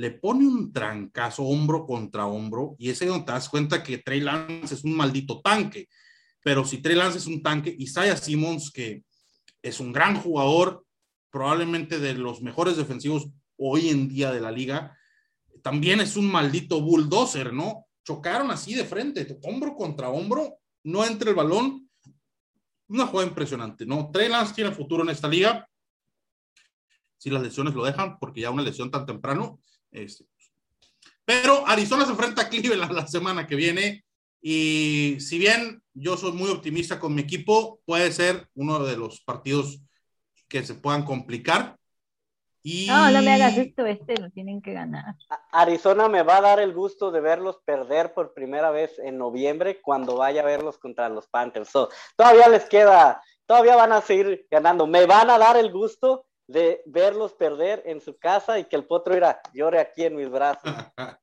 le 0.02 0.10
pone 0.10 0.48
un 0.48 0.74
trancazo 0.74 1.44
hombro 1.44 1.86
contra 1.86 2.26
hombro 2.26 2.76
y 2.80 2.90
ese 2.90 3.06
donde 3.06 3.24
te 3.24 3.34
das 3.34 3.48
cuenta 3.48 3.84
que 3.84 4.00
Trey 4.00 4.20
Lance 4.20 4.74
es 4.74 4.84
un 4.84 4.98
maldito 4.98 5.42
tanque. 5.42 5.90
Pero 6.42 6.66
si 6.66 6.80
Trey 6.80 6.96
Lance 6.96 7.20
es 7.20 7.28
un 7.28 7.44
tanque, 7.44 7.76
Isaiah 7.78 8.18
Simmons, 8.18 8.72
que 8.72 9.04
es 9.62 9.80
un 9.80 9.94
gran 9.94 10.20
jugador, 10.20 10.84
probablemente 11.30 12.00
de 12.00 12.16
los 12.16 12.42
mejores 12.42 12.78
defensivos 12.78 13.30
hoy 13.58 13.90
en 13.90 14.10
día 14.10 14.32
de 14.32 14.42
la 14.42 14.52
liga, 14.52 14.98
también 15.62 16.02
es 16.02 16.18
un 16.18 16.32
maldito 16.32 16.82
bulldozer, 16.82 17.54
¿no? 17.54 17.86
Chocaron 18.04 18.50
así 18.50 18.74
de 18.74 18.86
frente, 18.86 19.38
hombro 19.44 19.76
contra 19.76 20.10
hombro, 20.10 20.58
no 20.84 21.06
entra 21.06 21.30
el 21.30 21.36
balón. 21.36 21.88
Una 22.88 23.06
jugada 23.06 23.30
impresionante, 23.30 23.86
¿no? 23.86 24.10
Trey 24.10 24.30
Lance 24.30 24.56
tiene 24.56 24.72
futuro 24.72 25.04
en 25.04 25.10
esta 25.10 25.28
liga. 25.28 25.70
Si 27.20 27.30
las 27.30 27.44
lesiones 27.44 27.76
lo 27.76 27.86
dejan, 27.86 28.18
porque 28.18 28.42
ya 28.42 28.50
una 28.50 28.64
lesión 28.64 28.90
tan 28.90 29.06
temprano, 29.06 29.60
este, 29.92 30.26
pero 31.26 31.66
Arizona 31.68 32.06
se 32.06 32.12
enfrenta 32.12 32.44
a 32.44 32.50
Cleveland 32.50 32.92
la 32.92 33.08
semana 33.08 33.48
que 33.48 33.56
viene 33.56 34.04
y 34.42 35.18
si 35.20 35.38
bien 35.38 35.82
yo 35.94 36.18
soy 36.18 36.32
muy 36.32 36.50
optimista 36.50 37.00
con 37.00 37.14
mi 37.14 37.22
equipo, 37.22 37.80
puede 37.86 38.12
ser 38.12 38.48
uno 38.56 38.84
de 38.84 38.98
los 38.98 39.22
partidos 39.22 39.82
que 40.48 40.64
se 40.64 40.74
puedan 40.74 41.06
complicar. 41.06 41.78
Y... 42.64 42.88
No, 42.88 43.10
no 43.10 43.22
me 43.22 43.34
hagas 43.34 43.58
esto, 43.58 43.86
este 43.86 44.18
lo 44.18 44.30
tienen 44.32 44.62
que 44.62 44.74
ganar. 44.74 45.16
Arizona 45.52 46.10
me 46.10 46.24
va 46.24 46.38
a 46.38 46.42
dar 46.42 46.60
el 46.60 46.74
gusto 46.74 47.12
de 47.12 47.22
verlos 47.22 47.60
perder 47.66 48.14
por 48.14 48.34
primera 48.34 48.70
vez 48.72 49.00
en 49.00 49.18
noviembre 49.18 49.80
cuando 49.82 50.18
vaya 50.18 50.42
a 50.42 50.46
verlos 50.46 50.78
contra 50.78 51.10
los 51.10 51.28
Panthers. 51.28 51.72
todavía 52.16 52.50
les 52.50 52.66
queda, 52.66 53.22
todavía 53.46 53.76
van 53.76 53.94
a 53.94 54.02
seguir 54.02 54.48
ganando. 54.50 54.86
Me 54.86 55.06
van 55.06 55.30
a 55.30 55.38
dar 55.38 55.58
el 55.58 55.72
gusto 55.72 56.26
de 56.52 56.82
verlos 56.86 57.34
perder 57.34 57.84
en 57.86 58.02
su 58.02 58.18
casa 58.18 58.60
y 58.60 58.66
que 58.66 58.76
el 58.76 58.86
potro 58.86 59.16
irá, 59.16 59.42
llore 59.54 59.80
aquí 59.80 60.04
en 60.04 60.16
mis 60.16 60.30
brazos. 60.30 60.64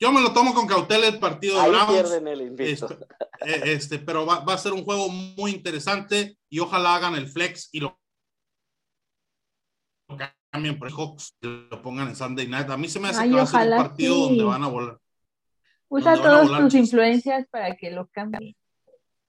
Yo 0.00 0.10
me 0.10 0.20
lo 0.20 0.32
tomo 0.32 0.52
con 0.52 0.66
cautela 0.66 1.06
el 1.06 1.20
partido 1.20 1.62
de 1.62 1.76
Ahí 1.76 1.86
pierden 1.88 2.26
el 2.26 2.40
invito. 2.42 2.88
Este, 2.88 3.04
eh, 3.46 3.72
este, 3.72 3.98
pero 4.00 4.26
va, 4.26 4.40
va, 4.40 4.54
a 4.54 4.58
ser 4.58 4.72
un 4.72 4.84
juego 4.84 5.08
muy 5.08 5.52
interesante 5.52 6.36
y 6.48 6.58
ojalá 6.58 6.96
hagan 6.96 7.14
el 7.14 7.28
flex 7.28 7.68
y 7.70 7.78
lo 7.78 8.00
cambien 10.50 10.78
por 10.78 10.90
Hawks 10.90 11.36
y 11.40 11.46
lo 11.46 11.80
pongan 11.82 12.08
en 12.08 12.16
Sunday 12.16 12.48
Night. 12.48 12.68
A 12.68 12.76
mí 12.76 12.88
se 12.88 12.98
me 12.98 13.08
hace 13.08 13.22
que 13.22 13.34
va 13.34 13.42
a 13.42 13.46
ser 13.46 13.68
un 13.68 13.76
partido 13.76 14.16
donde 14.16 14.44
van 14.44 14.64
a 14.64 14.68
volar. 14.68 14.98
Usa 15.88 16.16
todas 16.16 16.48
tus 16.48 16.74
influencias 16.74 17.46
para 17.50 17.76
que 17.76 17.90
lo 17.90 18.08
cambien. 18.08 18.56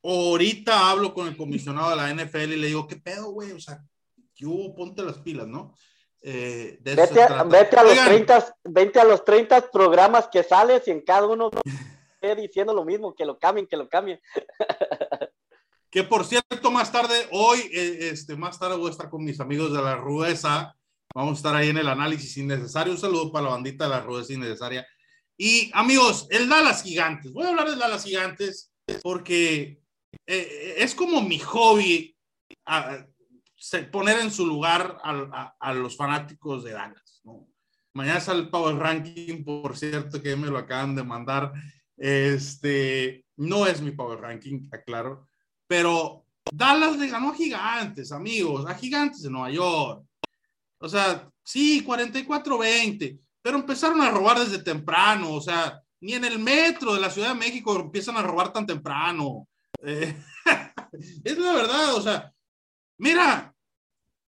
ahorita 0.02 0.90
hablo 0.90 1.14
con 1.14 1.28
el 1.28 1.38
comisionado 1.38 1.92
de 1.92 1.96
la 1.98 2.14
NFL 2.14 2.54
y 2.54 2.58
le 2.58 2.68
digo, 2.68 2.88
¿qué 2.88 2.96
pedo, 2.96 3.32
güey? 3.32 3.52
O 3.52 3.60
sea, 3.60 3.84
¿qué 4.36 4.46
hubo? 4.46 4.76
Ponte 4.76 5.04
las 5.04 5.20
pilas, 5.20 5.48
¿no? 5.48 5.76
Eh, 6.22 6.80
vete, 6.82 7.22
a, 7.22 7.44
vete, 7.44 7.76
a, 7.76 7.84
los 7.84 8.06
30, 8.06 8.56
vete 8.64 9.00
a 9.00 9.04
los 9.04 9.26
30 9.26 9.70
programas 9.72 10.30
que 10.30 10.42
sales 10.42 10.88
y 10.88 10.92
en 10.92 11.02
cada 11.02 11.28
uno 11.28 11.52
diciendo 12.38 12.74
lo 12.74 12.86
mismo, 12.86 13.14
que 13.14 13.26
lo 13.26 13.38
cambien, 13.38 13.68
que 13.68 13.76
lo 13.76 13.90
cambien. 13.90 14.22
que 15.92 16.04
por 16.04 16.26
cierto, 16.26 16.72
más 16.72 16.92
tarde, 16.92 17.28
hoy, 17.32 17.60
eh, 17.74 18.10
este, 18.12 18.38
más 18.38 18.58
tarde 18.58 18.78
voy 18.78 18.88
a 18.88 18.92
estar 18.92 19.10
con 19.10 19.24
mis 19.24 19.40
amigos 19.42 19.74
de 19.74 19.82
la 19.82 19.96
Rudeza. 19.96 20.74
Vamos 21.14 21.34
a 21.34 21.40
estar 21.40 21.56
ahí 21.56 21.70
en 21.70 21.78
el 21.78 21.90
análisis 21.90 22.38
innecesario. 22.38 22.94
Un 22.94 23.00
saludo 23.00 23.32
para 23.32 23.46
la 23.46 23.52
bandita 23.52 23.84
de 23.84 23.90
la 23.90 24.00
Rudeza 24.00 24.34
innecesaria. 24.34 24.88
Y 25.38 25.70
amigos, 25.74 26.28
el 26.30 26.48
Dallas 26.48 26.84
Gigantes. 26.84 27.34
Voy 27.34 27.46
a 27.46 27.50
hablar 27.50 27.70
del 27.70 27.80
Dallas 27.80 28.04
Gigantes 28.04 28.72
porque 29.02 29.82
eh, 30.26 30.76
es 30.78 30.96
como 30.96 31.22
mi 31.22 31.40
hobby 31.40 32.16
poner 33.92 34.20
en 34.20 34.32
su 34.32 34.46
lugar 34.46 34.98
a, 35.04 35.56
a, 35.60 35.74
los 35.74 35.96
fanáticos 35.96 36.64
de 36.64 36.72
Dallas. 36.72 37.22
¿no? 37.24 37.48
Mañana 37.94 38.20
sale 38.20 38.42
el 38.42 38.50
Power 38.50 38.76
Ranking, 38.76 39.44
por 39.44 39.78
cierto, 39.78 40.22
que 40.22 40.36
me 40.36 40.48
lo 40.48 40.58
acaban 40.58 40.96
de 40.96 41.04
mandar. 41.04 41.54
Este, 41.96 43.26
no 43.38 43.66
es 43.68 43.82
mi 43.82 43.92
Power 43.92 44.20
Ranking, 44.20 44.68
aclaro, 44.72 45.28
pero 45.68 46.26
Dallas 46.52 46.98
le 46.98 47.08
ganó 47.08 47.30
a 47.30 47.36
Gigantes, 47.36 48.12
amigos, 48.12 48.66
a 48.68 48.76
Gigantes 48.76 49.22
de 49.22 49.30
Nueva 49.30 49.52
York. 49.52 50.06
O 50.80 50.90
sea, 50.90 51.30
sí, 51.44 51.86
44-20, 51.86 53.20
pero 53.42 53.58
empezaron 53.58 54.02
a 54.02 54.10
robar 54.10 54.40
desde 54.40 54.64
temprano, 54.64 55.32
o 55.32 55.42
sea, 55.42 55.82
ni 56.02 56.14
en 56.14 56.26
el 56.26 56.40
metro 56.40 56.94
de 56.94 57.00
la 57.00 57.10
Ciudad 57.10 57.30
de 57.30 57.40
México 57.40 57.80
empiezan 57.80 58.18
a 58.18 58.24
robar 58.24 58.52
tan 58.52 58.66
temprano. 58.66 59.48
Eh, 59.82 60.16
es 61.24 61.38
la 61.38 61.54
verdad, 61.54 61.96
o 61.96 62.02
sea, 62.02 62.34
mira, 62.98 63.53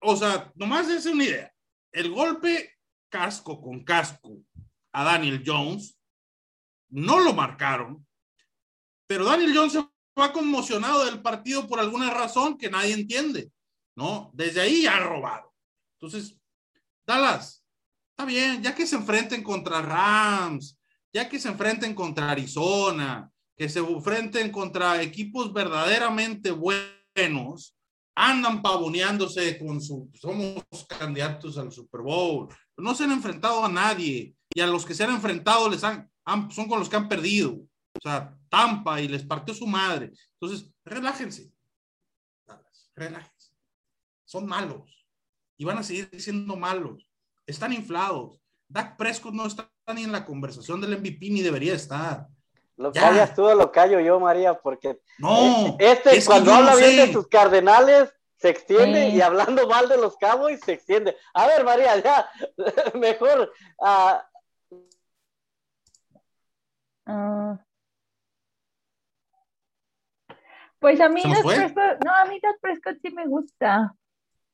o 0.02 0.16
sea, 0.16 0.52
nomás 0.56 0.90
es 0.90 1.06
una 1.06 1.24
idea. 1.24 1.54
El 1.92 2.12
golpe 2.12 2.78
casco 3.10 3.62
con 3.62 3.84
casco 3.84 4.42
a 4.92 5.04
Daniel 5.04 5.44
Jones, 5.46 5.98
no 6.90 7.20
lo 7.20 7.34
marcaron, 7.34 8.06
pero 9.08 9.26
Daniel 9.26 9.56
Jones 9.56 9.74
se 9.74 9.88
va 10.20 10.34
conmocionado 10.34 11.06
del 11.06 11.22
partido 11.22 11.68
por 11.68 11.80
alguna 11.80 12.10
razón 12.10 12.58
que 12.58 12.70
nadie 12.70 12.94
entiende, 12.94 13.52
¿no? 13.96 14.32
Desde 14.34 14.62
ahí 14.62 14.86
ha 14.86 15.00
robado. 15.00 15.54
Entonces, 16.00 16.38
Dallas, 17.06 17.64
está 18.10 18.26
bien, 18.26 18.62
ya 18.62 18.76
que 18.76 18.88
se 18.88 18.96
enfrenten 18.96 19.44
contra 19.44 19.82
Rams, 19.82 20.78
ya 21.14 21.30
que 21.30 21.40
se 21.40 21.50
enfrenten 21.50 21.94
contra 21.94 22.32
Arizona, 22.32 23.30
que 23.56 23.70
se 23.70 23.80
enfrenten 23.80 24.52
contra 24.52 25.02
equipos 25.02 25.54
verdaderamente 25.54 26.52
buenos, 26.52 27.76
andan 28.16 28.62
pavoneándose 28.62 29.58
con 29.58 29.82
su, 29.82 30.10
somos 30.14 30.64
candidatos 30.88 31.58
al 31.58 31.72
Super 31.72 32.02
Bowl. 32.02 32.48
No 32.78 32.96
se 32.96 33.04
han 33.04 33.12
enfrentado 33.12 33.64
a 33.64 33.70
nadie 33.70 34.36
y 34.54 34.62
a 34.62 34.68
los 34.68 34.86
que 34.86 34.94
se 34.94 35.04
han 35.04 35.12
enfrentado 35.12 35.70
les 35.70 35.84
han, 35.84 36.12
son 36.52 36.68
con 36.68 36.80
los 36.80 36.90
que 36.90 36.96
han 36.96 37.08
perdido. 37.08 37.54
O 37.94 38.00
sea, 38.02 38.38
Tampa 38.50 39.02
y 39.02 39.08
les 39.08 39.24
partió 39.24 39.54
su 39.54 39.68
madre. 39.68 40.12
Entonces, 40.40 40.70
relájense. 40.84 41.52
Relájense. 42.96 43.56
Son 44.26 44.46
malos 44.46 45.06
y 45.58 45.66
van 45.66 45.78
a 45.78 45.84
seguir 45.84 46.10
siendo 46.20 46.56
malos. 46.56 47.08
Están 47.46 47.74
inflados. 47.74 48.40
Dak 48.68 48.98
Prescott 48.98 49.34
no 49.34 49.46
está 49.46 49.72
ni 49.94 50.04
en 50.04 50.12
la 50.12 50.26
conversación 50.26 50.80
del 50.82 50.98
MVP 50.98 51.30
ni 51.30 51.42
debería 51.42 51.74
estar. 51.74 52.28
Lo 52.82 52.92
callas 52.92 53.36
tú, 53.36 53.44
lo 53.44 53.72
callo 53.72 54.00
yo, 54.00 54.20
María, 54.20 54.56
porque 54.56 55.00
no, 55.20 55.76
este 55.78 56.24
cuando 56.26 56.52
habla 56.52 56.76
bien 56.76 56.98
de 56.98 57.14
sus 57.14 57.28
cardenales 57.28 58.12
se 58.38 58.50
extiende 58.50 59.10
y 59.10 59.22
hablando 59.22 59.68
mal 59.68 59.88
de 59.88 59.98
los 59.98 60.18
Cowboys 60.18 60.60
se 60.62 60.74
extiende. 60.74 61.16
A 61.36 61.46
ver, 61.46 61.64
María, 61.64 61.96
ya, 62.00 62.28
mejor. 63.00 63.54
Ah. 63.80 64.28
Ah. 67.06 67.60
Pues 70.80 71.00
a 71.00 71.10
mí 71.10 71.22
Prescott, 71.22 72.04
no, 72.04 72.16
a 72.16 72.26
mí 72.26 72.40
Dak 72.42 72.60
Prescott 72.60 72.98
sí 73.04 73.12
me 73.12 73.28
gusta, 73.28 73.94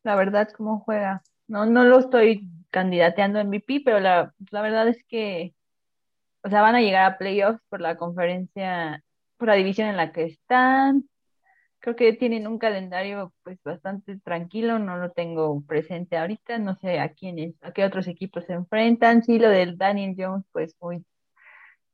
la 0.03 0.15
verdad, 0.15 0.49
cómo 0.51 0.82
juega. 0.82 1.23
No, 1.47 1.65
no 1.65 1.86
lo 1.86 1.99
estoy 1.99 2.45
candidateando 2.71 3.39
en 3.39 3.47
MVP, 3.47 3.84
pero 3.86 4.01
la, 4.01 4.34
la 4.51 4.61
verdad 4.61 4.89
es 4.89 5.01
que 5.07 5.55
o 6.48 6.50
sea, 6.50 6.62
van 6.62 6.76
a 6.76 6.82
llegar 6.82 7.04
a 7.04 7.18
playoffs 7.18 7.62
por 7.68 7.82
la 7.82 7.98
conferencia, 7.98 9.04
por 9.36 9.50
la 9.50 9.56
división 9.56 9.89
en 9.89 9.98
la 9.98 10.14
que 10.14 10.24
están. 10.24 11.10
Creo 11.80 11.98
que 11.98 12.14
tienen 12.14 12.48
un 12.48 12.58
calendario 12.58 13.34
pues 13.43 13.62
bastante 13.64 14.18
tranquilo, 14.20 14.80
no 14.80 14.98
lo 14.98 15.12
tengo 15.12 15.62
presente 15.68 16.18
ahorita, 16.18 16.58
no 16.60 16.76
sé 16.78 17.00
a 17.00 17.10
quiénes, 17.14 17.56
a 17.62 17.74
qué 17.74 17.84
otros 17.84 18.08
equipos 18.08 18.45
se 18.45 18.54
enfrentan. 18.54 19.24
Sí, 19.24 19.39
lo 19.39 19.50
del 19.50 19.78
Daniel 19.78 20.16
Jones, 20.18 20.45
pues 20.54 20.74
muy 20.80 21.04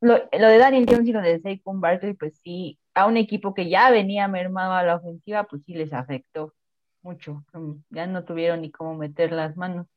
lo, 0.01 0.20
de 0.32 0.58
Daniel 0.60 0.86
Jones 0.88 1.08
y 1.08 1.14
lo 1.14 1.22
de 1.22 1.39
Saquon 1.39 1.82
Barkley, 1.82 2.14
pues 2.14 2.39
sí, 2.43 2.80
a 2.93 3.08
un 3.08 3.18
equipo 3.18 3.56
que 3.56 3.70
ya 3.70 3.89
venía 3.89 4.28
mermado 4.28 4.74
a 4.74 4.84
la 4.84 4.97
ofensiva, 4.97 5.45
pues 5.45 5.64
sí 5.64 5.74
les 5.74 5.93
afectó 5.93 6.54
mucho. 7.01 7.43
Ya 7.89 8.06
no 8.06 8.24
tuvieron 8.24 8.62
ni 8.62 8.72
cómo 8.72 8.95
meter 8.95 9.32
las 9.32 9.58
manos. 9.58 9.88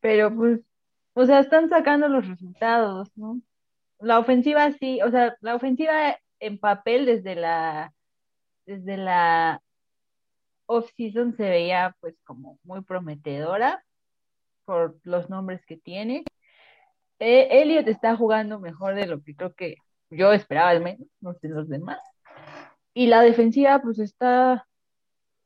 Pero 0.00 0.34
pues 0.34 0.60
o 1.16 1.24
sea, 1.24 1.40
están 1.40 1.70
sacando 1.70 2.08
los 2.08 2.28
resultados, 2.28 3.10
¿no? 3.16 3.40
La 4.00 4.18
ofensiva 4.18 4.70
sí, 4.72 5.00
o 5.02 5.10
sea, 5.10 5.34
la 5.40 5.54
ofensiva 5.54 6.18
en 6.40 6.58
papel 6.58 7.06
desde 7.06 7.34
la 7.34 7.94
desde 8.66 8.98
la 8.98 9.62
off-season 10.66 11.34
se 11.34 11.48
veía 11.48 11.96
pues 12.00 12.14
como 12.24 12.58
muy 12.64 12.82
prometedora 12.82 13.82
por 14.66 14.98
los 15.04 15.30
nombres 15.30 15.64
que 15.64 15.78
tiene. 15.78 16.24
Eh, 17.18 17.48
Elliot 17.62 17.88
está 17.88 18.14
jugando 18.16 18.60
mejor 18.60 18.94
de 18.94 19.06
lo 19.06 19.22
que 19.22 19.34
creo 19.34 19.54
que 19.54 19.76
yo 20.10 20.32
esperaba 20.32 20.68
al 20.68 20.82
menos, 20.82 21.08
no 21.20 21.32
sé 21.32 21.48
los 21.48 21.68
demás. 21.68 22.00
Y 22.92 23.06
la 23.06 23.22
defensiva 23.22 23.80
pues 23.80 23.98
está 24.00 24.66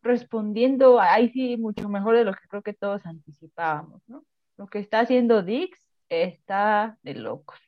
respondiendo 0.03 1.01
ahí 1.01 1.31
sí 1.31 1.57
mucho 1.59 1.89
mejor 1.89 2.17
de 2.17 2.25
lo 2.25 2.33
que 2.35 2.49
creo 2.49 2.63
que 2.63 2.75
todos 2.75 3.07
anticipábamos, 3.07 4.03
¿no? 4.09 4.25
Lo 4.61 4.67
que 4.67 4.79
está 4.79 5.01
haciendo 5.01 5.43
Dix 5.43 5.75
está 6.11 6.99
de 7.01 7.15
locos. 7.15 7.59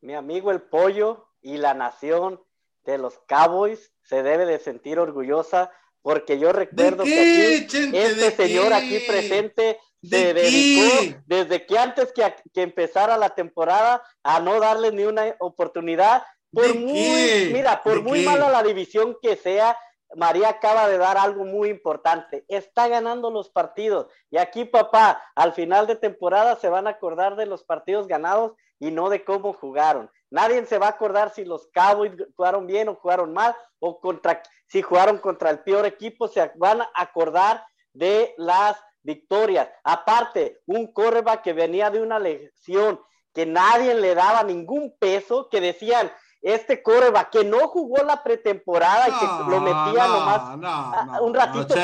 Mi 0.00 0.14
amigo 0.14 0.50
el 0.50 0.62
pollo 0.62 1.28
y 1.42 1.58
la 1.58 1.74
nación 1.74 2.40
de 2.84 2.96
los 2.96 3.18
Cowboys 3.28 3.92
se 4.00 4.22
debe 4.22 4.46
de 4.46 4.58
sentir 4.58 4.98
orgullosa 4.98 5.70
porque 6.00 6.38
yo 6.38 6.54
recuerdo 6.54 7.04
que 7.04 7.56
este 7.66 8.30
señor 8.30 8.72
aquí 8.72 9.00
presente 9.06 9.78
se 10.02 10.32
dedicó 10.32 11.20
desde 11.26 11.66
que 11.66 11.78
antes 11.78 12.14
que, 12.14 12.34
que, 12.54 12.62
empezara 12.62 13.18
la 13.18 13.34
temporada 13.34 14.02
a 14.22 14.40
no 14.40 14.58
darle 14.58 14.90
ni 14.90 15.04
una 15.04 15.36
oportunidad. 15.38 16.22
Por 16.50 16.74
muy, 16.76 17.50
mira, 17.52 17.82
por 17.82 18.02
muy 18.02 18.24
mala 18.24 18.48
la 18.48 18.62
división 18.62 19.18
que 19.20 19.36
sea, 19.36 19.76
María 20.16 20.50
acaba 20.50 20.88
de 20.88 20.98
dar 20.98 21.16
algo 21.16 21.44
muy 21.44 21.68
importante. 21.68 22.44
Está 22.48 22.88
ganando 22.88 23.30
los 23.30 23.50
partidos. 23.50 24.06
Y 24.30 24.38
aquí, 24.38 24.64
papá, 24.64 25.22
al 25.34 25.52
final 25.52 25.86
de 25.86 25.96
temporada 25.96 26.56
se 26.56 26.68
van 26.68 26.86
a 26.86 26.90
acordar 26.90 27.36
de 27.36 27.46
los 27.46 27.64
partidos 27.64 28.06
ganados 28.06 28.52
y 28.78 28.90
no 28.90 29.08
de 29.08 29.24
cómo 29.24 29.52
jugaron. 29.52 30.10
Nadie 30.30 30.64
se 30.66 30.78
va 30.78 30.86
a 30.86 30.90
acordar 30.90 31.30
si 31.30 31.44
los 31.44 31.68
Cowboys 31.68 32.12
jugaron 32.36 32.66
bien 32.66 32.88
o 32.88 32.94
jugaron 32.94 33.32
mal, 33.32 33.54
o 33.78 34.00
contra, 34.00 34.42
si 34.66 34.82
jugaron 34.82 35.18
contra 35.18 35.50
el 35.50 35.60
peor 35.60 35.86
equipo, 35.86 36.26
se 36.26 36.50
van 36.56 36.80
a 36.80 36.90
acordar 36.94 37.64
de 37.92 38.34
las 38.38 38.82
victorias. 39.02 39.68
Aparte, 39.84 40.60
un 40.66 40.92
coreback 40.92 41.42
que 41.42 41.52
venía 41.52 41.90
de 41.90 42.00
una 42.00 42.18
lesión 42.18 43.00
que 43.34 43.46
nadie 43.46 43.94
le 43.94 44.14
daba 44.14 44.42
ningún 44.42 44.94
peso, 44.98 45.48
que 45.48 45.60
decían, 45.60 46.10
este 46.42 46.82
coreback 46.82 47.30
que 47.30 47.44
no 47.44 47.68
jugó 47.68 48.02
la 48.02 48.22
pretemporada 48.22 49.08
y 49.08 49.12
que 49.12 49.50
lo 49.50 49.60
metía 49.60 50.08
nomás 50.08 51.20
un 51.20 51.32
ratito. 51.32 51.74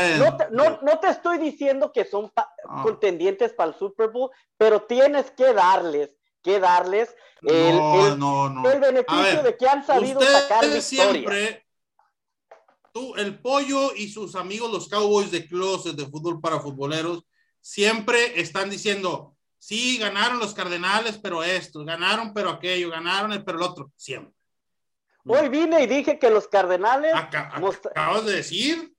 No, 0.50 0.98
te, 0.98 1.08
estoy 1.08 1.38
diciendo 1.38 1.92
que 1.92 2.04
son 2.04 2.32
contendientes 2.82 3.52
para 3.52 3.70
el 3.70 3.78
Super 3.78 4.10
Bowl, 4.10 4.30
pero 4.56 4.82
tienes 4.82 5.30
que 5.30 5.52
darles, 5.54 6.10
que 6.42 6.58
darles 6.58 7.14
el, 7.42 8.80
beneficio 8.80 9.42
de 9.44 9.56
que 9.56 9.68
han 9.68 9.86
sabido 9.86 10.20
sacar 10.20 10.64
siempre, 10.82 11.64
tú, 12.92 13.14
el 13.14 13.38
pollo 13.38 13.94
y 13.94 14.08
sus 14.08 14.34
amigos 14.34 14.72
los 14.72 14.88
Cowboys 14.88 15.30
de 15.30 15.46
Closet 15.46 15.94
de 15.94 16.06
fútbol 16.06 16.40
para 16.40 16.58
futboleros 16.58 17.24
siempre 17.60 18.40
están 18.40 18.70
diciendo, 18.70 19.36
sí, 19.58 19.98
ganaron 19.98 20.40
los 20.40 20.52
Cardenales, 20.52 21.18
pero 21.18 21.44
esto, 21.44 21.84
ganaron, 21.84 22.34
pero 22.34 22.50
aquello, 22.50 22.90
ganaron, 22.90 23.30
pero 23.44 23.58
el 23.58 23.64
otro, 23.64 23.92
siempre. 23.94 24.37
Hoy 25.28 25.48
vine 25.48 25.82
y 25.82 25.86
dije 25.86 26.18
que 26.18 26.30
los 26.30 26.48
Cardenales. 26.48 27.14
acabas 27.14 28.24
de 28.24 28.32
decir. 28.32 28.94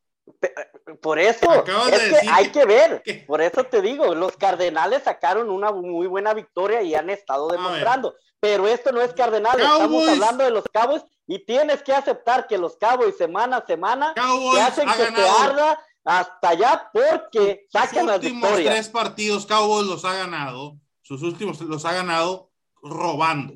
Por 1.01 1.17
eso, 1.19 1.65
es 1.91 2.01
que 2.01 2.29
hay 2.29 2.51
que 2.51 2.65
ver. 2.65 3.03
Por 3.27 3.41
eso 3.41 3.63
te 3.63 3.81
digo, 3.81 4.13
los 4.15 4.37
Cardenales 4.37 5.03
sacaron 5.03 5.49
una 5.49 5.71
muy 5.71 6.07
buena 6.07 6.33
victoria 6.33 6.81
y 6.81 6.95
han 6.95 7.09
estado 7.09 7.47
demostrando. 7.49 8.15
Pero 8.39 8.67
esto 8.67 8.91
no 8.91 9.01
es 9.01 9.13
Cardenales, 9.13 9.65
estamos 9.65 10.07
hablando 10.07 10.43
de 10.43 10.51
los 10.51 10.63
Cabos 10.71 11.03
y 11.27 11.45
tienes 11.45 11.83
que 11.83 11.93
aceptar 11.93 12.47
que 12.47 12.57
los 12.57 12.77
Cowboys 12.77 13.17
semana 13.17 13.57
a 13.57 13.65
semana 13.65 14.13
te 14.15 14.61
hacen 14.61 14.87
que 14.87 15.11
te 15.11 15.27
arda 15.27 15.79
hasta 16.03 16.49
allá 16.49 16.89
porque 16.91 17.67
sacan 17.71 18.07
las 18.07 18.15
últimos 18.17 18.55
tres 18.55 18.89
partidos 18.89 19.45
Cowboys 19.45 19.85
los 19.85 20.05
ha 20.05 20.13
ganado, 20.13 20.77
sus 21.01 21.21
últimos 21.21 21.59
los 21.61 21.85
ha 21.85 21.93
ganado 21.93 22.49
robando, 22.81 23.55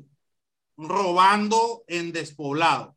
robando 0.76 1.84
en 1.86 2.12
despoblado. 2.12 2.96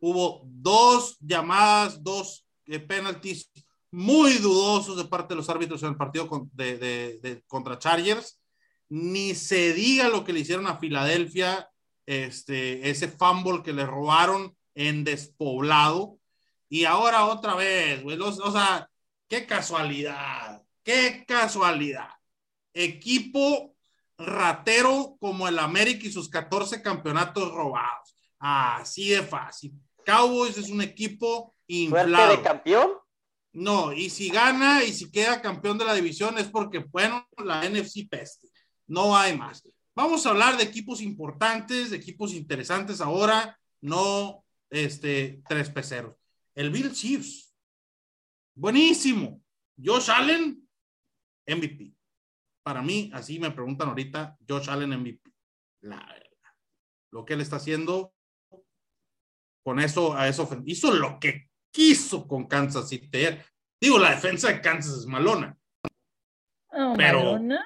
Hubo 0.00 0.42
dos 0.44 1.16
llamadas, 1.20 2.02
dos 2.02 2.46
eh, 2.66 2.78
penalties 2.78 3.50
muy 3.90 4.34
dudosos 4.34 4.96
de 4.96 5.04
parte 5.04 5.34
de 5.34 5.36
los 5.36 5.48
árbitros 5.48 5.82
en 5.82 5.90
el 5.90 5.96
partido 5.96 6.28
de, 6.52 7.42
contra 7.46 7.78
Chargers. 7.78 8.40
Ni 8.88 9.34
se 9.34 9.72
diga 9.72 10.08
lo 10.08 10.24
que 10.24 10.32
le 10.32 10.40
hicieron 10.40 10.66
a 10.66 10.78
Filadelfia, 10.78 11.68
este, 12.06 12.88
ese 12.88 13.08
fumble 13.08 13.62
que 13.62 13.72
le 13.72 13.86
robaron 13.86 14.56
en 14.74 15.04
despoblado. 15.04 16.18
Y 16.68 16.84
ahora 16.84 17.26
otra 17.26 17.54
vez. 17.54 18.02
O 18.04 18.52
sea, 18.52 18.88
qué 19.28 19.46
casualidad, 19.46 20.62
qué 20.82 21.24
casualidad. 21.26 22.10
Equipo 22.72 23.74
ratero 24.18 25.16
como 25.20 25.46
el 25.48 25.58
América 25.58 26.06
y 26.06 26.12
sus 26.12 26.28
14 26.28 26.82
campeonatos 26.82 27.52
robados. 27.52 28.16
Así 28.38 29.10
de 29.10 29.22
fácil. 29.22 29.72
Cowboys 30.04 30.58
es 30.58 30.70
un 30.70 30.82
equipo 30.82 31.54
inflado. 31.66 32.36
de 32.36 32.42
campeón? 32.42 32.90
No, 33.52 33.92
y 33.92 34.10
si 34.10 34.28
gana 34.28 34.84
y 34.84 34.92
si 34.92 35.10
queda 35.10 35.40
campeón 35.40 35.78
de 35.78 35.84
la 35.84 35.94
división 35.94 36.38
es 36.38 36.48
porque, 36.48 36.78
bueno, 36.78 37.26
la 37.38 37.68
NFC 37.68 38.08
peste. 38.08 38.48
No 38.86 39.16
hay 39.16 39.36
más. 39.36 39.62
Vamos 39.94 40.24
a 40.24 40.30
hablar 40.30 40.56
de 40.56 40.64
equipos 40.64 41.00
importantes, 41.00 41.90
de 41.90 41.96
equipos 41.96 42.32
interesantes 42.32 43.00
ahora, 43.00 43.58
no 43.80 44.44
este, 44.70 45.42
tres 45.48 45.70
peceros. 45.70 46.14
El 46.54 46.70
Bill 46.70 46.92
Chiefs. 46.92 47.54
Buenísimo. 48.54 49.42
Josh 49.82 50.10
Allen, 50.10 50.68
MVP. 51.46 51.97
Para 52.68 52.82
mí, 52.82 53.10
así 53.14 53.38
me 53.38 53.50
preguntan 53.50 53.88
ahorita, 53.88 54.36
Josh 54.46 54.68
Allen 54.68 54.90
MVP. 54.90 55.32
La 55.84 55.96
verdad. 55.96 56.52
Lo 57.10 57.24
que 57.24 57.32
él 57.32 57.40
está 57.40 57.56
haciendo 57.56 58.12
con 59.64 59.80
eso, 59.80 60.14
a 60.14 60.28
eso, 60.28 60.46
hizo 60.66 60.92
lo 60.92 61.18
que 61.18 61.48
quiso 61.72 62.28
con 62.28 62.46
Kansas 62.46 62.90
City. 62.90 63.08
Digo, 63.80 63.98
la 63.98 64.10
defensa 64.10 64.48
de 64.48 64.60
Kansas 64.60 64.98
es 64.98 65.06
malona. 65.06 65.56
Oh, 66.72 66.92
pero, 66.94 67.22
malona. 67.22 67.64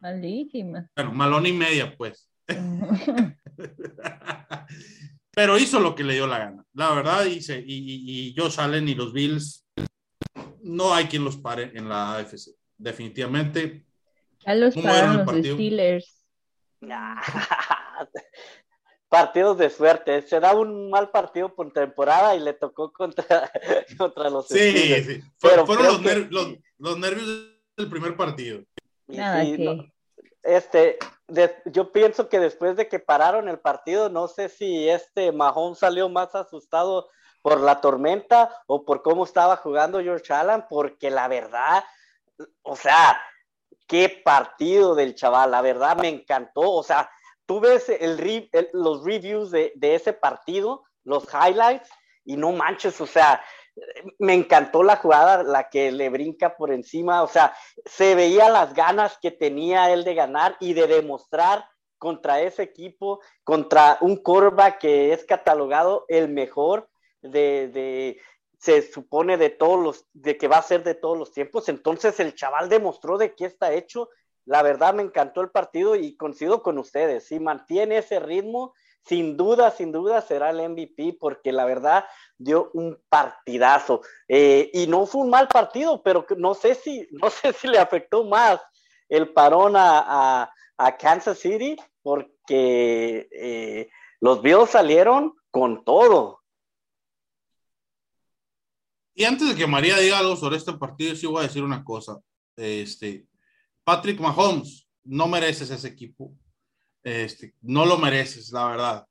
Malísima. 0.00 0.88
Bueno, 0.94 1.12
malona 1.12 1.48
y 1.48 1.52
media, 1.52 1.96
pues. 1.96 2.30
pero 5.34 5.58
hizo 5.58 5.80
lo 5.80 5.96
que 5.96 6.04
le 6.04 6.14
dio 6.14 6.28
la 6.28 6.38
gana. 6.38 6.64
La 6.72 6.94
verdad, 6.94 7.24
dice, 7.24 7.60
y, 7.66 8.28
y, 8.28 8.34
Josh 8.36 8.60
Allen 8.60 8.88
y 8.88 8.94
los 8.94 9.12
Bills, 9.12 9.66
no 10.62 10.94
hay 10.94 11.06
quien 11.06 11.24
los 11.24 11.38
pare 11.38 11.72
en 11.74 11.88
la 11.88 12.18
AFC. 12.18 12.54
Definitivamente. 12.78 13.86
Ya 14.40 14.54
los 14.54 14.74
pararon 14.74 15.26
los 15.26 15.46
Steelers. 15.46 16.24
partidos 19.08 19.56
de 19.58 19.70
suerte. 19.70 20.22
Se 20.22 20.40
da 20.40 20.54
un 20.54 20.90
mal 20.90 21.10
partido 21.10 21.54
por 21.54 21.72
temporada 21.72 22.34
y 22.34 22.40
le 22.40 22.52
tocó 22.52 22.92
contra, 22.92 23.50
contra 23.98 24.30
los 24.30 24.48
Sí, 24.48 25.02
sí. 25.04 25.22
fueron 25.38 25.66
los, 26.78 26.98
nervios 26.98 27.26
del 27.76 27.88
primer 27.88 28.16
partido. 28.16 28.62
este, 30.42 30.98
yo 31.66 31.92
pienso 31.92 32.28
que 32.28 32.40
después 32.40 32.76
de 32.76 32.88
que 32.88 32.98
pararon 32.98 33.48
el 33.48 33.58
partido, 33.58 34.08
no 34.08 34.28
sé 34.28 34.48
si 34.48 34.88
este 34.88 35.32
Mahón 35.32 35.76
salió 35.76 36.08
más 36.08 36.34
asustado 36.34 37.08
por 37.42 37.60
la 37.60 37.80
tormenta 37.80 38.50
o 38.66 38.84
por 38.84 39.02
cómo 39.02 39.24
estaba 39.24 39.56
jugando 39.56 40.02
George 40.02 40.32
Allen, 40.32 40.64
porque 40.68 41.10
la 41.10 41.28
verdad, 41.28 41.84
o 42.62 42.76
sea, 42.76 43.20
qué 43.86 44.08
partido 44.24 44.94
del 44.94 45.14
chaval, 45.14 45.50
la 45.50 45.62
verdad 45.62 45.96
me 45.96 46.08
encantó, 46.08 46.72
o 46.72 46.82
sea, 46.82 47.10
tú 47.46 47.60
ves 47.60 47.88
el, 47.88 48.50
los 48.72 49.04
reviews 49.04 49.50
de, 49.50 49.72
ese 49.80 50.12
partido, 50.12 50.84
los 51.04 51.24
highlights, 51.32 51.88
y 52.24 52.36
no 52.36 52.52
manches, 52.52 53.00
o 53.00 53.06
sea, 53.06 53.42
me 54.18 54.34
encantó 54.34 54.82
la 54.82 54.96
jugada, 54.96 55.44
la 55.44 55.68
que 55.68 55.92
le 55.92 56.08
brinca 56.08 56.56
por 56.56 56.72
encima, 56.72 57.22
o 57.22 57.28
sea, 57.28 57.54
se 57.84 58.14
veía 58.14 58.48
las 58.48 58.74
ganas 58.74 59.18
que 59.20 59.30
tenía 59.30 59.92
él 59.92 60.02
de 60.02 60.14
ganar 60.14 60.56
y 60.58 60.72
de 60.72 60.86
demostrar 60.88 61.64
contra 61.98 62.40
ese 62.40 62.62
equipo, 62.62 63.20
contra 63.44 63.98
un 64.00 64.16
quarterback 64.16 64.78
que 64.78 65.12
es 65.12 65.24
catalogado 65.24 66.04
el 66.08 66.28
mejor 66.28 66.88
de, 67.22 67.68
de, 67.68 68.20
se 68.58 68.82
supone 68.90 69.36
de 69.36 69.50
todos 69.50 69.82
los, 69.82 70.06
de 70.12 70.36
que 70.36 70.48
va 70.48 70.58
a 70.58 70.62
ser 70.62 70.82
de 70.82 70.94
todos 70.94 71.18
los 71.18 71.32
tiempos, 71.32 71.68
entonces 71.68 72.18
el 72.20 72.34
chaval 72.34 72.68
demostró 72.68 73.18
de 73.18 73.34
qué 73.34 73.44
está 73.46 73.72
hecho 73.72 74.08
la 74.46 74.62
verdad 74.62 74.94
me 74.94 75.02
encantó 75.02 75.42
el 75.42 75.50
partido 75.50 75.96
y 75.96 76.16
coincido 76.16 76.62
con 76.62 76.78
ustedes. 76.78 77.26
Si 77.26 77.40
mantiene 77.40 77.98
ese 77.98 78.20
ritmo, 78.20 78.72
sin 79.02 79.36
duda, 79.36 79.72
sin 79.72 79.90
duda 79.90 80.22
será 80.22 80.50
el 80.50 80.70
MVP 80.70 81.16
porque 81.20 81.52
la 81.52 81.64
verdad 81.64 82.06
dio 82.38 82.70
un 82.72 82.96
partidazo. 83.08 84.02
Eh, 84.28 84.70
y 84.72 84.86
no 84.86 85.04
fue 85.04 85.22
un 85.22 85.30
mal 85.30 85.48
partido, 85.48 86.00
pero 86.02 86.24
no 86.36 86.54
sé 86.54 86.76
si, 86.76 87.06
no 87.10 87.28
sé 87.28 87.52
si 87.52 87.66
le 87.66 87.78
afectó 87.78 88.24
más 88.24 88.60
el 89.08 89.32
parón 89.32 89.74
a, 89.76 90.50
Kansas 90.98 91.38
City 91.38 91.74
porque 92.02 93.28
eh, 93.32 93.88
los 94.20 94.42
Bills 94.42 94.70
salieron 94.70 95.34
con 95.50 95.84
todo. 95.84 96.42
Y 99.16 99.24
antes 99.24 99.48
de 99.48 99.54
que 99.54 99.66
María 99.66 99.98
diga 99.98 100.18
algo 100.18 100.36
sobre 100.36 100.58
este 100.58 100.74
partido, 100.74 101.16
sí 101.16 101.26
voy 101.26 101.40
a 101.40 101.48
decir 101.48 101.62
una 101.62 101.82
cosa. 101.82 102.18
Este, 102.54 103.26
Patrick 103.82 104.20
Mahomes, 104.20 104.86
no 105.04 105.26
mereces 105.26 105.70
ese 105.70 105.88
equipo. 105.88 106.32
Este, 107.02 107.54
no 107.62 107.86
lo 107.86 107.96
mereces, 107.96 108.52
la 108.52 108.68
verdad. 108.68 109.06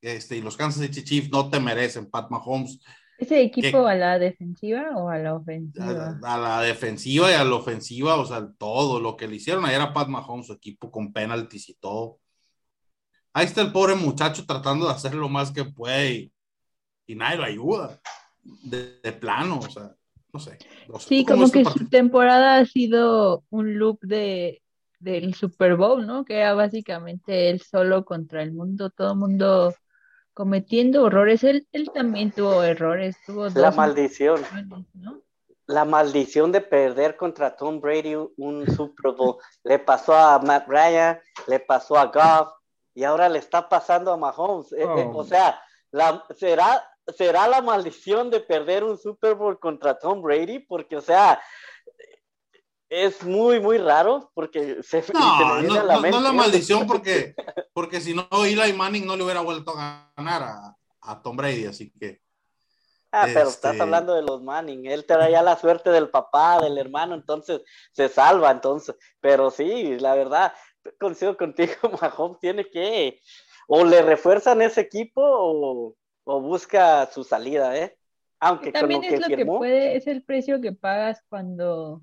Este, 0.00 0.36
y 0.36 0.40
los 0.40 0.56
Kansas 0.56 0.80
City 0.80 1.02
Chiefs 1.02 1.30
no 1.30 1.50
te 1.50 1.58
merecen, 1.58 2.08
Pat 2.08 2.30
Mahomes. 2.30 2.78
¿Ese 3.18 3.42
equipo 3.42 3.84
a 3.84 3.96
la 3.96 4.16
defensiva 4.16 4.96
o 4.96 5.08
a 5.08 5.18
la 5.18 5.34
ofensiva? 5.34 6.20
A, 6.22 6.38
la 6.38 6.62
defensiva 6.62 7.28
y 7.28 7.34
a 7.34 7.42
la 7.42 7.56
ofensiva, 7.56 8.14
o 8.14 8.24
sea, 8.24 8.48
todo 8.56 9.00
lo 9.00 9.16
que 9.16 9.26
le 9.26 9.36
hicieron 9.36 9.66
ayer 9.66 9.80
a 9.80 9.92
Pat 9.92 10.06
Mahomes, 10.06 10.46
su 10.46 10.52
equipo 10.52 10.88
con 10.88 11.12
penaltis 11.12 11.68
y 11.68 11.74
todo. 11.74 12.20
Ahí 13.32 13.46
está 13.46 13.60
el 13.60 13.72
pobre 13.72 13.96
muchacho 13.96 14.46
tratando 14.46 14.86
de 14.86 14.92
hacer 14.92 15.14
lo 15.14 15.28
más 15.28 15.50
que 15.50 15.64
puede 15.64 16.32
y, 17.06 17.14
nadie 17.16 17.38
lo 17.38 17.44
ayuda. 17.44 18.00
De, 18.62 19.12
plano, 19.12 19.58
o 19.58 19.70
sea 19.70 19.94
no 20.32 20.40
sé. 20.40 20.58
sí, 20.98 21.24
como 21.24 21.50
que 21.50 21.64
su 21.64 21.88
temporada 21.88 22.58
ha 22.58 22.66
sido 22.66 23.44
un 23.50 23.78
loop 23.78 23.98
de, 24.02 24.62
del 25.00 25.34
Super 25.34 25.76
Bowl, 25.76 26.06
¿no? 26.06 26.24
Que 26.24 26.38
era 26.38 26.54
básicamente 26.54 27.50
él 27.50 27.62
solo 27.62 28.04
contra 28.04 28.42
el 28.42 28.52
mundo, 28.52 28.90
todo 28.90 29.12
el 29.12 29.18
mundo 29.18 29.74
cometiendo 30.34 31.06
errores. 31.06 31.44
Él, 31.44 31.66
él 31.72 31.90
también 31.92 32.30
tuvo 32.30 32.62
errores. 32.62 33.16
Tuvo 33.26 33.48
La 33.48 33.70
maldición. 33.70 34.42
La 35.66 35.84
maldición 35.84 36.52
de 36.52 36.60
perder 36.60 37.16
contra 37.16 37.56
Tom 37.56 37.80
Brady 37.80 38.14
un 38.36 38.66
Super 38.74 39.12
Bowl. 39.12 39.36
le 39.64 39.78
pasó 39.78 40.14
a 40.14 40.38
Matt 40.38 40.66
Ryan, 40.68 41.18
le 41.46 41.60
pasó 41.60 41.98
a 41.98 42.06
Goff 42.06 42.52
y 42.94 43.04
ahora 43.04 43.28
le 43.28 43.38
está 43.38 43.68
pasando 43.68 44.12
a 44.12 44.16
Mahomes. 44.16 44.72
Eh, 44.72 44.82
eh, 44.82 45.10
o 45.12 45.18
oh. 45.18 45.24
sea, 45.24 45.60
la, 45.90 46.24
será 46.36 46.82
será 47.16 47.48
la 47.48 47.62
maldición 47.62 48.30
de 48.30 48.40
perder 48.40 48.84
un 48.84 48.98
Super 48.98 49.34
Bowl 49.34 49.58
contra 49.58 49.98
Tom 49.98 50.22
Brady, 50.22 50.60
porque, 50.60 50.96
o 50.96 51.00
sea, 51.00 51.40
es 52.88 53.22
muy, 53.22 53.60
muy 53.60 53.78
raro, 53.78 54.30
porque 54.34 54.82
se, 54.82 55.04
no, 55.12 55.62
no, 55.62 55.82
la 55.82 56.00
no, 56.00 56.20
la 56.20 56.32
maldición, 56.32 56.86
porque, 56.86 57.34
porque 57.72 58.00
si 58.00 58.14
no, 58.14 58.26
Eli 58.44 58.72
Manning 58.72 59.06
no 59.06 59.16
le 59.16 59.24
hubiera 59.24 59.40
vuelto 59.40 59.72
a 59.76 60.10
ganar 60.16 60.42
a, 60.42 60.76
a 61.02 61.22
Tom 61.22 61.36
Brady, 61.36 61.66
así 61.66 61.92
que. 61.98 62.20
Ah, 63.10 63.26
pero 63.32 63.48
estás 63.48 63.72
este 63.72 63.82
hablando 63.82 64.14
de 64.14 64.22
los 64.22 64.42
Manning, 64.42 64.86
él 64.86 65.06
traía 65.06 65.42
la 65.42 65.56
suerte 65.56 65.90
del 65.90 66.10
papá, 66.10 66.60
del 66.60 66.76
hermano, 66.76 67.14
entonces 67.14 67.62
se 67.92 68.08
salva, 68.08 68.50
entonces, 68.50 68.94
pero 69.20 69.50
sí, 69.50 69.98
la 69.98 70.14
verdad, 70.14 70.52
coincido 71.00 71.36
contigo, 71.36 71.72
Mahomes 72.02 72.38
tiene 72.38 72.68
que, 72.68 73.20
o 73.66 73.84
le 73.84 74.02
refuerzan 74.02 74.60
ese 74.60 74.82
equipo, 74.82 75.22
o, 75.24 75.94
o 76.30 76.42
busca 76.42 77.06
su 77.06 77.24
salida, 77.24 77.74
¿eh? 77.74 77.96
Aunque 78.38 78.70
también 78.70 79.02
es 79.02 79.18
lo 79.18 79.34
que 79.34 79.46
puede, 79.46 79.96
es 79.96 80.06
el 80.06 80.22
precio 80.22 80.60
que 80.60 80.72
pagas 80.72 81.22
cuando, 81.30 82.02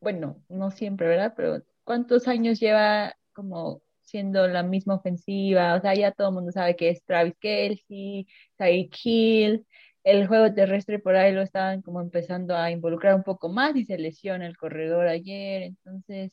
bueno, 0.00 0.42
no 0.48 0.72
siempre, 0.72 1.06
¿verdad? 1.06 1.32
Pero 1.36 1.62
¿cuántos 1.84 2.26
años 2.26 2.58
lleva 2.58 3.14
como 3.32 3.82
siendo 4.00 4.48
la 4.48 4.64
misma 4.64 4.96
ofensiva? 4.96 5.76
O 5.76 5.80
sea, 5.80 5.94
ya 5.94 6.10
todo 6.10 6.30
el 6.30 6.34
mundo 6.34 6.50
sabe 6.50 6.74
que 6.74 6.90
es 6.90 7.04
Travis 7.04 7.36
Kelsey, 7.38 8.26
Tyreek 8.56 8.96
Hill, 9.04 9.66
el 10.02 10.26
juego 10.26 10.52
terrestre 10.52 10.98
por 10.98 11.14
ahí 11.14 11.32
lo 11.32 11.42
estaban 11.42 11.82
como 11.82 12.00
empezando 12.00 12.56
a 12.56 12.72
involucrar 12.72 13.14
un 13.14 13.22
poco 13.22 13.48
más 13.48 13.76
y 13.76 13.84
se 13.84 13.96
lesiona 13.96 14.44
el 14.44 14.56
corredor 14.56 15.06
ayer, 15.06 15.62
entonces 15.62 16.32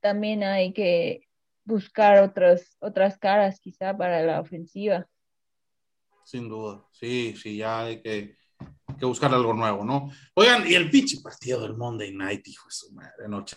también 0.00 0.42
hay 0.44 0.74
que 0.74 1.22
buscar 1.64 2.22
otras, 2.22 2.76
otras 2.80 3.16
caras 3.16 3.60
quizá 3.60 3.96
para 3.96 4.20
la 4.22 4.40
ofensiva. 4.40 5.08
Sin 6.26 6.48
duda, 6.48 6.84
sí, 6.90 7.36
sí, 7.40 7.58
ya 7.58 7.84
hay 7.84 8.02
que, 8.02 8.36
buscar 9.00 9.32
algo 9.32 9.54
nuevo, 9.54 9.84
¿no? 9.84 10.10
Oigan, 10.34 10.68
y 10.68 10.74
el 10.74 10.90
pinche 10.90 11.20
partido 11.20 11.60
del 11.60 11.76
Monday 11.76 12.12
Night, 12.12 12.48
hijo 12.48 12.66
de 12.66 12.74
su 12.74 12.92
madre, 12.92 13.28
noche. 13.28 13.56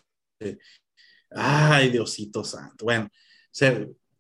Ay, 1.32 1.90
Diosito 1.90 2.44
santo. 2.44 2.86
Bueno, 2.86 3.10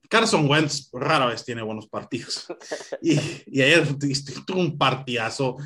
Carson 0.09 0.49
Wentz 0.49 0.89
rara 0.93 1.27
vez 1.27 1.45
tiene 1.45 1.61
buenos 1.61 1.87
partidos. 1.87 2.47
Y, 3.03 3.19
y 3.45 3.61
ayer 3.61 3.87
tuvo 4.47 4.59
un 4.59 4.79
partidazo 4.79 5.57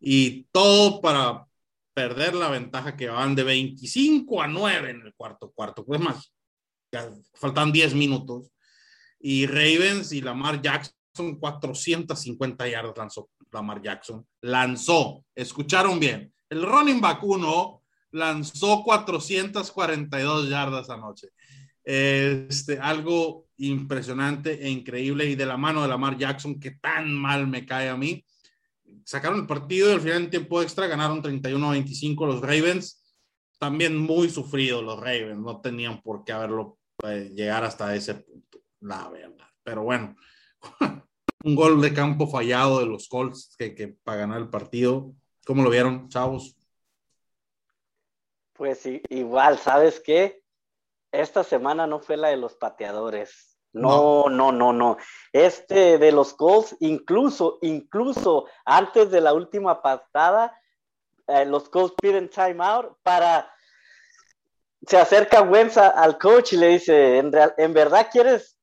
y 0.00 0.44
todo 0.52 1.00
para 1.00 1.44
perder 1.92 2.36
la 2.36 2.50
ventaja 2.50 2.96
que 2.96 3.08
van 3.08 3.34
de 3.34 3.42
25 3.42 4.40
a 4.40 4.46
9 4.46 4.90
en 4.90 5.00
el 5.06 5.14
cuarto 5.14 5.50
cuarto. 5.50 5.84
Pues 5.84 6.00
más, 6.00 6.32
faltan 7.34 7.72
10 7.72 7.94
minutos. 7.94 8.52
Y 9.18 9.46
Ravens 9.46 10.12
y 10.12 10.20
Lamar 10.20 10.62
Jackson, 10.62 10.94
450 11.14 12.68
yardas 12.68 12.96
lanzó 12.96 13.30
Lamar 13.50 13.82
Jackson. 13.82 14.26
Lanzó, 14.40 15.24
escucharon 15.34 16.00
bien. 16.00 16.32
El 16.48 16.62
running 16.62 17.00
back 17.00 17.22
1 17.22 17.82
lanzó 18.12 18.82
442 18.82 20.48
yardas 20.48 20.90
anoche. 20.90 21.28
Este, 21.84 22.78
algo 22.78 23.48
impresionante 23.56 24.64
e 24.64 24.70
increíble 24.70 25.26
y 25.26 25.34
de 25.34 25.46
la 25.46 25.56
mano 25.56 25.82
de 25.82 25.88
Lamar 25.88 26.16
Jackson 26.16 26.60
que 26.60 26.72
tan 26.72 27.12
mal 27.12 27.46
me 27.46 27.66
cae 27.66 27.88
a 27.88 27.96
mí. 27.96 28.24
Sacaron 29.04 29.40
el 29.40 29.46
partido 29.46 29.90
y 29.90 29.94
al 29.94 30.00
final 30.00 30.22
en 30.22 30.30
tiempo 30.30 30.62
extra 30.62 30.86
ganaron 30.86 31.22
31-25 31.22 32.26
los 32.26 32.40
Ravens. 32.40 33.02
También 33.58 33.96
muy 33.96 34.28
sufridos 34.28 34.82
los 34.82 34.98
Ravens, 34.98 35.38
no 35.38 35.60
tenían 35.60 36.02
por 36.02 36.24
qué 36.24 36.32
haberlo 36.32 36.78
eh, 37.04 37.30
llegar 37.34 37.64
hasta 37.64 37.94
ese 37.94 38.14
punto, 38.14 38.60
la 38.80 39.08
verdad. 39.08 39.46
Pero 39.62 39.84
bueno, 39.84 40.16
un 41.44 41.56
gol 41.56 41.80
de 41.80 41.92
campo 41.92 42.26
fallado 42.26 42.80
de 42.80 42.86
los 42.86 43.08
Colts 43.08 43.54
que, 43.58 43.74
que 43.74 43.88
para 43.88 44.18
ganar 44.18 44.38
el 44.38 44.48
partido. 44.48 45.12
¿Cómo 45.46 45.62
lo 45.62 45.70
vieron, 45.70 46.08
chavos? 46.08 46.56
Pues 48.52 48.86
igual, 49.08 49.58
¿sabes 49.58 50.00
qué? 50.00 50.42
esta 51.12 51.44
semana 51.44 51.86
no 51.86 52.00
fue 52.00 52.16
la 52.16 52.28
de 52.28 52.38
los 52.38 52.54
pateadores. 52.54 53.58
No, 53.74 54.28
no, 54.28 54.52
no, 54.52 54.72
no. 54.72 54.96
Este 55.32 55.98
de 55.98 56.12
los 56.12 56.34
Colts, 56.34 56.76
incluso, 56.80 57.58
incluso 57.62 58.46
antes 58.64 59.10
de 59.10 59.20
la 59.20 59.32
última 59.32 59.80
patada, 59.80 60.58
eh, 61.26 61.46
los 61.46 61.68
Colts 61.68 61.94
piden 62.00 62.28
timeout 62.28 62.96
para. 63.02 63.50
Se 64.86 64.98
acerca 64.98 65.42
Wentz 65.42 65.76
al 65.78 66.18
coach 66.18 66.54
y 66.54 66.56
le 66.56 66.68
dice: 66.68 67.18
¿En, 67.18 67.32
¿En 67.56 67.72
verdad 67.72 68.08
quieres 68.10 68.58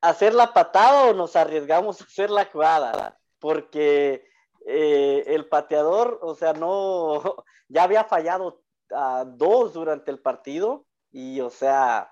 hacer 0.00 0.34
la 0.34 0.52
patada 0.52 1.10
o 1.10 1.14
nos 1.14 1.36
arriesgamos 1.36 2.00
a 2.00 2.04
hacer 2.04 2.30
la 2.30 2.46
jugada? 2.46 3.18
Porque 3.38 4.24
eh, 4.66 5.24
el 5.26 5.46
pateador, 5.48 6.18
o 6.22 6.34
sea, 6.34 6.52
no, 6.52 7.22
ya 7.68 7.84
había 7.84 8.04
fallado 8.04 8.62
a 8.94 9.24
dos 9.24 9.72
durante 9.72 10.10
el 10.10 10.18
partido 10.18 10.84
y, 11.10 11.40
o 11.40 11.50
sea, 11.50 12.10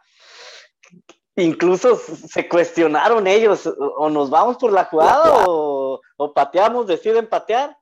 incluso 1.36 1.96
se 1.96 2.48
cuestionaron 2.48 3.26
ellos, 3.26 3.66
o 3.66 4.08
nos 4.08 4.30
vamos 4.30 4.56
por 4.56 4.72
la 4.72 4.84
jugada 4.84 5.44
o, 5.46 6.00
pateamos, 6.34 6.86
deciden 6.86 7.28
patear 7.28 7.76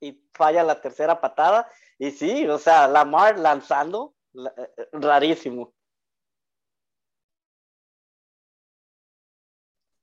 y 0.00 0.22
falla 0.34 0.62
la 0.62 0.80
tercera 0.80 1.20
patada. 1.20 1.68
Y 1.98 2.10
sí, 2.10 2.46
o 2.46 2.58
sea, 2.58 2.86
Lamar 2.86 3.38
lanzando, 3.38 4.14
eh, 4.34 4.88
rarísimo. 4.92 5.72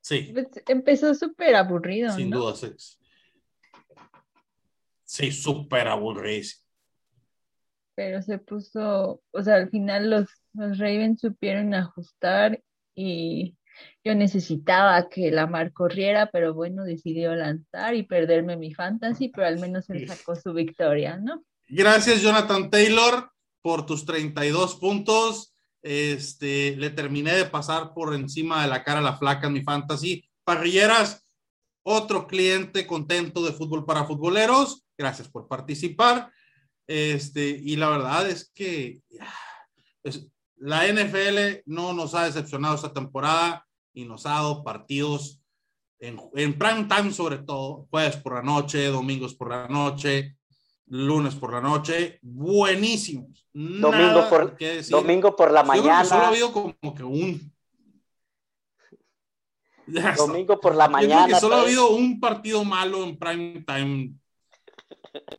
Sí. 0.05 0.29
Pues, 0.31 0.47
empezó 0.67 1.15
súper 1.15 1.55
aburrido. 1.55 2.11
Sin 2.11 2.29
duda, 2.29 2.53
sí. 2.55 2.67
Sí, 5.03 5.31
súper 5.31 5.87
aburrido. 5.87 6.47
Pero 7.95 8.21
se 8.21 8.37
puso, 8.37 9.23
o 9.31 9.41
sea, 9.41 9.55
al 9.55 9.69
final 9.71 10.09
los 10.09 10.27
los 10.55 10.77
Ravens 10.77 11.21
supieron 11.21 11.73
ajustar 11.73 12.61
y 12.95 13.57
yo 14.03 14.15
necesitaba 14.15 15.09
que 15.09 15.31
la 15.31 15.47
mar 15.47 15.73
corriera, 15.73 16.29
pero 16.31 16.53
bueno, 16.53 16.83
decidió 16.83 17.35
lanzar 17.35 17.95
y 17.95 18.03
perderme 18.03 18.55
mi 18.55 18.73
fantasy, 18.73 19.29
pero 19.29 19.47
al 19.47 19.59
menos 19.59 19.89
él 19.89 20.07
sacó 20.07 20.35
su 20.35 20.53
victoria, 20.53 21.17
¿no? 21.17 21.43
Gracias, 21.67 22.21
Jonathan 22.21 22.69
Taylor, 22.69 23.31
por 23.61 23.85
tus 23.85 24.05
32 24.05 24.75
puntos. 24.75 25.54
Este, 25.87 26.75
le 26.77 26.89
terminé 26.89 27.35
de 27.35 27.45
pasar 27.45 27.93
por 27.93 28.15
encima 28.15 28.63
de 28.63 28.67
la 28.67 28.83
cara 28.83 29.01
a 29.01 29.03
la 29.03 29.17
flaca 29.17 29.45
en 29.45 29.53
mi 29.53 29.61
fantasy. 29.61 30.27
Parrilleras, 30.43 31.29
otro 31.83 32.25
cliente 32.25 32.87
contento 32.87 33.45
de 33.45 33.53
fútbol 33.53 33.85
para 33.85 34.05
futboleros. 34.05 34.83
Gracias 34.97 35.29
por 35.29 35.47
participar. 35.47 36.31
Este, 36.87 37.49
y 37.49 37.75
la 37.75 37.89
verdad 37.89 38.27
es 38.27 38.49
que 38.51 38.99
es, 40.01 40.27
la 40.55 40.87
NFL 40.91 41.61
no 41.67 41.93
nos 41.93 42.15
ha 42.15 42.25
decepcionado 42.25 42.73
esta 42.73 42.91
temporada 42.91 43.63
y 43.93 44.05
nos 44.05 44.25
ha 44.25 44.29
dado 44.31 44.63
partidos 44.63 45.39
en, 45.99 46.19
en 46.33 46.57
prime 46.57 46.85
time 46.85 47.13
sobre 47.13 47.37
todo, 47.37 47.85
jueves 47.91 48.17
por 48.17 48.33
la 48.33 48.41
noche, 48.41 48.87
domingos 48.87 49.35
por 49.35 49.51
la 49.51 49.67
noche, 49.67 50.35
lunes 50.87 51.35
por 51.35 51.53
la 51.53 51.61
noche, 51.61 52.19
buenísimos. 52.21 53.47
Domingo, 53.53 54.29
por, 54.29 54.57
domingo 54.89 55.35
por 55.35 55.51
la 55.51 55.63
mañana. 55.63 56.05
solo 56.05 56.23
ha 56.23 56.27
habido 56.27 56.51
como 56.51 56.95
que 56.95 57.03
un... 57.03 57.53
Domingo 60.17 60.59
por 60.59 60.75
la 60.75 60.87
mañana. 60.87 61.39
solo 61.39 61.55
ha 61.55 61.61
habido 61.61 61.89
un 61.89 62.19
partido 62.19 62.63
malo 62.63 63.03
en 63.03 63.17
prime 63.17 63.63
time 63.65 64.13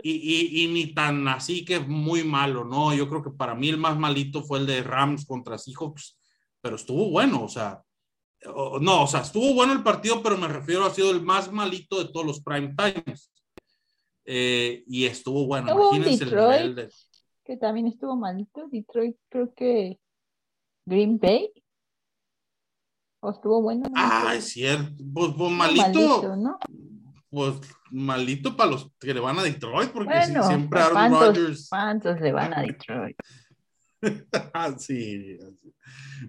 y, 0.02 0.64
y, 0.64 0.68
ni 0.68 0.94
tan 0.94 1.26
así 1.28 1.64
que 1.64 1.80
muy 1.80 2.24
malo, 2.24 2.64
¿no? 2.64 2.94
Yo 2.94 3.08
creo 3.08 3.22
que 3.22 3.30
para 3.30 3.54
mí 3.54 3.68
el 3.68 3.76
más 3.76 3.98
malito 3.98 4.42
fue 4.42 4.60
el 4.60 4.66
de 4.66 4.82
Rams 4.82 5.26
contra 5.26 5.58
Seahawks, 5.58 6.18
pero 6.60 6.76
estuvo 6.76 7.10
bueno, 7.10 7.42
o 7.42 7.48
sea, 7.48 7.82
no, 8.80 9.02
o 9.02 9.06
sea, 9.06 9.20
estuvo 9.20 9.54
bueno 9.54 9.72
el 9.72 9.82
partido, 9.82 10.22
pero 10.22 10.36
me 10.36 10.48
refiero 10.48 10.84
a 10.84 10.90
sido 10.90 11.10
el 11.10 11.22
más 11.22 11.50
malito 11.50 11.98
de 11.98 12.10
todos 12.10 12.24
los 12.24 12.40
prime 12.40 12.74
times. 12.76 13.30
Eh, 14.26 14.84
y 14.86 15.04
estuvo 15.04 15.46
bueno, 15.46 15.72
imagínense 15.72 16.24
Detroit, 16.24 16.60
el 16.60 16.74
de... 16.74 16.88
Que 17.44 17.56
también 17.56 17.86
estuvo 17.86 18.16
malito, 18.16 18.66
Detroit, 18.70 19.16
creo 19.28 19.54
que 19.54 20.00
Green 20.84 21.18
Bay. 21.18 21.52
¿O 23.20 23.30
estuvo 23.30 23.62
bueno? 23.62 23.88
ah, 23.94 24.34
es 24.36 24.44
cierto, 24.50 25.02
pues, 25.14 25.32
pues 25.36 25.52
malito. 25.52 26.36
¿no? 26.36 26.58
pues 27.30 27.54
maldito 27.90 28.56
para 28.56 28.70
los 28.70 28.90
que 28.98 29.12
le 29.12 29.20
van 29.20 29.38
a 29.38 29.42
Detroit, 29.42 29.90
porque 29.90 30.14
siempre 30.24 30.80
Aaron 30.80 31.12
Rodgers. 31.12 31.68
¿Cuántos 31.68 32.20
le 32.20 32.32
van 32.32 32.54
a 32.54 32.62
Detroit? 32.62 33.16
sí, 34.78 35.38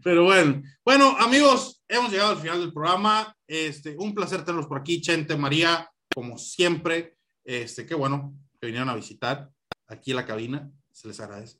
pero 0.03 0.25
bueno, 0.25 0.61
bueno, 0.83 1.15
amigos, 1.19 1.83
hemos 1.87 2.11
llegado 2.11 2.31
al 2.31 2.37
final 2.39 2.59
del 2.59 2.73
programa. 2.73 3.35
Este, 3.47 3.95
un 3.97 4.13
placer 4.13 4.43
tenerlos 4.43 4.67
por 4.67 4.79
aquí, 4.79 5.01
Chente, 5.01 5.35
María, 5.37 5.89
como 6.13 6.37
siempre. 6.37 7.16
Este, 7.47 7.85
qué 7.85 7.95
bueno 7.95 8.37
que 8.59 8.67
vinieron 8.67 8.89
a 8.89 8.95
visitar 8.95 9.49
aquí 9.87 10.11
en 10.11 10.17
la 10.17 10.25
cabina, 10.25 10.69
se 10.91 11.07
les 11.07 11.17
agradece. 11.21 11.57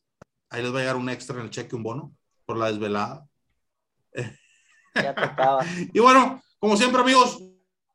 Ahí 0.50 0.62
les 0.62 0.74
va 0.74 0.80
a 0.80 0.82
llegar 0.82 0.98
un 0.98 1.10
extra 1.10 1.38
en 1.38 1.46
el 1.46 1.50
cheque, 1.50 1.78
un 1.78 1.84
bono 1.84 2.14
por 2.46 2.58
la 2.58 2.68
desvelada. 2.68 3.26
Ya 4.96 5.14
tocaba. 5.14 5.64
y 5.94 6.00
bueno, 6.00 6.42
como 6.58 6.76
siempre, 6.76 7.00
amigos, 7.00 7.40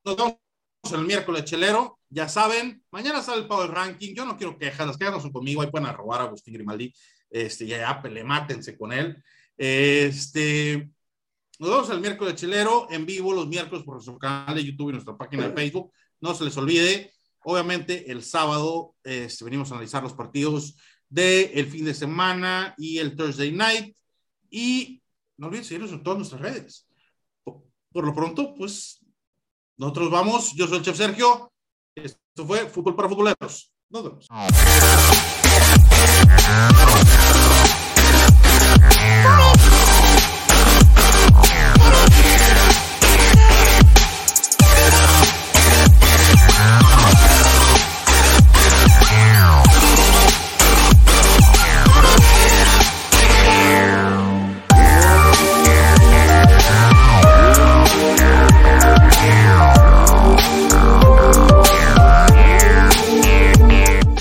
nos 0.04 0.16
vemos 0.16 0.38
el 0.92 1.04
miércoles 1.04 1.44
chelero. 1.44 1.98
Ya 2.08 2.28
saben, 2.28 2.84
mañana 2.92 3.20
sale 3.22 3.40
el 3.40 3.48
Power 3.48 3.72
Ranking. 3.72 4.14
Yo 4.14 4.24
no 4.24 4.36
quiero 4.36 4.56
quejas, 4.56 4.86
las 4.86 4.96
quejas 4.96 5.14
no 5.14 5.20
son 5.20 5.32
conmigo. 5.32 5.62
Ahí 5.62 5.68
pueden 5.68 5.88
arrobar 5.88 6.20
a 6.20 6.24
Agustín 6.24 6.54
Grimaldi. 6.54 6.94
Este, 7.28 7.66
ya, 7.66 7.78
ya, 7.78 8.00
pele, 8.00 8.22
mátense 8.22 8.78
con 8.78 8.92
él. 8.92 9.20
Este, 9.56 10.92
nos 11.58 11.70
vemos 11.70 11.90
el 11.90 12.00
miércoles 12.00 12.36
chelero 12.36 12.86
en 12.88 13.04
vivo 13.04 13.32
los 13.32 13.48
miércoles 13.48 13.84
por 13.84 13.94
nuestro 13.94 14.16
canal 14.16 14.54
de 14.54 14.64
YouTube 14.64 14.90
y 14.90 14.92
nuestra 14.92 15.16
página 15.16 15.48
de 15.48 15.54
Facebook. 15.54 15.92
No 16.20 16.34
se 16.34 16.44
les 16.44 16.56
olvide. 16.56 17.12
Obviamente, 17.44 18.10
el 18.10 18.22
sábado 18.22 18.94
este, 19.02 19.44
venimos 19.44 19.70
a 19.70 19.74
analizar 19.74 20.02
los 20.02 20.12
partidos 20.12 20.76
del 21.08 21.50
el 21.54 21.66
fin 21.66 21.84
de 21.84 21.94
semana 21.94 22.74
y 22.78 22.98
el 22.98 23.16
Thursday 23.16 23.52
night. 23.52 23.96
Y 24.50 25.02
no 25.36 25.48
olviden 25.48 25.64
seguirnos 25.64 25.92
en 25.92 26.02
todas 26.02 26.18
nuestras 26.18 26.40
redes. 26.40 26.86
por 27.44 28.06
lo 28.06 28.14
pronto, 28.14 28.54
pues 28.54 29.00
nosotros 29.76 30.10
vamos, 30.10 30.52
yo 30.54 30.66
soy 30.66 30.78
el 30.78 30.84
chef 30.84 30.96
Sergio. 30.96 31.52
Esto 31.94 32.46
fue 32.46 32.68
Fútbol 32.68 32.96
para 32.96 33.08
Futboleros. 33.08 33.72
Nos 33.90 34.04
vemos. 34.04 34.28